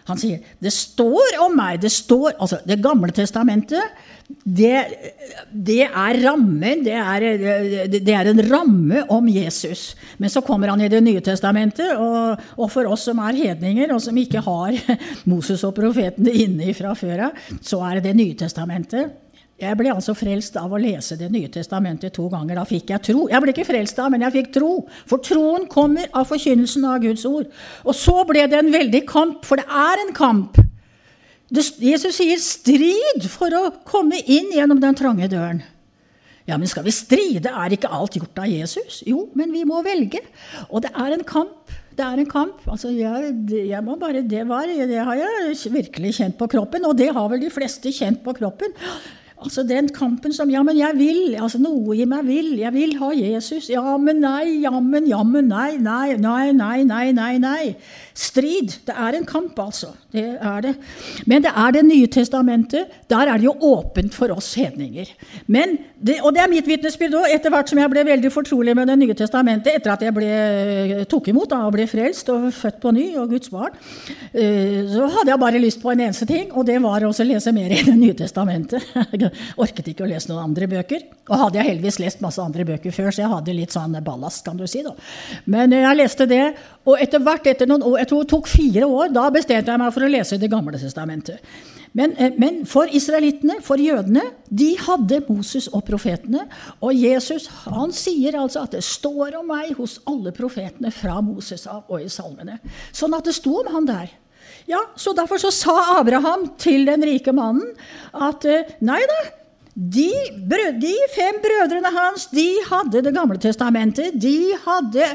Han 0.06 0.20
sier 0.20 0.42
det 0.62 0.72
står 0.74 1.40
om 1.44 1.56
meg. 1.58 1.80
Det 1.82 1.92
står, 1.92 2.36
altså 2.38 2.60
Det 2.66 2.78
gamle 2.82 3.12
testamentet 3.14 3.96
det, 4.26 4.78
det 5.50 5.84
er 5.86 6.18
rammen. 6.24 6.82
Det 6.86 6.94
er, 6.94 7.26
det 7.90 8.14
er, 8.14 8.30
en 8.30 8.42
ramme 8.48 9.04
om 9.14 9.28
Jesus. 9.30 9.94
Men 10.18 10.32
så 10.32 10.42
kommer 10.42 10.72
han 10.72 10.82
i 10.82 10.90
Det 10.90 11.02
nye 11.04 11.22
testamentet, 11.22 11.92
og, 11.94 12.42
og 12.58 12.72
for 12.72 12.90
oss 12.90 13.06
som 13.06 13.20
er 13.22 13.38
hedninger, 13.38 13.92
og 13.94 14.02
som 14.02 14.18
ikke 14.18 14.42
har 14.42 14.74
Moses 15.30 15.62
og 15.66 15.76
profetene 15.76 16.34
inne 16.34 16.74
fra 16.74 16.94
før 16.98 17.28
av, 17.28 17.46
så 17.62 17.82
er 17.86 17.98
det 17.98 18.10
Det 18.10 18.16
nye 18.18 18.38
testamentet. 18.38 19.14
Jeg 19.56 19.76
ble 19.78 19.88
altså 19.88 20.12
frelst 20.12 20.58
av 20.60 20.74
å 20.76 20.80
lese 20.80 21.16
Det 21.16 21.30
nye 21.32 21.48
testamentet 21.52 22.12
to 22.16 22.26
ganger. 22.32 22.58
Da 22.58 22.64
fikk 22.68 22.90
jeg 22.92 23.04
tro. 23.08 23.24
Jeg 23.30 23.40
ble 23.40 23.54
ikke 23.54 23.68
frelst 23.68 24.00
av, 24.02 24.10
men 24.12 24.24
jeg 24.26 24.34
fikk 24.34 24.50
tro. 24.58 24.72
For 25.08 25.22
troen 25.24 25.64
kommer 25.72 26.10
av 26.12 26.28
forkynnelsen 26.28 26.84
av 26.84 27.00
Guds 27.04 27.24
ord. 27.28 27.48
Og 27.88 27.96
så 27.96 28.18
ble 28.28 28.44
det 28.52 28.58
en 28.60 28.72
veldig 28.74 29.02
kamp, 29.08 29.46
for 29.48 29.60
det 29.60 29.64
er 29.64 30.02
en 30.04 30.12
kamp. 30.16 30.60
Jesus 31.48 32.18
sier 32.18 32.36
'strid' 32.42 33.28
for 33.30 33.48
å 33.54 33.70
komme 33.86 34.18
inn 34.26 34.50
gjennom 34.52 34.80
den 34.82 34.98
trange 34.98 35.28
døren. 35.30 35.62
Ja, 36.46 36.58
men 36.58 36.68
skal 36.68 36.84
vi 36.86 36.94
stride? 36.94 37.50
Er 37.50 37.74
ikke 37.74 37.90
alt 37.90 38.14
gjort 38.14 38.38
av 38.38 38.46
Jesus? 38.46 39.02
Jo, 39.06 39.30
men 39.34 39.50
vi 39.52 39.64
må 39.64 39.82
velge. 39.82 40.20
Og 40.70 40.82
det 40.82 40.92
er 40.94 41.14
en 41.14 41.24
kamp. 41.24 41.72
Det 41.96 42.04
er 42.04 42.20
en 42.20 42.28
kamp. 42.28 42.60
Altså, 42.68 42.92
jeg, 42.92 43.32
jeg 43.50 43.82
må 43.82 43.96
bare, 43.96 44.22
det, 44.22 44.44
var, 44.46 44.66
det 44.66 45.00
har 45.00 45.16
jeg 45.16 45.56
virkelig 45.72 46.14
kjent 46.20 46.36
på 46.38 46.46
kroppen, 46.46 46.84
og 46.84 46.98
det 46.98 47.08
har 47.16 47.28
vel 47.32 47.40
de 47.40 47.50
fleste 47.50 47.90
kjent 47.90 48.22
på 48.22 48.36
kroppen. 48.36 48.74
Altså 49.36 49.62
den 49.68 49.88
kampen 49.92 50.32
som 50.32 50.50
Ja, 50.50 50.62
men 50.62 50.78
jeg 50.78 50.92
vil. 50.96 51.34
altså 51.36 51.58
Noe 51.60 51.96
i 51.96 52.04
meg 52.08 52.24
vil. 52.26 52.58
Jeg 52.58 52.72
vil 52.72 52.96
ha 52.98 53.10
Jesus. 53.14 53.68
Ja, 53.70 53.96
men 53.96 54.22
nei, 54.24 54.62
jammen, 54.62 55.06
jammen, 55.08 55.48
nei, 55.48 55.76
nei, 55.76 56.16
nei, 56.16 56.52
nei, 56.52 56.82
nei, 56.84 57.12
nei. 57.12 57.38
nei. 57.38 57.76
Strid. 58.16 58.72
Det 58.88 58.94
er 58.96 59.16
en 59.18 59.26
kamp, 59.28 59.58
altså. 59.60 59.90
Det 60.12 60.24
er 60.40 60.62
det. 60.64 60.72
Men 61.28 61.42
det 61.44 61.50
er 61.52 61.74
Det 61.76 61.82
nye 61.84 62.06
testamentet. 62.08 62.92
Der 63.10 63.28
er 63.28 63.36
det 63.36 63.44
jo 63.44 63.52
åpent 63.60 64.14
for 64.14 64.32
oss 64.32 64.54
hedninger. 64.56 65.10
Men, 65.46 65.76
det, 66.00 66.16
og 66.22 66.32
det 66.32 66.40
er 66.40 66.48
mitt 66.48 66.66
vitnesbyrd 66.66 67.18
òg, 67.18 67.26
etter 67.34 67.52
hvert 67.52 67.68
som 67.68 67.78
jeg 67.78 67.92
ble 67.92 68.04
veldig 68.08 68.30
fortrolig 68.32 68.74
med 68.76 68.88
Det 68.88 68.96
nye 68.98 69.16
testamentet, 69.18 69.76
etter 69.76 69.92
at 69.92 70.04
jeg 70.06 70.14
ble, 70.16 71.04
tok 71.10 71.28
imot 71.28 71.50
da, 71.52 71.60
og 71.66 71.74
ble 71.76 71.84
frelst 71.90 72.30
og 72.32 72.48
født 72.56 72.80
på 72.80 72.94
ny 72.96 73.04
og 73.20 73.34
Guds 73.34 73.52
barn, 73.52 73.76
eh, 74.32 74.80
så 74.88 75.10
hadde 75.18 75.34
jeg 75.34 75.42
bare 75.44 75.60
lyst 75.60 75.82
på 75.82 75.92
en 75.92 76.06
eneste 76.06 76.28
ting, 76.30 76.48
og 76.56 76.64
det 76.70 76.78
var 76.82 77.04
å 77.04 77.12
lese 77.12 77.52
mer 77.52 77.76
i 77.76 77.82
Det 77.84 77.96
nye 77.98 78.16
testamentet. 78.16 78.82
Jeg 79.16 79.30
orket 79.60 79.92
ikke 79.92 80.04
å 80.04 80.08
lese 80.08 80.30
noen 80.30 80.50
andre 80.50 80.66
bøker. 80.70 81.04
Og 81.26 81.40
hadde 81.40 81.58
jeg 81.58 81.68
heldigvis 81.70 81.98
lest 81.98 82.20
masse 82.22 82.42
andre 82.42 82.64
bøker 82.68 82.92
før, 82.94 83.10
så 83.10 83.24
jeg 83.24 83.30
hadde 83.32 83.54
litt 83.56 83.74
sånn 83.74 83.96
ballast, 84.04 84.44
kan 84.46 84.58
du 84.58 84.66
si. 84.70 84.82
da. 84.86 84.92
Men 85.50 85.72
jeg 85.74 85.98
leste 85.98 86.26
det, 86.30 86.42
og 86.86 87.00
etter 87.02 87.22
hvert, 87.22 87.48
etter 87.50 87.66
noen 87.66 87.82
år, 87.86 88.05
jeg 88.06 88.12
tror 88.12 88.22
det 88.22 88.30
tok 88.30 88.50
fire 88.50 88.86
år, 88.86 89.08
da 89.10 89.26
bestemte 89.34 89.74
jeg 89.74 89.82
meg 89.82 89.94
for 89.94 90.06
å 90.06 90.10
lese 90.12 90.38
Det 90.38 90.50
gamle 90.52 90.78
testamentet. 90.78 91.42
Men, 91.96 92.12
eh, 92.20 92.32
men, 92.36 92.60
for 92.68 92.86
israelittene, 92.92 93.56
for 93.64 93.80
jødene, 93.80 94.22
de 94.48 94.76
hadde 94.78 95.22
Moses 95.28 95.66
og 95.72 95.82
profetene. 95.88 96.44
Og 96.84 96.92
Jesus 96.94 97.48
han 97.64 97.94
sier 97.96 98.36
altså 98.36 98.66
at 98.66 98.76
det 98.76 98.84
står 98.84 99.38
om 99.40 99.48
meg 99.48 99.72
hos 99.78 99.98
alle 100.06 100.32
profetene 100.36 100.92
fra 100.92 101.22
Moses 101.24 101.66
av 101.66 101.88
og 101.88 102.04
i 102.04 102.10
salmene. 102.12 102.60
Sånn 102.92 103.16
at 103.16 103.24
det 103.24 103.34
sto 103.34 103.56
om 103.62 103.72
han 103.72 103.88
der. 103.88 104.12
Ja, 104.68 104.82
så 104.96 105.14
Derfor 105.16 105.40
så 105.40 105.50
sa 105.54 105.98
Abraham 105.98 106.50
til 106.58 106.84
den 106.86 107.02
rike 107.06 107.32
mannen 107.32 107.72
at 108.12 108.44
eh, 108.44 108.76
nei 108.84 109.00
da, 109.08 109.18
de, 109.76 110.08
de, 110.80 110.92
fem 111.12 111.36
brødrene 111.44 111.90
hans 111.92 112.30
de 112.32 112.46
hadde 112.64 113.02
Det 113.04 113.12
gamle 113.12 113.36
testamentet. 113.36 114.14
De 114.16 114.56
hadde 114.64 115.08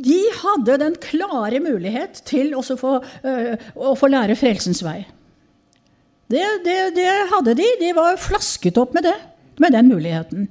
de 0.00 0.20
hadde 0.40 0.78
den 0.80 0.94
klare 1.02 1.60
mulighet 1.60 2.22
til 2.24 2.54
å 2.56 2.62
få, 2.64 2.94
uh, 3.04 3.66
å 3.76 3.92
få 3.98 4.08
lære 4.08 4.38
frelsens 4.40 4.80
vei. 4.80 5.02
Det, 6.30 6.46
det, 6.64 6.78
det, 6.96 7.10
hadde 7.28 7.56
de. 7.58 7.66
De 7.82 7.90
var 7.96 8.16
flasket 8.22 8.78
opp 8.80 8.94
med 8.96 9.04
det, 9.04 9.16
med 9.60 9.76
den 9.76 9.90
muligheten. 9.90 10.48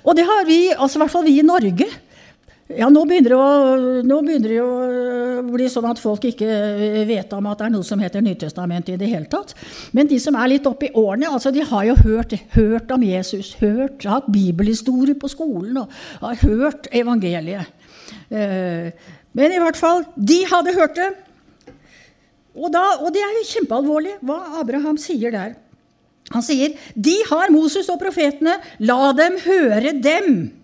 Og 0.00 0.16
det 0.16 0.24
har 0.24 0.46
vi, 0.48 0.60
altså 0.72 0.96
i 0.96 1.02
hvert 1.02 1.12
fall 1.12 1.26
vi 1.26 1.36
i 1.42 1.44
Norge. 1.44 1.90
Ja, 2.78 2.88
nå 2.92 3.02
begynner, 3.08 3.34
å, 3.36 3.46
nå 4.06 4.18
begynner 4.24 4.52
det 4.52 4.60
å 4.62 5.42
bli 5.52 5.66
sånn 5.70 5.88
at 5.90 6.00
folk 6.00 6.24
ikke 6.28 6.46
vet 7.08 7.32
om 7.36 7.48
at 7.50 7.60
det 7.60 7.66
er 7.66 7.72
noe 7.74 7.86
som 7.86 8.00
heter 8.00 8.24
Nytestamentet 8.24 8.94
i 8.94 9.00
det 9.00 9.10
hele 9.10 9.28
tatt. 9.30 9.54
Men 9.96 10.08
de 10.10 10.18
som 10.22 10.36
er 10.38 10.54
litt 10.54 10.68
oppe 10.68 10.88
i 10.88 10.92
årene, 10.96 11.30
altså 11.32 11.52
de 11.54 11.64
har 11.68 11.88
jo 11.88 11.96
hørt, 12.00 12.36
hørt 12.54 12.92
om 12.94 13.04
Jesus, 13.04 13.52
hørt, 13.60 14.06
hatt 14.08 14.30
bibelhistorie 14.32 15.18
på 15.18 15.30
skolen 15.32 15.82
og 15.82 15.98
har 16.22 16.40
hørt 16.44 16.88
evangeliet. 16.94 17.68
Eh, 18.32 18.88
men 19.36 19.56
i 19.56 19.60
hvert 19.60 19.80
fall, 19.80 20.06
de 20.16 20.40
hadde 20.48 20.76
hørt 20.76 20.96
det. 21.00 21.10
Og, 22.52 22.68
da, 22.72 22.84
og 23.00 23.12
det 23.14 23.22
er 23.24 23.36
jo 23.38 23.50
kjempealvorlig 23.50 24.16
hva 24.24 24.38
Abraham 24.60 24.98
sier 25.00 25.32
der. 25.32 25.54
Han 26.32 26.44
sier, 26.44 26.76
'De 26.94 27.16
har 27.28 27.50
Moses 27.52 27.88
og 27.92 27.98
profetene, 28.00 28.56
la 28.80 29.12
dem 29.16 29.36
høre 29.44 29.92
dem'. 30.00 30.61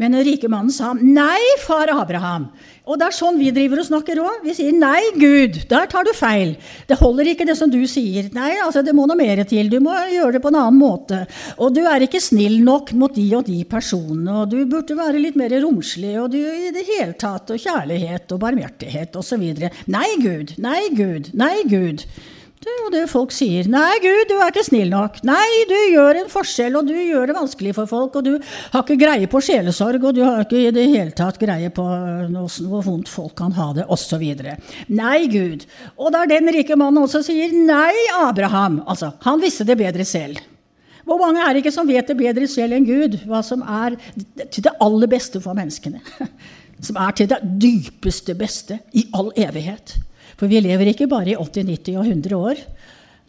Men 0.00 0.16
den 0.16 0.24
rike 0.24 0.48
mannen 0.48 0.72
sa 0.72 0.94
nei, 0.96 1.38
far 1.60 1.92
Abraham. 1.92 2.48
Og 2.88 2.96
det 2.98 3.06
er 3.06 3.14
sånn 3.14 3.36
vi 3.38 3.50
driver 3.54 3.82
og 3.82 3.86
snakker 3.86 4.18
òg. 4.22 4.40
Vi 4.46 4.54
sier 4.56 4.72
nei, 4.74 4.98
Gud, 5.20 5.58
der 5.70 5.90
tar 5.92 6.06
du 6.08 6.10
feil. 6.16 6.54
Det 6.88 6.96
holder 6.98 7.28
ikke 7.30 7.46
det 7.46 7.56
som 7.58 7.70
du 7.70 7.78
sier. 7.90 8.30
Nei, 8.34 8.54
altså 8.64 8.82
det 8.86 8.94
må 8.96 9.04
noe 9.06 9.18
mer 9.20 9.44
til. 9.48 9.68
Du 9.70 9.78
må 9.84 9.94
gjøre 10.10 10.38
det 10.38 10.42
på 10.42 10.50
en 10.50 10.58
annen 10.62 10.80
måte. 10.80 11.20
Og 11.60 11.76
du 11.76 11.82
er 11.84 12.06
ikke 12.06 12.22
snill 12.24 12.58
nok 12.64 12.94
mot 12.98 13.14
de 13.14 13.28
og 13.36 13.46
de 13.46 13.60
personene. 13.68 14.40
Og 14.40 14.50
du 14.50 14.58
burde 14.70 14.96
være 14.98 15.20
litt 15.22 15.38
mer 15.38 15.54
romslig. 15.62 16.16
Og 16.22 16.32
du 16.32 16.40
i 16.40 16.72
det 16.74 16.86
hele 16.88 17.14
tatt. 17.20 17.52
Og 17.52 17.60
kjærlighet 17.60 18.32
og 18.34 18.42
barmhjertighet 18.42 19.20
osv. 19.20 19.46
Nei, 19.92 20.10
Gud. 20.24 20.56
Nei, 20.64 20.82
Gud. 20.96 21.34
Nei, 21.36 21.56
Gud. 21.68 22.08
Det 22.60 22.68
er 22.68 22.80
jo 22.82 22.88
det 22.92 23.06
folk 23.08 23.30
sier. 23.32 23.64
'Nei, 23.72 23.94
Gud, 24.04 24.26
du 24.28 24.34
er 24.36 24.50
ikke 24.50 24.66
snill 24.66 24.90
nok.' 24.92 25.22
'Nei, 25.24 25.62
du 25.64 25.78
gjør 25.94 26.18
en 26.20 26.26
forskjell, 26.28 26.74
og 26.76 26.90
du 26.90 26.92
gjør 26.92 27.30
det 27.30 27.36
vanskelig 27.38 27.70
for 27.78 27.88
folk.' 27.88 28.18
'Og 28.18 28.26
du 28.26 28.34
har 28.74 28.82
ikke 28.84 28.98
greie 29.00 29.30
på 29.32 29.40
sjelesorg, 29.46 30.04
og 30.04 30.18
du 30.18 30.20
har 30.26 30.42
ikke 30.44 30.66
i 30.66 30.74
det 30.76 30.84
hele 30.92 31.14
tatt 31.16 31.38
greie 31.40 31.70
på 31.72 31.86
noe, 32.28 32.50
hvor 32.68 32.84
vondt 32.84 33.08
folk 33.08 33.32
kan 33.38 33.56
ha 33.56 33.70
det', 33.78 33.86
osv. 33.88 34.26
Nei, 34.92 35.24
Gud. 35.32 35.64
Og 35.96 36.12
der 36.12 36.28
den 36.28 36.52
rike 36.52 36.76
mannen 36.76 37.00
også 37.00 37.22
sier 37.30 37.48
'Nei, 37.48 37.96
Abraham'. 38.18 38.82
Altså, 38.84 39.14
han 39.24 39.40
visste 39.40 39.64
det 39.64 39.78
bedre 39.80 40.04
selv. 40.04 40.44
Hvor 41.08 41.16
mange 41.16 41.40
er 41.40 41.54
det 41.54 41.64
ikke 41.64 41.72
som 41.72 41.88
vet 41.88 42.12
det 42.12 42.18
bedre 42.20 42.46
selv 42.46 42.76
enn 42.76 42.84
Gud? 42.84 43.16
Hva 43.24 43.40
som 43.42 43.64
er 43.64 43.96
til 44.52 44.68
det 44.68 44.76
aller 44.84 45.08
beste 45.08 45.40
for 45.40 45.56
menneskene. 45.56 46.04
Som 46.80 46.96
er 46.96 47.10
til 47.12 47.28
det 47.28 47.40
dypeste 47.60 48.32
beste 48.34 48.78
i 48.96 49.02
all 49.12 49.28
evighet. 49.36 49.98
For 50.40 50.48
vi 50.48 50.62
lever 50.64 50.94
ikke 50.94 51.08
bare 51.10 51.34
i 51.34 51.36
80, 51.36 51.68
90 51.68 52.00
og 52.00 52.08
100 52.08 52.38
år. 52.38 52.64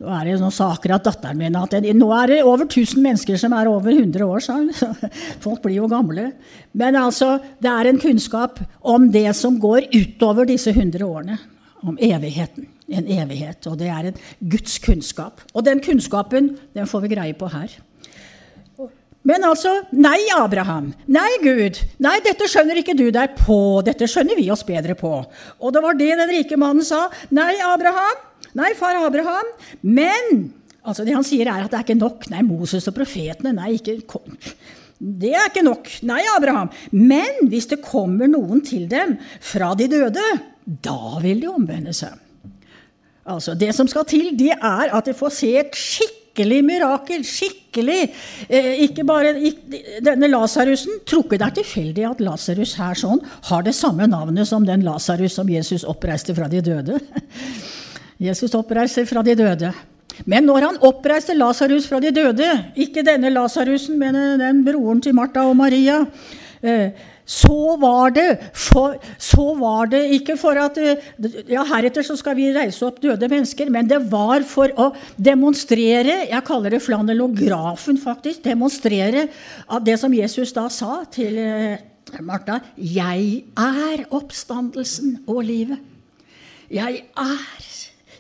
Nå 0.02 0.10
er 0.16 0.26
det 0.26 0.40
noen 0.42 0.54
saker 0.56 0.96
at 0.96 1.06
datteren 1.06 1.38
min 1.38 1.58
at 1.60 1.76
det, 1.84 1.92
Nå 1.94 2.08
er 2.16 2.32
det 2.32 2.40
over 2.48 2.64
1000 2.66 3.04
mennesker 3.04 3.38
som 3.38 3.54
er 3.54 3.70
over 3.70 3.92
100 3.92 4.24
år, 4.26 4.42
sa 4.42 4.58
hun. 4.58 4.72
Folk 5.44 5.62
blir 5.62 5.78
jo 5.78 5.90
gamle. 5.92 6.32
Men 6.74 6.98
altså, 6.98 7.36
det 7.62 7.70
er 7.70 7.92
en 7.92 8.02
kunnskap 8.02 8.64
om 8.82 9.12
det 9.14 9.28
som 9.38 9.60
går 9.62 9.92
utover 9.94 10.50
disse 10.50 10.74
100 10.74 11.06
årene. 11.06 11.38
Om 11.82 12.00
evigheten. 12.02 12.68
En 12.92 13.08
evighet. 13.10 13.66
Og 13.70 13.78
det 13.78 13.88
er 13.90 14.10
en 14.10 14.18
Guds 14.50 14.80
kunnskap. 14.82 15.42
Og 15.54 15.66
den 15.66 15.82
kunnskapen 15.82 16.56
den 16.78 16.90
får 16.90 17.06
vi 17.06 17.14
greie 17.14 17.38
på 17.38 17.50
her. 17.50 17.74
Men 19.28 19.46
altså 19.46 19.74
Nei, 19.94 20.18
Abraham. 20.34 20.92
Nei, 21.12 21.30
Gud. 21.44 21.78
Nei, 22.02 22.16
dette 22.26 22.48
skjønner 22.50 22.80
ikke 22.82 22.96
du 22.98 23.08
deg 23.14 23.36
på. 23.38 23.58
Dette 23.86 24.08
skjønner 24.10 24.40
vi 24.40 24.48
oss 24.54 24.66
bedre 24.68 24.96
på. 24.98 25.14
Og 25.62 25.74
det 25.76 25.84
var 25.84 25.98
det 26.00 26.10
den 26.18 26.34
rike 26.34 26.58
mannen 26.60 26.86
sa. 26.86 27.06
Nei, 27.36 27.54
Abraham. 27.66 28.24
Nei, 28.58 28.72
far 28.78 28.98
Abraham. 28.98 29.52
Men 29.86 30.48
altså 30.82 31.06
det 31.06 31.14
han 31.16 31.28
sier, 31.28 31.46
er 31.46 31.68
at 31.68 31.74
det 31.74 31.80
er 31.80 31.86
ikke 31.86 32.00
nok. 32.02 32.26
Nei, 32.34 32.42
Moses 32.48 32.90
og 32.90 32.98
profetene. 32.98 33.54
Nei, 33.58 33.76
ikke 33.78 34.00
Det 34.98 35.36
er 35.36 35.52
ikke 35.52 35.66
nok. 35.70 35.92
Nei, 36.10 36.24
Abraham. 36.36 36.72
Men 36.98 37.46
hvis 37.52 37.70
det 37.70 37.84
kommer 37.86 38.32
noen 38.32 38.66
til 38.66 38.88
dem 38.90 39.20
fra 39.40 39.76
de 39.78 39.90
døde, 39.92 40.26
da 40.66 41.20
vil 41.22 41.46
de 41.46 41.50
omvende 41.52 41.94
seg. 41.94 42.18
Altså, 43.30 43.54
Det 43.54 43.70
som 43.76 43.88
skal 43.88 44.06
til, 44.10 44.34
det 44.38 44.56
er 44.58 44.90
at 44.90 45.06
de 45.06 45.14
får 45.14 45.30
se 45.38 45.54
et 45.62 45.78
skikkelig 45.78 46.21
skikkelig 46.32 46.64
mirakel. 46.64 47.24
Skikkelig. 47.24 48.14
Eh, 48.50 48.84
ikke 48.86 49.04
bare 49.04 49.36
ikke, 49.40 50.02
denne 50.02 50.28
Lasarusen. 50.28 51.02
Tror 51.06 51.26
ikke 51.26 51.38
det 51.38 51.48
er 51.48 51.56
tilfeldig 51.62 52.06
at 52.10 52.22
Lasarus 52.22 52.76
her 52.78 52.96
sånn 52.96 53.22
har 53.50 53.64
det 53.64 53.76
samme 53.76 54.08
navnet 54.08 54.48
som 54.48 54.66
den 54.66 54.84
Lasarus 54.84 55.36
som 55.36 55.50
Jesus 55.50 55.84
oppreiste 55.84 56.36
fra 56.36 56.48
de 56.48 56.62
døde. 56.62 57.00
Jesus 58.28 58.54
oppreiser 58.54 59.06
fra 59.06 59.24
de 59.24 59.36
døde. 59.36 59.74
Men 60.26 60.46
når 60.46 60.62
han 60.62 60.78
oppreiste 60.86 61.34
Lasarus 61.34 61.88
fra 61.88 62.00
de 62.00 62.12
døde, 62.12 62.48
ikke 62.76 63.04
denne 63.04 63.32
Lasarusen, 63.32 63.98
men 64.00 64.16
den 64.40 64.64
broren 64.64 65.02
til 65.02 65.16
Martha 65.16 65.48
og 65.50 65.56
Maria, 65.58 66.06
eh, 66.62 66.92
så 67.26 67.78
var 67.80 68.14
det, 68.16 68.28
for, 68.58 68.98
så 69.22 69.46
var 69.60 69.92
det 69.92 70.02
ikke 70.18 70.36
for 70.40 70.58
at 70.60 70.78
ja, 71.50 71.64
Heretter 71.70 72.06
så 72.06 72.18
skal 72.20 72.36
vi 72.40 72.50
reise 72.56 72.86
opp 72.88 73.00
døde 73.04 73.30
mennesker, 73.32 73.70
men 73.74 73.90
det 73.90 74.02
var 74.12 74.44
for 74.48 74.74
å 74.80 74.90
demonstrere 75.18 76.26
Jeg 76.30 76.46
kaller 76.48 76.76
det 76.76 76.82
flanellografen, 76.84 78.00
faktisk. 78.02 78.44
Demonstrere 78.46 79.28
at 79.68 79.86
det 79.86 80.00
som 80.02 80.14
Jesus 80.14 80.54
da 80.56 80.68
sa 80.74 81.04
til 81.12 81.38
eh, 81.40 81.80
Martha 82.20 82.60
'Jeg 82.76 83.44
er 83.56 84.06
oppstandelsen 84.12 85.24
og 85.28 85.44
livet'. 85.46 85.80
Jeg 86.72 87.04
er. 87.18 87.64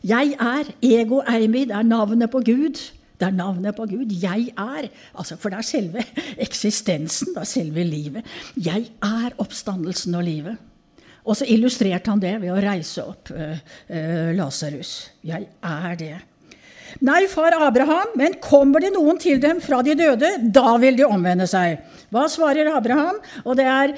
Jeg 0.04 0.36
er. 0.40 0.72
Ego 0.82 1.22
eimi, 1.22 1.66
det 1.66 1.76
er 1.76 1.88
navnet 1.88 2.32
på 2.32 2.42
Gud. 2.44 2.80
Det 3.22 3.28
er 3.30 3.38
navnet 3.38 3.78
på 3.78 3.86
Gud. 3.86 4.10
Jeg 4.18 4.50
er. 4.58 4.90
Altså, 5.14 5.38
for 5.38 5.54
det 5.54 5.62
er 5.62 5.68
selve 5.68 6.06
eksistensen, 6.42 7.36
det 7.36 7.44
er 7.44 7.50
selve 7.50 7.86
livet. 7.86 8.26
Jeg 8.58 8.88
er 9.06 9.38
oppstandelsen 9.42 10.18
og 10.18 10.26
livet. 10.26 10.68
Og 11.22 11.38
så 11.38 11.46
illustrerte 11.54 12.10
han 12.10 12.22
det 12.22 12.34
ved 12.42 12.50
å 12.50 12.62
reise 12.64 13.04
opp 13.06 13.30
uh, 13.36 13.54
uh, 13.94 14.32
Lasarus. 14.34 14.96
Jeg 15.22 15.46
er 15.62 16.00
det. 16.00 16.16
Nei, 17.06 17.22
far 17.32 17.54
Abraham, 17.62 18.18
men 18.20 18.40
kommer 18.44 18.82
det 18.84 18.90
noen 18.96 19.22
til 19.22 19.38
dem 19.40 19.62
fra 19.64 19.80
de 19.86 19.94
døde, 19.96 20.34
da 20.52 20.74
vil 20.82 20.98
de 20.98 21.06
omvende 21.08 21.46
seg. 21.48 21.78
Hva 22.12 22.26
svarer 22.28 22.74
Abraham? 22.74 23.22
Og 23.46 23.56
det 23.60 23.70
er 23.70 23.94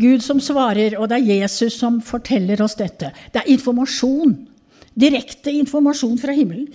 Gud 0.00 0.24
som 0.24 0.40
svarer, 0.42 0.96
og 0.98 1.10
det 1.12 1.20
er 1.20 1.42
Jesus 1.44 1.76
som 1.78 2.00
forteller 2.02 2.64
oss 2.64 2.78
dette. 2.80 3.12
Det 3.30 3.44
er 3.44 3.52
informasjon. 3.52 4.34
Direkte 4.96 5.52
informasjon 5.60 6.16
fra 6.18 6.34
himmelen. 6.34 6.70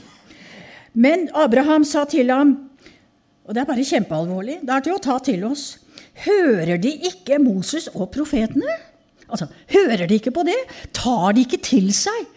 Men 0.93 1.29
Abraham 1.37 1.85
sa 1.87 2.03
til 2.09 2.31
ham, 2.33 2.55
og 3.45 3.55
det 3.55 3.63
er 3.63 3.69
bare 3.69 3.85
kjempealvorlig, 3.87 4.59
det 4.61 4.75
er 4.75 4.83
til 4.85 4.97
å 4.97 5.03
ta 5.03 5.17
til 5.23 5.45
oss 5.47 5.69
Hører 6.25 6.75
de 6.81 6.91
ikke 7.07 7.37
Moses 7.39 7.87
og 7.95 8.09
profetene? 8.13 8.67
Altså, 9.31 9.47
Hører 9.71 10.05
de 10.09 10.17
ikke 10.19 10.33
på 10.35 10.43
det? 10.43 10.57
Tar 10.93 11.31
de 11.33 11.45
ikke 11.45 11.61
til 11.63 11.87
seg? 11.95 12.27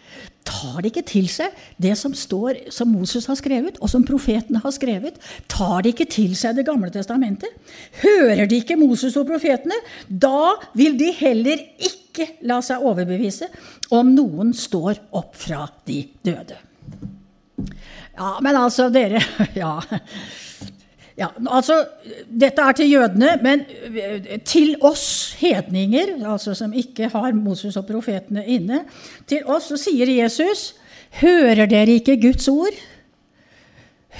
Tar 0.44 0.82
de 0.84 0.90
ikke 0.92 1.02
til 1.09 1.26
seg 1.32 1.52
det 1.80 1.94
som 1.98 2.12
står, 2.16 2.68
som 2.72 2.90
Moses 2.92 3.26
har 3.26 3.38
skrevet, 3.40 3.78
og 3.80 3.90
som 3.90 4.05
profetene 4.07 4.61
har 4.61 4.74
skrevet? 4.76 5.16
Tar 5.50 5.82
de 5.82 5.92
ikke 5.94 6.07
til 6.11 6.36
seg 6.36 6.59
Det 6.59 6.66
gamle 6.68 6.92
testamentet? 6.92 7.50
Hører 8.02 8.46
de 8.46 8.61
ikke 8.61 8.78
Moses 8.78 9.16
og 9.16 9.26
profetene? 9.28 9.78
Da 10.09 10.55
vil 10.76 10.98
de 11.00 11.11
heller 11.16 11.64
ikke 11.80 12.28
la 12.46 12.61
seg 12.62 12.84
overbevise 12.84 13.48
om 13.90 14.12
noen 14.14 14.52
står 14.55 15.00
opp 15.16 15.34
fra 15.40 15.64
de 15.88 16.05
døde. 16.24 16.61
Ja, 18.15 18.39
men 18.41 18.57
altså, 18.57 18.89
dere 18.95 19.23
Ja. 19.62 19.79
Ja, 21.15 21.29
altså, 21.47 21.77
Dette 22.27 22.62
er 22.62 22.75
til 22.75 22.91
jødene, 22.91 23.37
men 23.43 23.61
eh, 23.87 24.41
til 24.43 24.75
oss 24.83 25.37
hedninger, 25.39 26.17
altså 26.27 26.57
som 26.59 26.73
ikke 26.75 27.07
har 27.12 27.37
Moses 27.39 27.77
og 27.79 27.87
profetene 27.87 28.43
inne, 28.51 28.81
til 29.31 29.47
oss 29.47 29.71
så 29.71 29.79
sier 29.79 30.11
Jesus 30.11 30.73
Hører 31.21 31.69
dere 31.71 32.01
ikke 32.01 32.17
Guds 32.19 32.49
ord? 32.51 32.75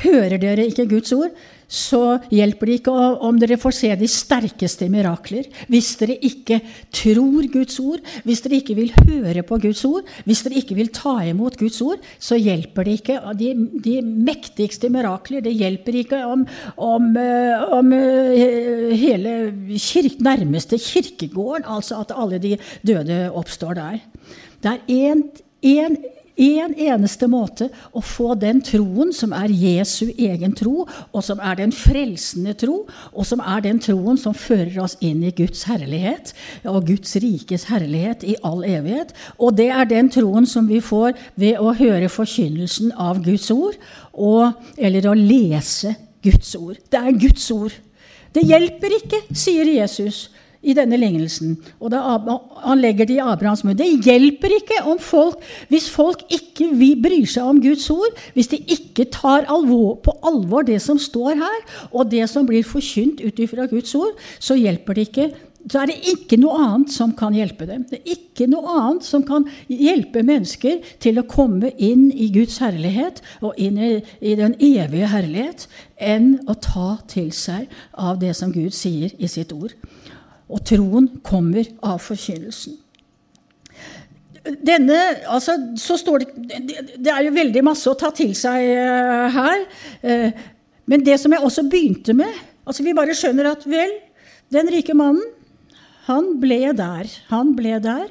Hører 0.05 0.39
dere 0.39 0.69
ikke 0.71 0.87
Guds 0.87 1.11
ord? 1.13 1.35
Så 1.75 2.03
hjelper 2.33 2.70
det 2.70 2.79
ikke 2.79 2.95
om 3.27 3.39
dere 3.41 3.59
får 3.61 3.75
se 3.77 3.91
de 3.99 4.09
sterkeste 4.11 4.87
mirakler. 4.93 5.49
Hvis 5.70 5.95
dere 6.01 6.16
ikke 6.22 6.61
tror 6.95 7.49
Guds 7.53 7.79
ord, 7.83 8.05
hvis 8.27 8.45
dere 8.45 8.61
ikke 8.61 8.77
vil 8.79 8.93
høre 8.95 9.45
på 9.47 9.59
Guds 9.64 9.83
ord, 9.89 10.07
hvis 10.29 10.45
dere 10.47 10.61
ikke 10.62 10.79
vil 10.79 10.93
ta 10.95 11.16
imot 11.27 11.59
Guds 11.61 11.81
ord, 11.85 12.05
så 12.22 12.39
hjelper 12.39 12.87
det 12.87 12.97
ikke 13.01 13.18
de, 13.41 13.51
de 13.85 13.97
mektigste 14.05 14.91
mirakler. 14.93 15.43
Det 15.45 15.55
hjelper 15.55 16.01
ikke 16.05 16.22
om, 16.29 16.47
om, 16.79 17.11
eh, 17.20 17.66
om 17.75 17.93
eh, 17.97 18.95
hele 18.95 19.37
kirke, 19.75 20.22
nærmeste 20.25 20.79
kirkegården, 20.79 21.66
altså 21.66 22.05
at 22.05 22.14
alle 22.14 22.39
de 22.43 22.57
døde 22.87 23.25
oppstår 23.35 23.81
der. 23.81 24.03
Det 24.62 24.79
er 24.79 25.16
én 25.64 25.97
én 26.37 26.64
en 26.64 26.74
eneste 26.74 27.26
måte 27.30 27.68
å 27.95 28.03
få 28.03 28.35
den 28.39 28.61
troen 28.64 29.12
som 29.14 29.32
er 29.37 29.53
Jesu 29.53 30.09
egen 30.16 30.55
tro, 30.57 30.85
og 31.12 31.24
som 31.24 31.41
er 31.43 31.59
den 31.61 31.72
frelsende 31.74 32.55
tro, 32.59 32.85
og 33.12 33.26
som 33.28 33.43
er 33.45 33.62
den 33.64 33.80
troen 33.82 34.18
som 34.20 34.37
fører 34.37 34.80
oss 34.85 34.97
inn 35.05 35.22
i 35.24 35.32
Guds 35.37 35.64
herlighet 35.68 36.35
og 36.70 36.89
Guds 36.89 37.14
rikes 37.22 37.68
herlighet 37.70 38.24
i 38.26 38.37
all 38.43 38.64
evighet. 38.66 39.14
Og 39.39 39.57
det 39.59 39.70
er 39.74 39.89
den 39.91 40.11
troen 40.12 40.49
som 40.49 40.68
vi 40.70 40.80
får 40.85 41.14
ved 41.41 41.61
å 41.61 41.74
høre 41.76 42.11
forkynnelsen 42.12 42.95
av 42.99 43.22
Guds 43.24 43.51
ord, 43.55 43.78
og, 44.12 44.55
eller 44.78 45.11
å 45.11 45.16
lese 45.18 45.95
Guds 46.24 46.55
ord. 46.59 46.78
Det 46.91 47.01
er 47.01 47.18
Guds 47.20 47.51
ord. 47.55 47.74
Det 48.35 48.43
hjelper 48.43 48.99
ikke, 48.99 49.20
sier 49.37 49.68
Jesus 49.76 50.28
i 50.65 50.75
denne 50.77 50.99
lignelsen. 51.01 51.57
Og 51.81 51.93
da 51.95 52.01
han 52.65 52.83
legger 52.83 53.09
det 53.09 53.19
i 53.19 53.23
Abrahams 53.23 53.65
munn. 53.65 53.79
Det 53.79 53.89
hjelper 54.07 54.57
ikke 54.59 54.83
om 54.91 54.99
folk, 55.03 55.43
hvis 55.71 55.89
folk 55.93 56.25
ikke 56.33 56.71
bryr 57.05 57.29
seg 57.31 57.47
om 57.47 57.62
Guds 57.62 57.87
ord, 57.93 58.12
hvis 58.35 58.51
de 58.53 58.61
ikke 58.77 59.09
tar 59.15 59.49
alvor, 59.53 59.99
på 60.05 60.17
alvor 60.27 60.67
det 60.67 60.81
som 60.83 61.01
står 61.01 61.41
her, 61.41 61.65
og 61.93 62.11
det 62.12 62.29
som 62.33 62.47
blir 62.49 62.67
forkynt 62.67 63.23
ut 63.25 63.43
ifra 63.43 63.69
Guds 63.71 63.95
ord, 63.99 64.15
så 64.39 64.57
hjelper 64.59 64.97
det 64.97 65.09
ikke. 65.11 65.33
Så 65.65 65.81
er 65.81 65.89
det 65.89 66.11
ikke 66.12 66.37
noe 66.37 66.59
annet 66.61 66.93
som 66.93 67.15
kan 67.17 67.33
hjelpe 67.37 67.65
dem. 67.69 67.87
Det 67.89 68.03
er 68.03 68.19
ikke 68.19 68.49
noe 68.53 68.69
annet 68.69 69.07
som 69.07 69.23
kan 69.25 69.47
hjelpe 69.73 70.21
mennesker 70.27 70.83
til 71.01 71.21
å 71.21 71.25
komme 71.29 71.71
inn 71.81 72.11
i 72.12 72.29
Guds 72.35 72.59
herlighet 72.61 73.23
og 73.41 73.57
inn 73.57 73.81
i, 73.81 73.95
i 74.21 74.35
den 74.37 74.59
evige 74.61 75.09
herlighet, 75.09 75.65
enn 75.97 76.35
å 76.51 76.59
ta 76.61 76.99
til 77.09 77.31
seg 77.33 77.73
av 77.97 78.21
det 78.21 78.35
som 78.37 78.53
Gud 78.53 78.77
sier 78.77 79.15
i 79.17 79.31
sitt 79.31 79.57
ord. 79.57 79.73
Og 80.53 80.65
troen 80.67 81.09
kommer 81.25 81.69
av 81.85 82.01
forkynnelsen. 82.05 82.81
Denne, 84.45 84.99
altså, 85.33 85.55
så 85.81 85.97
står 85.97 86.21
det, 86.21 86.81
det 87.01 87.13
er 87.13 87.23
jo 87.25 87.33
veldig 87.33 87.63
masse 87.65 87.89
å 87.89 87.97
ta 87.97 88.11
til 88.13 88.35
seg 88.37 88.67
uh, 88.77 89.33
her. 89.33 89.63
Uh, 90.05 90.43
men 90.91 91.05
det 91.07 91.17
som 91.23 91.33
jeg 91.33 91.41
også 91.41 91.65
begynte 91.65 92.13
med 92.17 92.29
altså 92.65 92.85
Vi 92.85 92.93
bare 92.97 93.17
skjønner 93.17 93.49
at 93.51 93.65
vel, 93.69 93.91
den 94.53 94.69
rike 94.73 94.95
mannen, 94.97 95.25
han 96.07 96.35
ble 96.41 96.73
der. 96.77 97.09
Han 97.29 97.53
ble 97.57 97.77
der. 97.85 98.07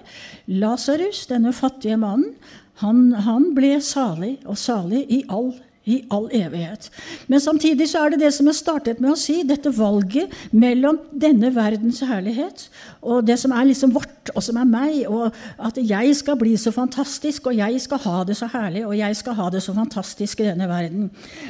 Lasarus, 0.50 1.24
denne 1.30 1.54
fattige 1.58 1.98
mannen, 2.02 2.36
han, 2.82 3.12
han 3.26 3.52
ble 3.58 3.80
salig, 3.82 4.36
og 4.50 4.58
salig 4.62 5.04
i 5.14 5.24
all 5.34 5.52
i 5.86 6.00
all 6.14 6.30
evighet. 6.32 6.90
Men 7.28 7.42
samtidig 7.44 7.90
så 7.92 8.06
er 8.06 8.14
det 8.14 8.22
det 8.24 8.32
som 8.36 8.48
jeg 8.48 8.60
startet 8.60 9.02
med 9.04 9.14
å 9.14 9.20
si, 9.20 9.42
dette 9.48 9.72
valget 9.76 10.32
mellom 10.56 11.00
denne 11.12 11.52
verdens 11.56 12.00
herlighet 12.08 12.68
og 13.04 13.26
det 13.28 13.36
som 13.42 13.52
er 13.52 13.68
liksom 13.68 13.92
vårt, 13.96 14.32
og 14.32 14.44
som 14.46 14.58
er 14.62 14.68
meg, 14.70 15.00
og 15.12 15.34
at 15.60 15.78
jeg 15.78 16.14
skal 16.16 16.38
bli 16.40 16.54
så 16.60 16.72
fantastisk, 16.72 17.50
og 17.50 17.58
jeg 17.58 17.82
skal 17.84 18.00
ha 18.06 18.22
det 18.28 18.38
så 18.40 18.48
herlig, 18.54 18.86
og 18.88 18.96
jeg 18.96 19.18
skal 19.20 19.36
ha 19.40 19.50
det 19.52 19.64
så 19.66 19.76
fantastisk 19.76 20.40
i 20.40 20.48
denne 20.48 20.70
verden. 20.70 21.10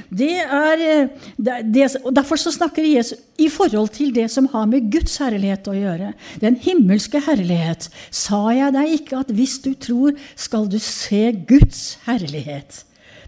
Det 0.09 0.33
er, 0.41 0.83
det, 1.37 1.59
det, 1.69 1.89
og 2.01 2.15
Derfor 2.17 2.41
så 2.41 2.53
snakker 2.53 2.87
Jesus 2.87 3.19
i 3.37 3.49
forhold 3.49 3.93
til 3.93 4.13
det 4.15 4.29
som 4.31 4.47
har 4.53 4.65
med 4.69 4.89
Guds 4.93 5.17
herlighet 5.21 5.69
å 5.69 5.75
gjøre. 5.77 6.13
Den 6.41 6.57
himmelske 6.61 7.21
herlighet. 7.25 7.89
Sa 8.13 8.47
jeg 8.53 8.73
deg 8.75 8.97
ikke 8.97 9.21
at 9.21 9.33
hvis 9.33 9.59
du 9.61 9.73
tror, 9.77 10.17
skal 10.35 10.67
du 10.69 10.79
se 10.81 11.27
Guds 11.49 11.99
herlighet? 12.07 12.83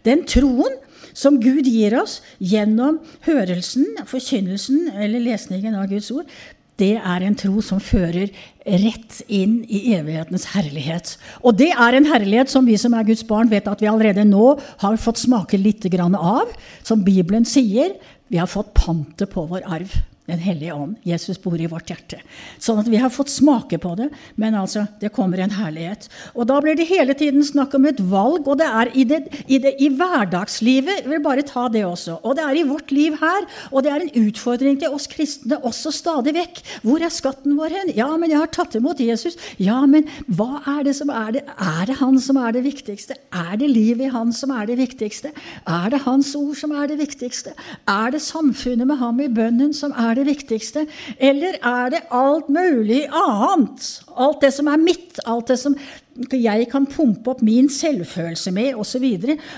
Den 0.05 0.25
troen 0.29 0.77
som 1.13 1.39
Gud 1.41 1.67
gir 1.67 1.95
oss 1.99 2.19
gjennom 2.39 2.99
hørelsen, 3.27 3.87
forkynnelsen 4.09 4.91
eller 4.93 5.23
lesningen 5.23 5.77
av 5.79 5.89
Guds 5.91 6.11
ord, 6.13 6.29
det 6.75 6.97
er 6.99 7.23
en 7.23 7.37
tro 7.39 7.61
som 7.63 7.79
fører 7.79 8.33
rett 8.65 9.21
inn 9.31 9.61
i 9.63 9.93
evighetens 9.95 10.49
herlighet. 10.51 11.13
Og 11.39 11.55
det 11.55 11.69
er 11.71 11.95
en 11.95 12.09
herlighet 12.09 12.51
som 12.51 12.67
vi 12.67 12.75
som 12.79 12.97
er 12.97 13.07
Guds 13.07 13.23
barn, 13.27 13.47
vet 13.51 13.69
at 13.71 13.79
vi 13.79 13.87
allerede 13.87 14.25
nå 14.27 14.57
har 14.81 14.99
fått 14.99 15.23
smake 15.23 15.59
litt 15.61 15.87
av. 15.95 16.51
Som 16.83 17.05
Bibelen 17.07 17.47
sier, 17.47 17.95
vi 18.27 18.41
har 18.41 18.51
fått 18.51 18.73
pantet 18.75 19.31
på 19.31 19.45
vår 19.47 19.63
arv. 19.63 19.95
Den 20.25 20.39
hellige 20.41 20.73
ånd. 20.73 20.95
Jesus 21.05 21.37
bor 21.37 21.59
i 21.61 21.67
vårt 21.69 21.91
hjerte. 21.91 22.17
Sånn 22.57 22.79
at 22.81 22.87
vi 22.89 22.97
har 22.97 23.11
fått 23.13 23.29
smake 23.29 23.77
på 23.77 23.91
det, 23.99 24.07
men 24.41 24.55
altså, 24.57 24.87
det 24.97 25.11
kommer 25.13 25.37
en 25.43 25.53
herlighet. 25.53 26.07
Og 26.33 26.47
da 26.49 26.57
blir 26.63 26.73
det 26.79 26.87
hele 26.89 27.13
tiden 27.13 27.45
snakk 27.45 27.75
om 27.77 27.85
et 27.85 27.99
valg, 28.01 28.47
og 28.49 28.57
det 28.57 28.65
er 28.65 28.89
i, 28.97 29.03
det, 29.05 29.19
i, 29.45 29.59
det, 29.61 29.75
i 29.85 29.91
hverdagslivet. 29.93 31.03
Jeg 31.03 31.11
vil 31.11 31.21
bare 31.21 31.45
ta 31.45 31.67
det 31.69 31.83
også. 31.85 32.17
Og 32.25 32.39
det 32.39 32.45
er 32.45 32.57
i 32.57 32.65
vårt 32.65 32.89
liv 32.95 33.19
her, 33.21 33.45
og 33.69 33.85
det 33.85 33.91
er 33.93 34.05
en 34.07 34.25
utfordring 34.25 34.79
til 34.81 34.95
oss 34.97 35.05
kristne 35.11 35.59
også 35.61 35.93
stadig 35.93 36.33
vekk. 36.39 36.63
Hvor 36.81 37.05
er 37.05 37.13
skatten 37.13 37.53
vår 37.59 37.77
hen? 37.77 37.93
Ja, 37.93 38.09
men 38.17 38.33
jeg 38.33 38.41
har 38.41 38.49
tatt 38.49 38.79
imot 38.81 39.05
Jesus. 39.05 39.37
Ja, 39.61 39.83
men 39.85 40.09
hva 40.25 40.63
er 40.73 40.81
det 40.89 40.95
som 40.97 41.13
er 41.13 41.37
det? 41.37 41.45
Er 41.53 41.85
det 41.85 41.99
han 42.01 42.17
som 42.17 42.41
er 42.41 42.57
det 42.57 42.65
viktigste? 42.65 43.19
Er 43.29 43.61
det 43.61 43.69
livet 43.69 44.07
i 44.07 44.11
han 44.17 44.33
som 44.33 44.57
er 44.57 44.65
det 44.73 44.79
viktigste? 44.81 45.35
Er 45.69 45.93
det 45.93 46.01
hans 46.09 46.33
ord 46.33 46.57
som 46.57 46.73
er 46.73 46.89
det 46.89 46.97
viktigste? 47.03 47.53
Er 47.85 48.17
det 48.17 48.25
samfunnet 48.25 48.89
med 48.89 48.97
ham 49.05 49.21
i 49.21 49.29
bønnen 49.29 49.69
som 49.77 49.93
er 49.93 50.14
det 50.17 50.25
viktigste? 50.27 50.85
Eller 51.19 51.59
er 51.59 51.93
det 51.93 52.03
alt 52.15 52.49
mulig 52.49 53.03
annet? 53.11 53.87
Alt 54.15 54.41
det 54.45 54.53
som 54.55 54.71
er 54.71 54.81
mitt, 54.81 55.19
alt 55.25 55.51
det 55.51 55.59
som 55.61 55.77
jeg 56.15 56.67
kan 56.71 56.85
pumpe 56.87 57.33
opp 57.33 57.41
min 57.43 57.67
selvfølelse 57.67 58.51
med, 58.55 58.77
osv. 58.79 59.03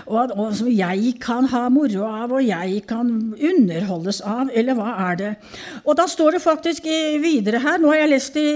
Og, 0.08 0.32
og 0.34 0.56
som 0.58 0.70
jeg 0.72 1.14
kan 1.22 1.46
ha 1.52 1.68
moro 1.70 2.06
av, 2.08 2.32
og 2.34 2.42
jeg 2.42 2.82
kan 2.90 3.12
underholdes 3.38 4.24
av, 4.26 4.50
eller 4.50 4.78
hva 4.78 4.96
er 5.06 5.20
det? 5.20 5.32
Og 5.86 5.98
da 6.00 6.08
står 6.10 6.38
det 6.38 6.42
faktisk 6.42 6.88
videre 7.22 7.62
her 7.62 7.78
Nå 7.78 7.92
har 7.92 8.02
jeg 8.02 8.10
lest 8.10 8.40
i, 8.42 8.48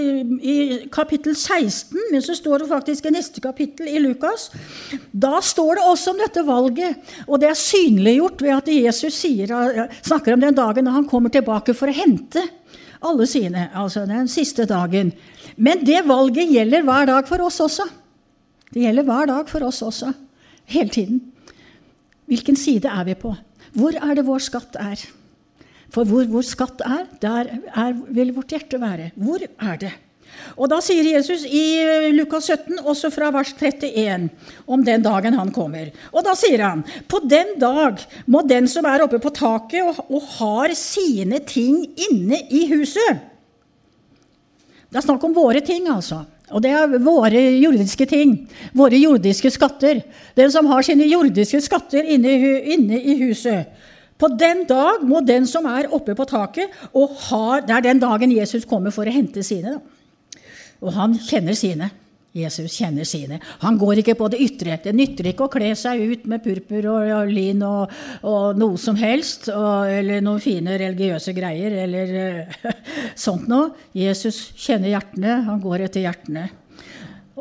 i 0.42 0.56
kapittel 0.92 1.36
16, 1.36 2.10
men 2.10 2.24
så 2.24 2.34
står 2.34 2.64
det 2.64 2.72
faktisk 2.72 3.06
i 3.06 3.14
neste 3.14 3.42
kapittel 3.44 3.86
i 3.92 4.02
Lukas. 4.02 4.48
Da 5.12 5.38
står 5.38 5.78
det 5.78 5.86
også 5.86 6.14
om 6.14 6.22
dette 6.24 6.46
valget, 6.46 7.14
og 7.28 7.38
det 7.38 7.52
er 7.52 7.60
synliggjort 7.60 8.42
ved 8.42 8.56
at 8.56 8.72
Jesus 8.72 9.20
sier, 9.22 9.54
snakker 10.02 10.34
om 10.34 10.42
den 10.42 10.58
dagen 10.58 10.90
da 10.90 10.96
han 10.96 11.06
kommer 11.06 11.30
tilbake 11.30 11.76
for 11.76 11.92
å 11.92 11.94
hente 11.94 12.42
alle 13.02 13.26
sine, 13.26 13.68
altså 13.74 14.04
den 14.08 14.28
siste 14.30 14.66
dagen. 14.68 15.12
Men 15.56 15.84
det 15.86 16.04
valget 16.08 16.52
gjelder 16.52 16.84
hver 16.86 17.08
dag 17.10 17.28
for 17.28 17.44
oss 17.46 17.60
også. 17.60 17.88
Det 18.72 18.84
gjelder 18.84 19.06
hver 19.08 19.28
dag 19.30 19.48
for 19.50 19.66
oss 19.66 19.82
også. 19.84 20.12
Hele 20.72 20.88
tiden. 20.88 21.20
Hvilken 22.30 22.56
side 22.56 22.88
er 22.88 23.04
vi 23.04 23.16
på? 23.18 23.34
Hvor 23.76 23.96
er 23.96 24.14
det 24.16 24.26
vår 24.26 24.40
skatt 24.44 24.78
er? 24.80 25.00
For 25.92 26.08
hvor 26.08 26.24
vår 26.30 26.46
skatt 26.48 26.80
er, 26.86 27.04
der 27.20 27.50
er, 27.68 27.92
vil 28.08 28.32
vårt 28.36 28.54
hjerte 28.54 28.80
være. 28.80 29.10
Hvor 29.16 29.42
er 29.44 29.76
det? 29.80 29.92
Og 30.56 30.68
Da 30.70 30.80
sier 30.84 31.06
Jesus 31.14 31.44
i 31.46 32.10
Lukas 32.14 32.48
17, 32.50 32.80
også 32.80 33.10
fra 33.14 33.30
vers 33.34 33.52
31, 33.58 34.28
om 34.66 34.84
den 34.84 35.04
dagen 35.04 35.36
han 35.38 35.52
kommer. 35.54 35.90
Og 36.12 36.24
da 36.26 36.34
sier 36.38 36.64
han 36.64 36.84
på 37.08 37.22
den 37.28 37.56
dag 37.62 38.02
må 38.26 38.42
den 38.48 38.68
som 38.70 38.86
er 38.88 39.04
oppe 39.04 39.20
på 39.22 39.32
taket 39.34 39.84
og, 39.84 40.02
og 40.12 40.28
har 40.38 40.74
sine 40.78 41.42
ting 41.46 41.84
inne 42.10 42.42
i 42.50 42.66
huset 42.72 43.28
Det 44.92 45.00
er 45.00 45.04
snakk 45.06 45.24
om 45.24 45.34
våre 45.36 45.62
ting, 45.64 45.88
altså. 45.88 46.22
Og 46.52 46.60
det 46.60 46.72
er 46.76 46.98
våre 47.00 47.40
jordiske 47.62 48.06
ting. 48.10 48.34
Våre 48.76 48.98
jordiske 49.00 49.50
skatter. 49.54 50.02
Den 50.36 50.52
som 50.52 50.68
har 50.68 50.84
sine 50.84 51.06
jordiske 51.08 51.62
skatter 51.64 52.04
inne, 52.04 52.34
inne 52.74 53.00
i 53.00 53.16
huset. 53.22 53.72
På 54.20 54.28
den 54.28 54.66
dag 54.68 55.02
må 55.08 55.22
den 55.24 55.48
som 55.50 55.64
er 55.66 55.88
oppe 55.90 56.14
på 56.14 56.26
taket 56.28 56.70
og 56.92 57.16
har 57.30 57.64
Det 57.66 57.74
er 57.74 57.88
den 57.88 58.02
dagen 58.02 58.34
Jesus 58.36 58.68
kommer 58.68 58.92
for 58.94 59.08
å 59.08 59.14
hente 59.14 59.42
sine. 59.42 59.78
Da. 59.78 60.01
Og 60.82 60.94
han 60.96 61.14
kjenner 61.18 61.56
sine. 61.56 61.90
Jesus 62.32 62.78
kjenner 62.80 63.04
sine. 63.04 63.36
Han 63.60 63.76
går 63.76 64.00
ikke 64.00 64.14
på 64.16 64.30
det 64.32 64.40
ytre. 64.40 64.78
Det 64.80 64.94
nytter 64.96 65.28
ikke 65.30 65.46
å 65.46 65.52
kle 65.52 65.74
seg 65.76 66.00
ut 66.00 66.24
med 66.30 66.40
purpur 66.44 66.88
og, 66.94 67.10
og 67.18 67.28
lin 67.28 67.60
og, 67.66 67.92
og, 68.24 68.56
noe 68.56 68.80
som 68.80 68.96
helst, 68.96 69.50
og, 69.52 69.90
eller 69.92 70.24
noen 70.24 70.40
fine 70.40 70.78
religiøse 70.80 71.34
greier, 71.36 71.76
eller 71.84 72.14
uh, 72.16 72.70
sånt 73.26 73.50
noe. 73.52 73.74
Jesus 73.96 74.46
kjenner 74.56 74.94
hjertene. 74.94 75.42
Han 75.50 75.60
går 75.60 75.86
etter 75.88 76.06
hjertene. 76.06 76.48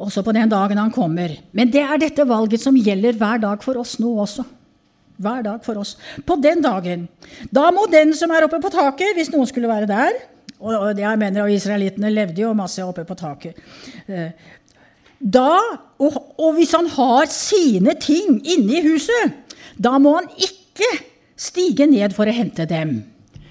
Også 0.01 0.25
på 0.27 0.35
den 0.35 0.51
dagen 0.51 0.79
han 0.79 0.91
kommer. 0.91 1.37
Men 1.55 1.71
det 1.71 1.85
er 1.85 2.01
dette 2.01 2.27
valget 2.27 2.63
som 2.63 2.75
gjelder 2.75 3.15
hver 3.19 3.39
dag 3.43 3.63
for 3.63 3.79
oss 3.79 3.95
nå 4.01 4.11
også. 4.25 4.43
Hver 5.21 5.43
dag 5.45 5.63
for 5.63 5.79
oss. 5.79 5.95
På 6.27 6.35
den 6.41 6.63
dagen. 6.65 7.07
Da 7.53 7.69
må 7.71 7.87
den 7.91 8.11
som 8.17 8.31
er 8.33 8.43
oppe 8.43 8.59
på 8.59 8.73
taket, 8.73 9.15
hvis 9.15 9.31
noen 9.31 9.47
skulle 9.47 9.71
være 9.71 9.87
der 9.87 10.19
og 10.62 10.95
det 10.97 11.05
jeg 11.05 11.20
mener, 11.22 11.43
og 11.43 11.53
Israelittene 11.53 12.12
levde 12.14 12.43
jo 12.43 12.53
masse 12.57 12.84
oppe 12.86 13.05
på 13.07 13.18
taket. 13.18 13.57
Eh, 14.07 14.30
da, 15.22 15.53
og, 16.01 16.18
og 16.41 16.57
hvis 16.57 16.74
han 16.78 16.89
har 16.89 17.30
sine 17.34 17.95
ting 18.01 18.39
inne 18.41 18.80
i 18.80 18.84
huset, 18.86 19.38
da 19.82 19.97
må 20.01 20.16
han 20.20 20.30
ikke 20.38 20.89
stige 21.41 21.88
ned 21.89 22.14
for 22.18 22.30
å 22.30 22.36
hente 22.36 22.66
dem. 22.70 22.99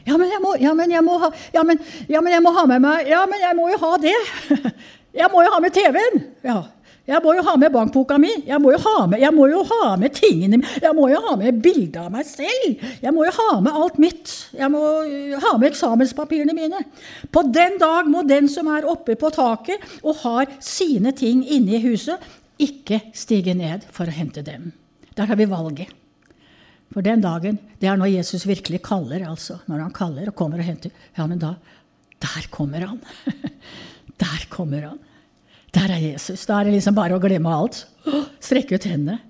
Ja, 0.06 0.16
men 0.16 0.30
jeg 0.32 0.42
må, 0.42 0.54
ja, 0.58 0.72
men 0.74 0.90
jeg 0.90 1.04
må, 1.06 1.18
ha, 1.22 1.28
ja, 1.54 1.62
men, 1.66 1.78
ja, 2.10 2.22
men 2.24 2.34
jeg 2.34 2.42
må 2.42 2.54
ha 2.56 2.64
med 2.66 2.80
meg 2.82 3.10
Ja, 3.10 3.20
men 3.30 3.42
jeg 3.42 3.56
må 3.58 3.68
jo 3.70 3.78
ha 3.82 3.92
det! 4.00 4.16
Jeg 5.10 5.26
må 5.32 5.40
jo 5.42 5.50
ha 5.50 5.58
med 5.58 5.74
TV-en! 5.74 6.20
Ja. 6.46 6.60
Jeg 7.10 7.22
må 7.24 7.32
jo 7.34 7.42
ha 7.42 7.56
med 7.58 7.72
bankboka 7.74 8.18
mi. 8.22 8.30
Jeg 8.46 8.62
må 8.62 8.70
jo 8.74 8.78
ha 8.84 9.06
med, 9.10 9.24
må 9.34 9.48
jo 9.50 9.64
ha 9.66 9.94
med 9.98 10.14
tingene 10.14 10.60
Jeg 10.78 10.92
må 10.94 11.08
jo 11.10 11.18
ha 11.24 11.34
med 11.40 11.58
bilde 11.64 12.04
av 12.04 12.12
meg 12.14 12.26
selv. 12.28 12.84
Jeg 13.02 13.14
må 13.16 13.24
jo 13.26 13.32
ha 13.34 13.48
med 13.64 13.78
alt 13.82 13.98
mitt. 14.02 14.34
Jeg 14.54 14.70
må 14.70 14.82
ha 15.42 15.54
med 15.58 15.70
eksamenspapirene 15.72 16.54
mine. 16.54 16.84
På 17.34 17.42
den 17.46 17.80
dag 17.82 18.10
må 18.10 18.22
den 18.28 18.50
som 18.52 18.70
er 18.70 18.86
oppe 18.88 19.18
på 19.18 19.32
taket 19.34 19.82
og 20.04 20.22
har 20.22 20.52
sine 20.62 21.14
ting 21.16 21.42
inne 21.42 21.78
i 21.78 21.82
huset, 21.82 22.20
ikke 22.60 23.00
stige 23.16 23.56
ned 23.56 23.88
for 23.90 24.06
å 24.06 24.14
hente 24.14 24.44
dem. 24.46 24.70
Der 25.16 25.26
har 25.26 25.38
vi 25.40 25.48
valget. 25.50 25.90
For 26.90 27.06
den 27.06 27.22
dagen, 27.22 27.58
det 27.78 27.86
er 27.86 27.98
når 27.98 28.10
Jesus 28.16 28.46
virkelig 28.48 28.82
kaller, 28.86 29.22
altså. 29.26 29.60
Når 29.70 29.86
han 29.86 29.94
kaller 29.94 30.30
og 30.30 30.36
kommer 30.38 30.62
og 30.62 30.66
henter. 30.66 30.94
Ja, 31.18 31.26
men 31.26 31.42
da 31.42 31.54
Der 32.20 32.46
kommer 32.52 32.82
han. 32.84 32.98
Der 34.20 34.42
kommer 34.52 34.82
han. 34.84 34.98
Der 35.74 35.94
er 35.94 36.02
Jesus. 36.02 36.44
Da 36.48 36.58
er 36.58 36.68
det 36.68 36.74
liksom 36.78 36.96
bare 36.96 37.16
å 37.16 37.22
glemme 37.22 37.52
alt. 37.54 37.84
Strekke 38.42 38.78
ut 38.78 38.86
hendene. 38.90 39.20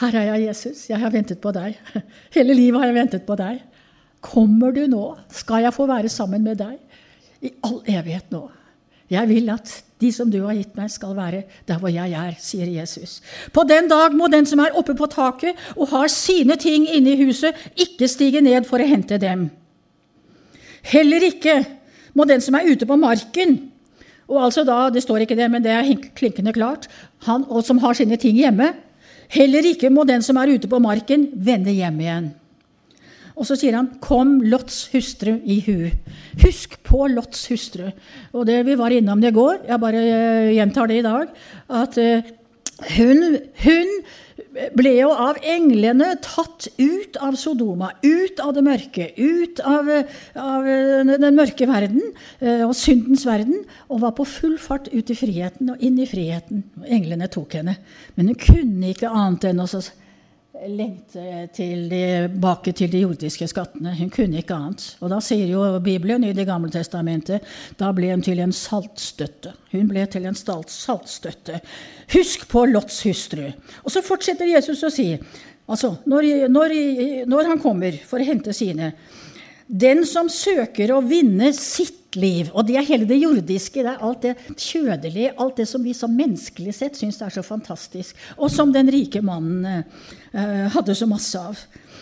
Her 0.00 0.16
er 0.16 0.28
jeg, 0.34 0.46
Jesus. 0.50 0.84
Jeg 0.90 1.00
har 1.00 1.12
ventet 1.12 1.40
på 1.42 1.52
deg. 1.56 1.76
Hele 2.36 2.56
livet 2.56 2.80
har 2.80 2.90
jeg 2.90 2.98
ventet 3.00 3.26
på 3.26 3.36
deg. 3.40 3.60
Kommer 4.24 4.74
du 4.76 4.84
nå? 4.90 5.04
Skal 5.32 5.64
jeg 5.64 5.74
få 5.76 5.88
være 5.88 6.12
sammen 6.12 6.44
med 6.44 6.60
deg? 6.60 6.76
I 7.40 7.54
all 7.64 7.80
evighet 7.88 8.28
nå. 8.34 8.44
Jeg 9.10 9.26
vil 9.26 9.48
at 9.50 9.72
de 10.00 10.10
som 10.14 10.30
du 10.30 10.38
har 10.44 10.54
gitt 10.56 10.76
meg, 10.78 10.88
skal 10.92 11.16
være 11.16 11.42
der 11.68 11.80
hvor 11.80 11.90
jeg 11.92 12.14
er, 12.16 12.36
sier 12.40 12.68
Jesus. 12.70 13.18
På 13.52 13.64
den 13.68 13.88
dag 13.90 14.14
må 14.16 14.30
den 14.32 14.46
som 14.48 14.62
er 14.62 14.76
oppe 14.78 14.94
på 14.96 15.08
taket 15.10 15.58
og 15.74 15.90
har 15.92 16.08
sine 16.12 16.56
ting 16.60 16.86
inne 16.88 17.16
i 17.16 17.24
huset, 17.24 17.56
ikke 17.74 18.08
stige 18.08 18.40
ned 18.44 18.68
for 18.68 18.80
å 18.80 18.88
hente 18.88 19.18
dem. 19.20 19.48
Heller 20.86 21.26
ikke 21.26 21.58
må 22.16 22.24
den 22.28 22.40
som 22.44 22.56
er 22.56 22.70
ute 22.70 22.88
på 22.88 22.96
marken, 23.00 23.58
og 24.30 24.44
altså 24.46 24.64
da, 24.66 24.84
det 24.94 25.02
står 25.02 25.24
ikke 25.24 25.38
det, 25.38 25.48
men 25.50 25.64
det 25.64 25.72
er 25.74 25.88
klinkende 26.16 26.54
klart, 26.54 26.86
han 27.26 27.44
og 27.50 27.64
som 27.66 27.80
har 27.82 27.98
sine 27.98 28.18
ting 28.20 28.38
hjemme, 28.38 28.72
heller 29.30 29.66
ikke 29.72 29.90
må 29.90 30.06
den 30.06 30.22
som 30.22 30.38
er 30.38 30.54
ute 30.54 30.70
på 30.70 30.78
marken, 30.82 31.28
vende 31.34 31.74
hjem 31.74 31.98
igjen. 32.04 32.30
Og 33.40 33.46
så 33.48 33.56
sier 33.56 33.72
han 33.78 33.88
'Kom 34.00 34.42
Lots 34.44 34.90
hustru 34.92 35.38
i 35.44 35.62
hu'. 35.64 35.92
Husk 36.44 36.76
på 36.84 37.06
Lots 37.08 37.48
hustru. 37.48 37.88
Og 38.34 38.46
det 38.46 38.66
vi 38.66 38.76
var 38.76 38.92
innom 38.92 39.20
det 39.20 39.32
går, 39.32 39.64
jeg 39.66 39.80
bare 39.80 40.02
uh, 40.04 40.50
gjentar 40.52 40.86
det 40.88 40.98
i 40.98 41.06
dag, 41.06 41.28
at 41.70 41.96
uh, 41.96 42.22
hun, 42.96 43.38
hun, 43.64 43.88
ble 44.50 44.92
jo 44.96 45.10
av 45.14 45.38
englene 45.46 46.12
tatt 46.24 46.68
ut 46.80 47.18
av 47.22 47.36
Sodoma, 47.38 47.92
ut 48.02 48.42
av 48.42 48.52
det 48.56 48.64
mørke, 48.66 49.08
ut 49.16 49.62
av, 49.62 49.90
av 50.34 50.68
den 51.10 51.38
mørke 51.38 51.68
verden 51.70 52.02
uh, 52.42 52.66
og 52.66 52.74
syndens 52.78 53.26
verden, 53.28 53.62
og 53.88 54.02
var 54.04 54.16
på 54.18 54.26
full 54.28 54.58
fart 54.60 54.90
ut 54.92 55.10
i 55.10 55.18
friheten 55.18 55.74
og 55.74 55.82
inn 55.84 55.98
i 56.02 56.08
friheten. 56.10 56.64
Englene 56.86 57.30
tok 57.30 57.60
henne. 57.60 57.78
Men 58.16 58.32
hun 58.32 58.40
kunne 58.40 58.90
ikke 58.94 59.10
annet 59.10 59.50
enn 59.50 59.62
å 59.62 59.70
lengte 60.68 61.48
tilbake 61.54 62.72
til 62.76 62.90
de 62.92 63.02
jordiske 63.04 63.46
skattene. 63.48 63.94
Hun 63.96 64.10
kunne 64.12 64.40
ikke 64.40 64.56
annet. 64.56 64.84
Og 65.00 65.12
da 65.12 65.20
sier 65.24 65.48
jo 65.48 65.62
Bibelen 65.84 66.24
i 66.26 66.34
Det 66.36 66.46
gamle 66.48 66.70
testamentet 66.72 67.46
da 67.80 67.92
ble 67.96 68.10
hun 68.12 68.24
til 68.24 68.40
en 68.42 68.52
saltstøtte. 68.52 69.54
Hun 69.72 69.88
ble 69.88 70.04
til 70.10 70.26
en 70.28 70.36
saltstøtte. 70.36 71.60
Husk 72.10 72.48
på 72.50 72.64
Lots 72.70 73.02
hustru. 73.06 73.46
Og 73.84 73.92
så 73.94 74.02
fortsetter 74.02 74.50
Jesus 74.50 74.82
å 74.86 74.90
si, 74.92 75.12
altså, 75.70 75.94
når, 76.10 76.48
når, 76.50 76.76
når 77.30 77.50
han 77.52 77.62
kommer 77.62 77.96
for 78.06 78.20
å 78.20 78.26
hente 78.26 78.54
sine 78.56 78.94
Den 79.70 80.02
som 80.02 80.26
søker 80.26 80.90
å 80.90 81.02
vinne 81.06 81.52
sitt 81.54 82.00
liv. 82.18 82.48
Og 82.58 82.66
det 82.66 82.74
er 82.80 82.88
hele 82.88 83.06
det 83.06 83.20
jordiske, 83.20 83.84
det 83.84 83.92
er 83.92 84.02
alt 84.02 84.24
det 84.24 84.32
kjødelige, 84.58 85.34
alt 85.38 85.60
det 85.60 85.66
som 85.70 85.84
vi 85.84 85.94
som 85.94 86.10
menneskelig 86.10 86.74
sett 86.74 86.98
syns 86.98 87.20
er 87.22 87.30
så 87.30 87.44
fantastisk, 87.46 88.16
og 88.34 88.50
som 88.50 88.72
den 88.74 88.90
rike 88.90 89.22
mannen 89.22 89.84
eh, 89.84 90.66
hadde 90.74 90.96
så 90.98 91.06
masse 91.06 91.38
av. 91.38 91.60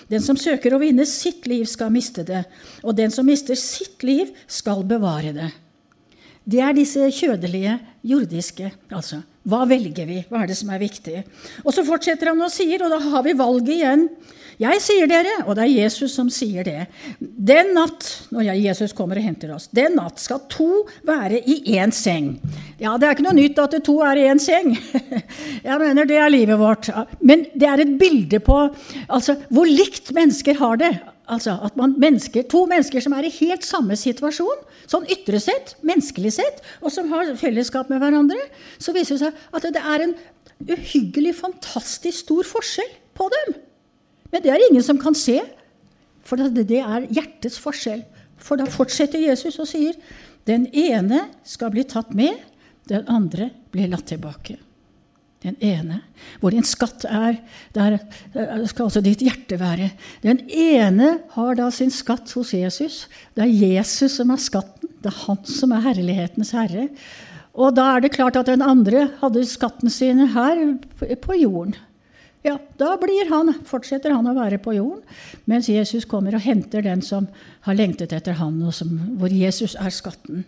Den 0.09 0.25
som 0.25 0.39
søker 0.41 0.73
å 0.73 0.81
vinne 0.81 1.05
sitt 1.05 1.47
liv, 1.51 1.67
skal 1.69 1.93
miste 1.93 2.25
det. 2.25 2.47
Og 2.81 2.97
den 2.97 3.13
som 3.13 3.27
mister 3.29 3.59
sitt 3.61 4.01
liv, 4.07 4.33
skal 4.49 4.81
bevare 4.89 5.35
det. 5.37 5.51
Det 6.49 6.63
er 6.65 6.73
disse 6.73 7.11
kjødelige, 7.13 7.77
jordiske. 8.09 8.71
Altså, 8.89 9.21
hva 9.49 9.65
velger 9.69 10.09
vi? 10.09 10.23
Hva 10.29 10.43
er 10.43 10.51
det 10.51 10.59
som 10.59 10.73
er 10.75 10.83
viktig? 10.83 11.23
Og 11.65 11.73
så 11.75 11.85
fortsetter 11.87 12.33
han 12.33 12.43
og 12.45 12.53
sier, 12.53 12.83
og 12.85 12.93
da 12.93 13.01
har 13.01 13.25
vi 13.25 13.37
valget 13.39 13.75
igjen. 13.79 14.09
Jeg 14.59 14.81
sier 14.83 15.07
dere, 15.07 15.37
og 15.47 15.55
det 15.55 15.69
er 15.69 15.85
Jesus 15.85 16.17
som 16.19 16.27
sier 16.35 16.67
det, 16.67 16.89
den 17.21 17.71
natt, 17.77 18.09
når 18.35 18.49
Jesus 18.59 18.95
kommer 18.97 19.21
og 19.21 19.23
henter 19.29 19.53
oss, 19.55 19.69
den 19.71 19.95
natt 20.01 20.19
skal 20.19 20.41
to 20.51 20.83
være 21.07 21.39
i 21.47 21.77
én 21.79 21.95
seng. 21.95 22.33
Ja, 22.83 22.97
det 22.99 23.07
er 23.07 23.15
ikke 23.15 23.29
noe 23.29 23.39
nytt 23.39 23.61
at 23.63 23.77
det 23.77 23.85
to 23.87 24.01
er 24.03 24.19
i 24.19 24.27
én 24.27 24.43
seng. 24.43 24.75
Jeg 25.69 25.79
mener, 25.79 26.09
det 26.11 26.19
er 26.19 26.35
livet 26.35 26.59
vårt. 26.59 26.91
Men 27.23 27.47
det 27.55 27.71
er 27.71 27.85
et 27.85 27.95
bilde 28.01 28.43
på 28.43 28.59
altså, 29.07 29.39
hvor 29.55 29.71
likt 29.71 30.11
mennesker 30.17 30.59
har 30.59 30.83
det. 30.83 30.93
Altså 31.29 31.59
at 31.65 31.77
man 31.77 31.95
mennesker, 32.01 32.47
To 32.49 32.65
mennesker 32.71 33.05
som 33.05 33.13
er 33.17 33.27
i 33.29 33.35
helt 33.41 33.67
samme 33.67 33.97
situasjon, 33.99 34.63
sånn 34.89 35.07
ytre 35.13 35.41
sett, 35.43 35.75
menneskelig 35.85 36.33
sett, 36.39 36.63
og 36.81 36.93
som 36.95 37.11
har 37.13 37.35
fellesskap 37.37 37.91
med 37.93 38.01
hverandre, 38.01 38.41
så 38.81 38.95
viser 38.97 39.19
det 39.19 39.27
seg 39.27 39.43
at 39.53 39.69
det 39.77 39.83
er 39.83 40.07
en 40.07 40.15
uhyggelig, 40.69 41.35
fantastisk 41.39 42.25
stor 42.25 42.49
forskjell 42.49 42.95
på 43.19 43.29
dem. 43.35 43.59
Men 44.33 44.45
det 44.45 44.53
er 44.53 44.65
ingen 44.69 44.85
som 44.85 45.01
kan 45.01 45.17
se, 45.17 45.41
for 46.25 46.41
det 46.41 46.81
er 46.81 47.09
hjertets 47.13 47.61
forskjell. 47.61 48.03
For 48.39 48.61
da 48.61 48.69
fortsetter 48.71 49.23
Jesus 49.23 49.59
og 49.61 49.69
sier 49.69 49.97
den 50.49 50.69
ene 50.73 51.27
skal 51.45 51.73
bli 51.75 51.85
tatt 51.89 52.15
med, 52.17 52.37
den 52.89 53.05
andre 53.13 53.51
blir 53.73 53.91
latt 53.93 54.09
tilbake. 54.09 54.57
Den 55.45 55.55
ene. 55.63 56.01
Hvor 56.41 56.51
din 56.51 56.67
skatt 56.67 57.05
er, 57.07 57.39
der 57.77 57.99
skal 58.67 58.89
også 58.89 59.03
ditt 59.05 59.23
hjerte 59.23 59.59
være. 59.61 59.93
Den 60.25 60.41
ene 60.51 61.13
har 61.37 61.59
da 61.59 61.69
sin 61.71 61.93
skatt 61.95 62.33
hos 62.35 62.55
Jesus. 62.57 63.05
Det 63.39 63.47
er 63.47 63.75
Jesus 63.77 64.19
som 64.19 64.35
er 64.35 64.43
skatten. 64.43 64.91
Det 64.99 65.13
er 65.13 65.21
han 65.29 65.45
som 65.47 65.75
er 65.75 65.85
herlighetens 65.85 66.51
herre. 66.57 66.89
Og 67.59 67.75
da 67.75 67.87
er 67.95 68.03
det 68.03 68.15
klart 68.15 68.39
at 68.39 68.51
den 68.51 68.63
andre 68.63 69.09
hadde 69.21 69.47
skatten 69.47 69.91
sin 69.91 70.27
her 70.35 70.65
på 71.23 71.39
jorden. 71.39 71.77
Ja, 72.47 72.55
da 72.79 72.95
han, 73.31 73.51
fortsetter 73.67 74.15
han 74.15 74.27
å 74.31 74.35
være 74.37 74.61
på 74.63 74.77
jorden, 74.77 75.03
mens 75.51 75.69
Jesus 75.69 76.07
kommer 76.07 76.37
og 76.39 76.45
henter 76.45 76.83
den 76.83 77.03
som 77.03 77.27
har 77.67 77.75
lengtet 77.75 78.15
etter 78.15 78.39
han, 78.39 78.61
som, 78.73 78.93
hvor 79.19 79.29
Jesus 79.29 79.75
er 79.75 79.91
skatten. 79.91 80.45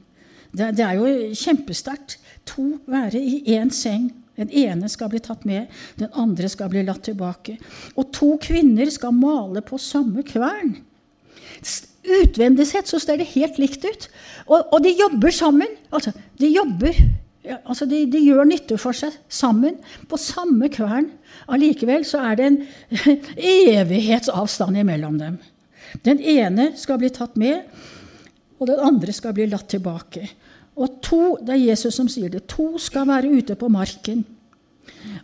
Det, 0.54 0.70
det 0.78 0.86
er 0.86 0.98
jo 0.98 1.34
kjempesterkt. 1.34 2.18
To 2.54 2.78
være 2.90 3.18
i 3.18 3.42
én 3.58 3.70
seng. 3.74 4.08
Den 4.40 4.52
ene 4.56 4.88
skal 4.88 5.10
bli 5.12 5.20
tatt 5.22 5.46
med, 5.48 5.70
den 6.00 6.10
andre 6.18 6.48
skal 6.48 6.70
bli 6.72 6.84
latt 6.86 7.04
tilbake. 7.08 7.58
Og 8.00 8.10
to 8.16 8.34
kvinner 8.42 8.88
skal 8.92 9.14
male 9.16 9.62
på 9.64 9.78
samme 9.80 10.24
kvern. 10.26 10.78
Utvendig 12.10 12.66
sett 12.70 12.88
så 12.88 12.98
ser 13.02 13.20
det 13.20 13.32
helt 13.34 13.60
likt 13.60 13.84
ut. 13.84 14.06
Og, 14.48 14.58
og 14.72 14.78
de 14.84 14.94
jobber 14.96 15.34
sammen. 15.34 15.76
Altså, 15.92 16.14
de 16.40 16.48
jobber 16.54 16.96
ja, 17.40 17.56
altså 17.64 17.86
de, 17.88 18.02
de, 18.10 18.20
gjør 18.20 18.44
nytte 18.44 18.76
for 18.80 18.96
seg 18.96 19.14
sammen 19.32 19.78
på 20.10 20.18
samme 20.20 20.68
kvern. 20.72 21.08
Allikevel 21.48 22.04
så 22.08 22.20
er 22.28 22.36
det 22.36 22.48
en 22.50 22.58
evighetsavstand 23.80 24.80
imellom 24.82 25.16
dem. 25.20 25.38
Den 26.04 26.20
ene 26.20 26.70
skal 26.78 27.00
bli 27.00 27.08
tatt 27.12 27.38
med, 27.40 27.64
og 28.60 28.68
den 28.68 28.82
andre 28.84 29.14
skal 29.16 29.34
bli 29.36 29.48
latt 29.48 29.70
tilbake. 29.72 30.28
Og 30.78 31.00
to, 31.04 31.36
det 31.42 31.56
er 31.56 31.64
Jesus 31.72 31.96
som 31.96 32.08
sier 32.10 32.30
det, 32.32 32.44
to 32.50 32.78
skal 32.80 33.08
være 33.08 33.30
ute 33.30 33.56
på 33.58 33.68
marken. 33.72 34.22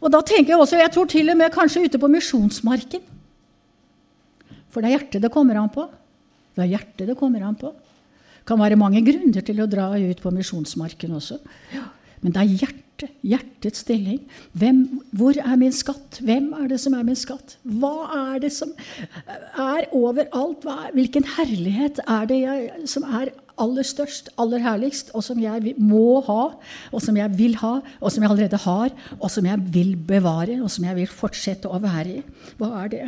Og 0.01 0.11
da 0.13 0.23
tenker 0.25 0.55
Jeg 0.55 0.61
også, 0.61 0.79
jeg 0.81 0.93
tror 0.93 1.07
til 1.11 1.31
og 1.31 1.37
med 1.39 1.53
kanskje 1.55 1.85
ute 1.87 2.01
på 2.01 2.11
misjonsmarken. 2.11 3.05
For 4.71 4.85
det 4.85 4.91
er 4.91 4.99
hjertet 4.99 5.25
det 5.25 5.33
kommer 5.33 5.59
an 5.61 5.73
på. 5.73 5.87
Det 6.57 6.65
er 6.65 6.73
hjertet 6.75 7.11
det 7.11 7.19
kommer 7.19 7.45
an 7.47 7.57
på. 7.59 7.73
Det 7.73 8.49
kan 8.49 8.61
være 8.61 8.79
mange 8.79 9.03
grunner 9.05 9.43
til 9.43 9.63
å 9.63 9.69
dra 9.71 9.91
ut 9.99 10.21
på 10.23 10.33
misjonsmarken 10.35 11.17
også. 11.17 11.39
Men 12.23 12.35
det 12.35 12.43
er 12.43 12.53
hjertet, 12.63 13.17
hjertets 13.27 13.83
stilling. 13.85 14.21
Hvem, 14.57 14.85
hvor 15.17 15.37
er 15.41 15.57
min 15.61 15.75
skatt? 15.75 16.21
Hvem 16.25 16.53
er 16.57 16.69
det 16.71 16.79
som 16.83 16.95
er 16.97 17.05
min 17.09 17.19
skatt? 17.19 17.57
Hva 17.65 17.95
er 18.35 18.39
det 18.45 18.53
som 18.55 18.73
er 19.27 19.89
overalt? 19.97 20.65
Er, 20.65 20.93
hvilken 20.97 21.27
herlighet 21.37 22.01
er 22.07 22.31
det 22.31 22.41
jeg, 22.41 22.71
som 22.93 23.05
er 23.09 23.33
aller 23.61 23.87
størst, 23.87 24.31
aller 24.41 24.63
herligst, 24.65 25.13
og 25.17 25.25
som 25.25 25.39
jeg 25.41 25.75
må 25.81 26.21
ha, 26.27 26.43
og 26.93 27.03
som 27.03 27.17
jeg 27.19 27.33
vil 27.39 27.57
ha, 27.63 27.77
og 28.01 28.13
som 28.13 28.25
jeg 28.25 28.31
allerede 28.31 28.61
har, 28.67 28.93
og 29.17 29.31
som 29.33 29.49
jeg 29.49 29.63
vil 29.75 29.95
bevare, 30.09 30.59
og 30.63 30.71
som 30.73 30.87
jeg 30.89 30.99
vil 30.99 31.11
fortsette 31.11 31.71
å 31.71 31.81
være 31.83 32.19
i? 32.19 32.25
Hva 32.61 32.73
er 32.83 32.93
det? 32.93 33.07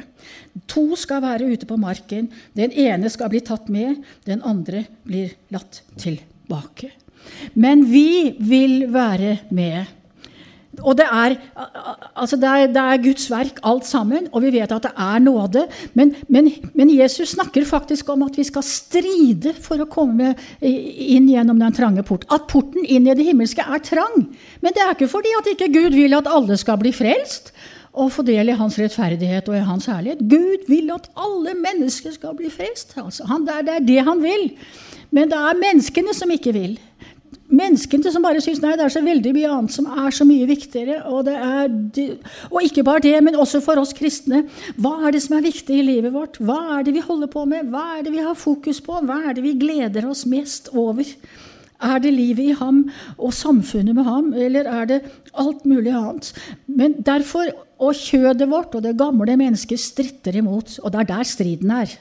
To 0.72 0.86
skal 0.98 1.22
være 1.24 1.50
ute 1.52 1.68
på 1.68 1.78
marken. 1.80 2.30
Den 2.56 2.72
ene 2.72 3.12
skal 3.12 3.32
bli 3.32 3.42
tatt 3.44 3.68
med, 3.72 4.02
den 4.28 4.42
andre 4.46 4.86
blir 5.06 5.36
latt 5.54 5.82
tilbake. 6.00 6.92
Men 7.58 7.84
vi 7.90 8.34
vil 8.40 8.86
være 8.92 9.38
med. 9.54 9.97
Og 10.82 10.96
det 10.98 11.06
er, 11.06 11.36
altså 12.14 12.38
det, 12.40 12.48
er, 12.48 12.66
det 12.74 12.82
er, 12.82 13.02
Guds 13.02 13.28
verk, 13.30 13.60
alt 13.66 13.86
sammen, 13.88 14.28
og 14.32 14.44
vi 14.44 14.52
vet 14.58 14.72
at 14.74 14.88
det 14.88 14.92
er 14.94 15.22
nåde. 15.22 15.64
Men, 15.98 16.14
men, 16.28 16.50
men, 16.74 16.92
Jesus 16.98 17.34
snakker 17.34 17.66
faktisk 17.68 18.08
om 18.14 18.24
at 18.26 18.38
vi 18.38 18.46
skal 18.46 18.64
stride 18.66 19.54
for 19.62 19.80
å 19.82 19.88
komme 19.90 20.34
inn 20.60 21.28
gjennom 21.30 21.60
den 21.60 21.76
trange 21.76 22.04
port. 22.06 22.26
At 22.32 22.48
porten 22.50 22.84
inn 22.84 23.08
i 23.08 23.16
det 23.16 23.26
himmelske 23.26 23.64
er 23.64 23.82
trang. 23.84 24.28
Men 24.62 24.76
det 24.76 24.84
er 24.84 24.94
ikke 24.96 25.10
fordi 25.10 25.34
at 25.40 25.52
ikke 25.54 25.72
Gud 25.74 25.98
vil 25.98 26.16
at 26.18 26.30
alle 26.30 26.58
skal 26.60 26.80
bli 26.80 26.94
frelst 26.94 27.52
og 27.98 28.12
få 28.14 28.22
del 28.26 28.52
i 28.52 28.58
hans 28.58 28.76
rettferdighet 28.78 29.48
og 29.50 29.56
i 29.58 29.64
hans 29.66 29.88
herlighet. 29.90 30.20
Gud 30.30 30.68
vil 30.70 30.92
at 30.94 31.08
alle 31.18 31.54
mennesker 31.58 32.14
skal 32.14 32.36
bli 32.38 32.50
frelst. 32.52 32.94
Altså. 33.00 33.26
Han, 33.30 33.46
det, 33.48 33.56
er, 33.64 33.80
det 33.84 34.04
han 34.06 34.22
vil. 34.22 34.52
Men 35.14 35.30
det 35.32 35.38
er 35.40 35.58
menneskene 35.58 36.14
som 36.14 36.30
ikke 36.30 36.54
vil. 36.54 36.76
Menneskene 37.48 38.12
som 38.12 38.24
bare 38.24 38.42
syns 38.44 38.60
nei, 38.62 38.74
det 38.76 38.84
er 38.86 38.92
så 38.92 39.02
veldig 39.04 39.32
mye 39.36 39.50
annet 39.54 39.74
som 39.74 39.88
er 39.88 40.14
så 40.14 40.26
mye 40.28 40.48
viktigere. 40.48 41.00
Og, 41.08 41.28
er, 41.32 41.68
og 42.50 42.62
ikke 42.64 42.84
bare 42.86 43.04
det, 43.04 43.16
men 43.24 43.38
også 43.38 43.62
for 43.64 43.80
oss 43.80 43.94
kristne. 43.96 44.44
Hva 44.76 44.98
er 45.08 45.16
det 45.16 45.24
som 45.24 45.38
er 45.38 45.46
viktig 45.48 45.80
i 45.80 45.86
livet 45.86 46.14
vårt? 46.14 46.40
Hva 46.42 46.78
er 46.78 46.86
det 46.86 46.96
vi 46.98 47.04
holder 47.04 47.30
på 47.32 47.44
med? 47.48 47.70
Hva 47.72 47.98
er 47.98 48.06
det 48.06 48.14
vi 48.14 48.24
har 48.24 48.38
fokus 48.38 48.82
på? 48.84 49.00
Hva 49.08 49.22
er 49.28 49.38
det 49.38 49.46
vi 49.46 49.56
gleder 49.60 50.08
oss 50.08 50.26
mest 50.28 50.72
over? 50.76 51.08
Er 51.78 52.00
det 52.02 52.10
livet 52.10 52.42
i 52.42 52.56
ham 52.58 52.82
og 53.16 53.30
samfunnet 53.36 53.94
med 53.94 54.06
ham, 54.08 54.32
eller 54.34 54.66
er 54.66 54.88
det 54.90 54.98
alt 55.38 55.62
mulig 55.68 55.92
annet? 55.94 56.32
Men 56.66 56.96
derfor, 57.06 57.52
og 57.78 57.94
kjødet 57.94 58.50
vårt 58.50 58.74
og 58.74 58.82
det 58.82 58.96
gamle 58.98 59.36
mennesket 59.38 59.78
stritter 59.78 60.40
imot, 60.40 60.80
og 60.82 60.90
det 60.92 61.04
er 61.04 61.10
der 61.12 61.28
striden 61.30 61.70
er. 61.70 61.94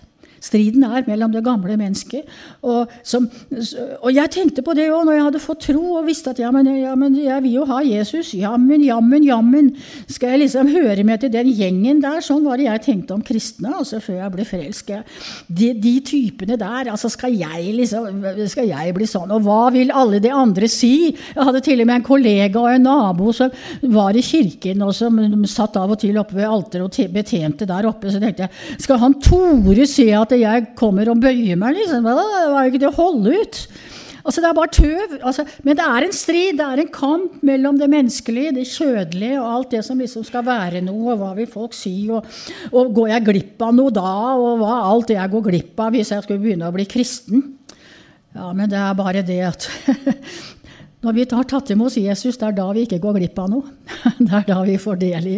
Striden 0.44 0.86
er 0.88 1.06
mellom 1.08 1.34
det 1.34 1.44
gamle 1.46 1.78
mennesket. 1.80 2.28
Og, 2.62 2.92
som, 3.06 3.28
og 4.02 4.10
jeg 4.14 4.32
tenkte 4.34 4.64
på 4.66 4.76
det 4.78 4.90
òg 4.92 5.06
når 5.08 5.18
jeg 5.18 5.26
hadde 5.28 5.44
fått 5.44 5.66
tro 5.70 5.84
og 6.00 6.08
visste 6.08 6.34
at 6.34 6.42
ja, 6.42 6.52
men, 6.54 7.16
jeg 7.18 7.44
vil 7.46 7.58
jo 7.60 7.66
ha 7.70 7.82
Jesus. 7.86 8.34
Jammen, 8.38 8.84
jammen, 8.86 9.26
jammen. 9.26 9.72
Skal 10.10 10.36
jeg 10.36 10.46
liksom 10.46 10.72
høre 10.72 11.06
med 11.08 11.24
til 11.24 11.34
den 11.34 11.52
gjengen 11.52 12.02
der? 12.04 12.22
Sånn 12.26 12.46
var 12.46 12.60
det 12.60 12.68
jeg 12.68 12.84
tenkte 12.86 13.18
om 13.18 13.24
kristne 13.26 13.74
altså 13.78 14.02
før 14.04 14.22
jeg 14.22 14.34
ble 14.36 14.48
frelska. 14.48 15.02
De, 15.48 15.72
de, 15.78 15.96
typene 16.08 16.58
der. 16.60 16.92
altså 16.94 17.10
Skal 17.12 17.36
jeg 17.38 17.74
liksom, 17.76 18.22
skal 18.52 18.70
jeg 18.70 18.96
bli 18.96 19.08
sånn? 19.10 19.34
Og 19.34 19.44
hva 19.46 19.68
vil 19.74 19.94
alle 19.96 20.22
de 20.24 20.32
andre 20.34 20.70
si? 20.72 21.12
Jeg 21.12 21.48
hadde 21.50 21.64
til 21.66 21.82
og 21.84 21.90
med 21.90 22.00
en 22.00 22.08
kollega 22.08 22.62
og 22.62 22.72
en 22.72 22.88
nabo 22.88 23.34
som 23.36 23.52
var 23.94 24.18
i 24.18 24.24
kirken, 24.26 24.84
og 24.86 24.94
som 24.96 25.18
satt 25.50 25.78
av 25.80 25.94
og 25.94 26.00
til 26.02 26.18
oppe 26.20 26.38
ved 26.38 26.48
alteret 26.48 26.86
og 26.88 27.14
betjente 27.14 27.68
der 27.70 27.88
oppe. 27.90 28.12
Så 28.12 28.22
tenkte 28.22 28.46
jeg, 28.46 28.82
skal 28.84 29.02
han 29.02 29.18
Tore 29.24 29.88
se 29.90 30.08
at 30.16 30.37
jeg 30.42 30.72
kommer 30.80 31.12
og 31.12 31.22
bøyer 31.22 31.60
meg, 31.60 31.78
liksom. 31.80 32.08
Det 32.08 32.16
var 32.54 32.66
jo 32.66 32.72
ikke 32.72 32.84
til 32.84 32.92
å 32.92 32.98
holde 32.98 33.38
ut. 33.42 33.62
Altså, 34.28 34.42
det 34.44 34.48
er 34.50 34.56
bare 34.58 34.76
tøv. 34.76 35.14
Altså, 35.22 35.46
men 35.64 35.78
det 35.80 35.86
er 35.88 36.06
en 36.06 36.16
strid, 36.16 36.58
det 36.60 36.66
er 36.66 36.82
en 36.84 36.90
kamp 36.92 37.44
mellom 37.48 37.78
det 37.80 37.88
menneskelige, 37.92 38.56
det 38.58 38.66
kjødelige 38.68 39.38
og 39.40 39.52
alt 39.54 39.76
det 39.78 39.84
som 39.88 40.02
liksom 40.04 40.26
skal 40.28 40.44
være 40.48 40.82
noe, 40.84 41.14
og 41.14 41.22
hva 41.22 41.30
vil 41.38 41.48
folk 41.52 41.76
si, 41.78 41.96
og, 42.12 42.28
og 42.74 42.92
går 42.98 43.14
jeg 43.14 43.28
glipp 43.30 43.64
av 43.64 43.78
noe 43.78 43.94
da, 43.96 44.10
og 44.36 44.60
hva 44.60 44.82
alt 44.90 45.08
det 45.14 45.16
jeg 45.20 45.32
går 45.32 45.48
glipp 45.48 45.80
av 45.86 45.96
hvis 45.96 46.12
jeg 46.12 46.26
skulle 46.26 46.44
begynne 46.44 46.68
å 46.68 46.76
bli 46.76 46.88
kristen. 46.92 47.46
Ja, 48.36 48.52
men 48.54 48.68
det 48.70 48.78
er 48.78 48.98
bare 49.00 49.24
det 49.26 49.40
at 49.48 49.70
Når 51.06 51.14
vi 51.14 51.26
har 51.30 51.46
tatt 51.46 51.70
imot 51.70 51.94
Jesus, 52.00 52.40
det 52.42 52.48
er 52.48 52.56
da 52.58 52.66
vi 52.74 52.88
ikke 52.88 52.98
går 53.04 53.20
glipp 53.20 53.38
av 53.38 53.52
noe. 53.52 53.74
Det 54.18 54.32
er 54.34 54.46
da 54.48 54.58
vi 54.66 54.78
får 54.82 54.98
del 55.04 55.28
i 55.30 55.36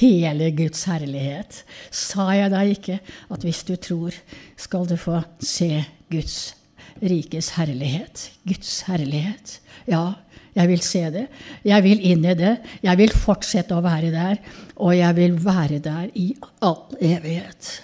hele 0.00 0.48
Guds 0.56 0.86
herlighet. 0.88 1.58
Sa 1.92 2.30
jeg 2.32 2.52
deg 2.54 2.72
ikke 2.78 2.96
at 3.34 3.44
hvis 3.44 3.60
du 3.68 3.74
tror, 3.76 4.16
skal 4.56 4.88
du 4.88 4.96
få 4.96 5.20
se 5.44 5.84
Guds 6.12 6.54
rikes 7.02 7.52
herlighet? 7.58 8.30
Guds 8.48 8.78
herlighet. 8.88 9.58
Ja, 9.84 10.14
jeg 10.56 10.72
vil 10.72 10.80
se 10.80 11.02
det. 11.12 11.26
Jeg 11.68 11.84
vil 11.84 12.00
inn 12.12 12.24
i 12.24 12.36
det. 12.38 12.54
Jeg 12.80 12.96
vil 12.96 13.12
fortsette 13.12 13.76
å 13.76 13.84
være 13.84 14.14
der. 14.14 14.40
Og 14.80 14.96
jeg 14.96 15.18
vil 15.18 15.36
være 15.44 15.82
der 15.84 16.08
i 16.16 16.30
all 16.64 16.96
evighet. 16.96 17.74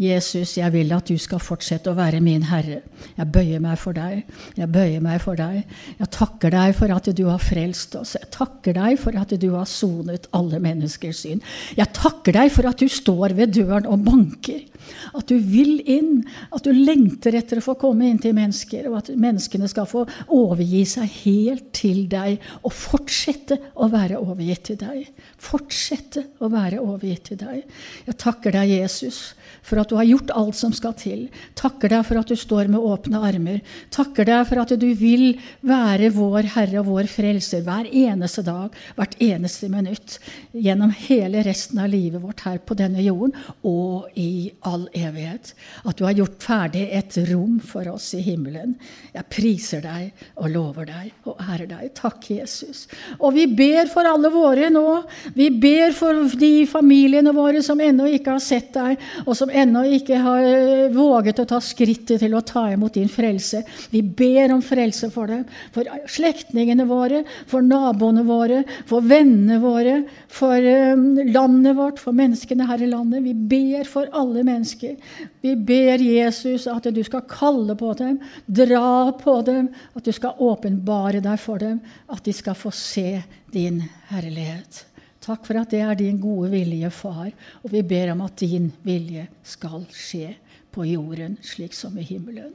Jesus, 0.00 0.54
jeg 0.56 0.72
vil 0.72 0.94
at 0.96 1.10
du 1.10 1.18
skal 1.20 1.42
fortsette 1.44 1.90
å 1.92 1.96
være 1.98 2.22
min 2.24 2.46
Herre. 2.48 2.78
Jeg 3.18 3.28
bøyer 3.34 3.60
meg 3.60 3.76
for 3.80 3.92
deg. 3.92 4.22
Jeg 4.56 4.72
bøyer 4.72 5.02
meg 5.04 5.20
for 5.20 5.36
deg. 5.36 5.58
Jeg 5.98 6.08
takker 6.16 6.54
deg 6.54 6.72
for 6.78 6.94
at 6.94 7.10
du 7.18 7.26
har 7.28 7.42
frelst 7.42 7.98
oss. 8.00 8.14
Jeg 8.16 8.30
takker 8.32 8.78
deg 8.78 8.96
for 9.02 9.18
at 9.20 9.34
du 9.36 9.50
har 9.52 9.68
sonet 9.68 10.30
alle 10.36 10.60
menneskers 10.64 11.20
synd. 11.26 11.44
Jeg 11.76 11.92
takker 11.96 12.38
deg 12.38 12.48
for 12.54 12.70
at 12.70 12.80
du 12.80 12.88
står 12.88 13.36
ved 13.36 13.52
døren 13.58 13.88
og 13.92 14.06
banker. 14.06 14.64
At 15.12 15.28
du 15.28 15.36
vil 15.36 15.82
inn. 15.84 16.22
At 16.54 16.64
du 16.64 16.72
lengter 16.72 17.36
etter 17.36 17.60
å 17.60 17.64
få 17.64 17.76
komme 17.80 18.08
inn 18.08 18.20
til 18.22 18.32
mennesker, 18.36 18.88
og 18.88 19.02
at 19.02 19.12
menneskene 19.12 19.68
skal 19.70 19.88
få 19.90 20.06
overgi 20.32 20.82
seg 20.88 21.12
helt 21.26 21.68
til 21.76 22.06
deg 22.10 22.40
og 22.64 22.72
fortsette 22.74 23.58
å 23.76 23.90
være 23.92 24.20
overgitt 24.20 24.70
til 24.70 24.80
deg. 24.80 25.10
Fortsette 25.40 26.24
å 26.40 26.50
være 26.52 26.80
overgitt 26.80 27.30
til 27.30 27.40
deg. 27.44 27.62
Jeg 28.08 28.18
takker 28.20 28.56
deg, 28.56 28.74
Jesus, 28.80 29.20
for 29.66 29.82
at 29.82 29.89
du 29.90 29.96
har 29.98 30.06
gjort 30.06 30.30
alt 30.38 30.56
som 30.56 30.72
skal 30.74 30.94
til. 30.98 31.24
Takker 31.58 31.90
deg 31.92 32.04
for 32.06 32.20
at 32.20 32.30
du 32.30 32.38
står 32.38 32.70
med 32.70 32.80
åpne 32.80 33.20
armer. 33.26 33.60
Takker 33.92 34.28
deg 34.28 34.46
for 34.48 34.62
at 34.62 34.74
du 34.78 34.86
vil 34.98 35.40
være 35.66 36.12
vår 36.14 36.52
Herre 36.54 36.80
og 36.82 36.90
vår 36.92 37.10
Frelser 37.10 37.64
hver 37.66 37.88
eneste 37.90 38.44
dag, 38.46 38.70
hvert 38.96 39.16
eneste 39.22 39.70
minutt, 39.72 40.18
gjennom 40.54 40.92
hele 41.08 41.42
resten 41.46 41.80
av 41.82 41.90
livet 41.90 42.22
vårt 42.22 42.44
her 42.46 42.60
på 42.62 42.76
denne 42.78 43.02
jorden 43.02 43.34
og 43.66 44.14
i 44.18 44.52
all 44.68 44.86
evighet. 44.94 45.52
At 45.84 45.98
du 45.98 46.06
har 46.06 46.16
gjort 46.16 46.38
ferdig 46.44 46.86
et 46.94 47.18
rom 47.30 47.58
for 47.64 47.90
oss 47.90 48.12
i 48.14 48.22
himmelen. 48.24 48.76
Jeg 49.14 49.28
priser 49.32 49.82
deg 49.84 50.24
og 50.36 50.50
lover 50.54 50.88
deg 50.90 51.28
og 51.28 51.40
ærer 51.42 51.66
deg. 51.70 51.90
Takk, 51.98 52.30
Jesus. 52.30 52.86
Og 53.18 53.34
vi 53.36 53.46
ber 53.50 53.90
for 53.90 54.06
alle 54.06 54.30
våre 54.32 54.70
nå. 54.72 54.86
Vi 55.34 55.50
ber 55.50 55.94
for 55.96 56.24
de 56.40 56.52
familiene 56.70 57.34
våre 57.34 57.62
som 57.64 57.80
ennå 57.82 58.06
ikke 58.14 58.36
har 58.36 58.44
sett 58.44 58.72
deg, 58.76 59.00
og 59.26 59.34
som 59.36 59.50
ennå 59.50 59.79
ikke 59.86 60.18
har 60.20 60.44
eh, 60.44 60.90
våget 60.92 61.40
å 61.42 61.46
ta 61.48 61.60
skrittet 61.62 62.20
til 62.22 62.34
å 62.36 62.42
ta 62.46 62.66
imot 62.72 62.96
din 62.98 63.08
frelse. 63.10 63.62
Vi 63.92 64.02
ber 64.02 64.54
om 64.54 64.62
frelse 64.64 65.10
for 65.14 65.30
dem, 65.30 65.44
for 65.74 65.88
slektningene 66.10 66.86
våre, 66.88 67.22
for 67.50 67.64
naboene 67.64 68.24
våre, 68.28 68.62
for 68.88 69.06
vennene 69.06 69.60
våre, 69.62 69.96
for 70.28 70.56
eh, 70.58 70.96
landet 71.30 71.78
vårt, 71.78 72.02
for 72.02 72.16
menneskene 72.16 72.68
her 72.68 72.84
i 72.84 72.90
landet. 72.90 73.24
Vi 73.24 73.34
ber 73.34 73.88
for 73.88 74.10
alle 74.16 74.44
mennesker. 74.46 74.96
Vi 75.40 75.56
ber 75.56 76.04
Jesus 76.04 76.68
at 76.70 76.90
du 76.92 77.02
skal 77.06 77.26
kalle 77.30 77.76
på 77.78 77.94
dem, 77.98 78.20
dra 78.46 79.10
på 79.16 79.40
dem, 79.46 79.70
at 79.96 80.04
du 80.04 80.12
skal 80.16 80.38
åpenbare 80.38 81.22
deg 81.24 81.40
for 81.40 81.62
dem, 81.62 81.80
at 82.10 82.24
de 82.26 82.36
skal 82.36 82.58
få 82.58 82.74
se 82.74 83.22
din 83.50 83.82
herlighet. 84.10 84.84
Takk 85.20 85.44
for 85.44 85.60
at 85.60 85.72
det 85.72 85.82
er 85.84 85.98
din 85.98 86.20
gode 86.20 86.50
vilje, 86.54 86.90
Far, 86.90 87.32
og 87.62 87.72
vi 87.72 87.82
ber 87.84 88.14
om 88.14 88.24
at 88.24 88.40
din 88.40 88.70
vilje 88.86 89.26
skal 89.44 89.84
skje 89.92 90.34
på 90.72 90.86
jorden 90.88 91.36
slik 91.44 91.76
som 91.76 91.98
i 92.00 92.06
himmelen. 92.06 92.54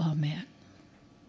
Amen. 0.00 0.49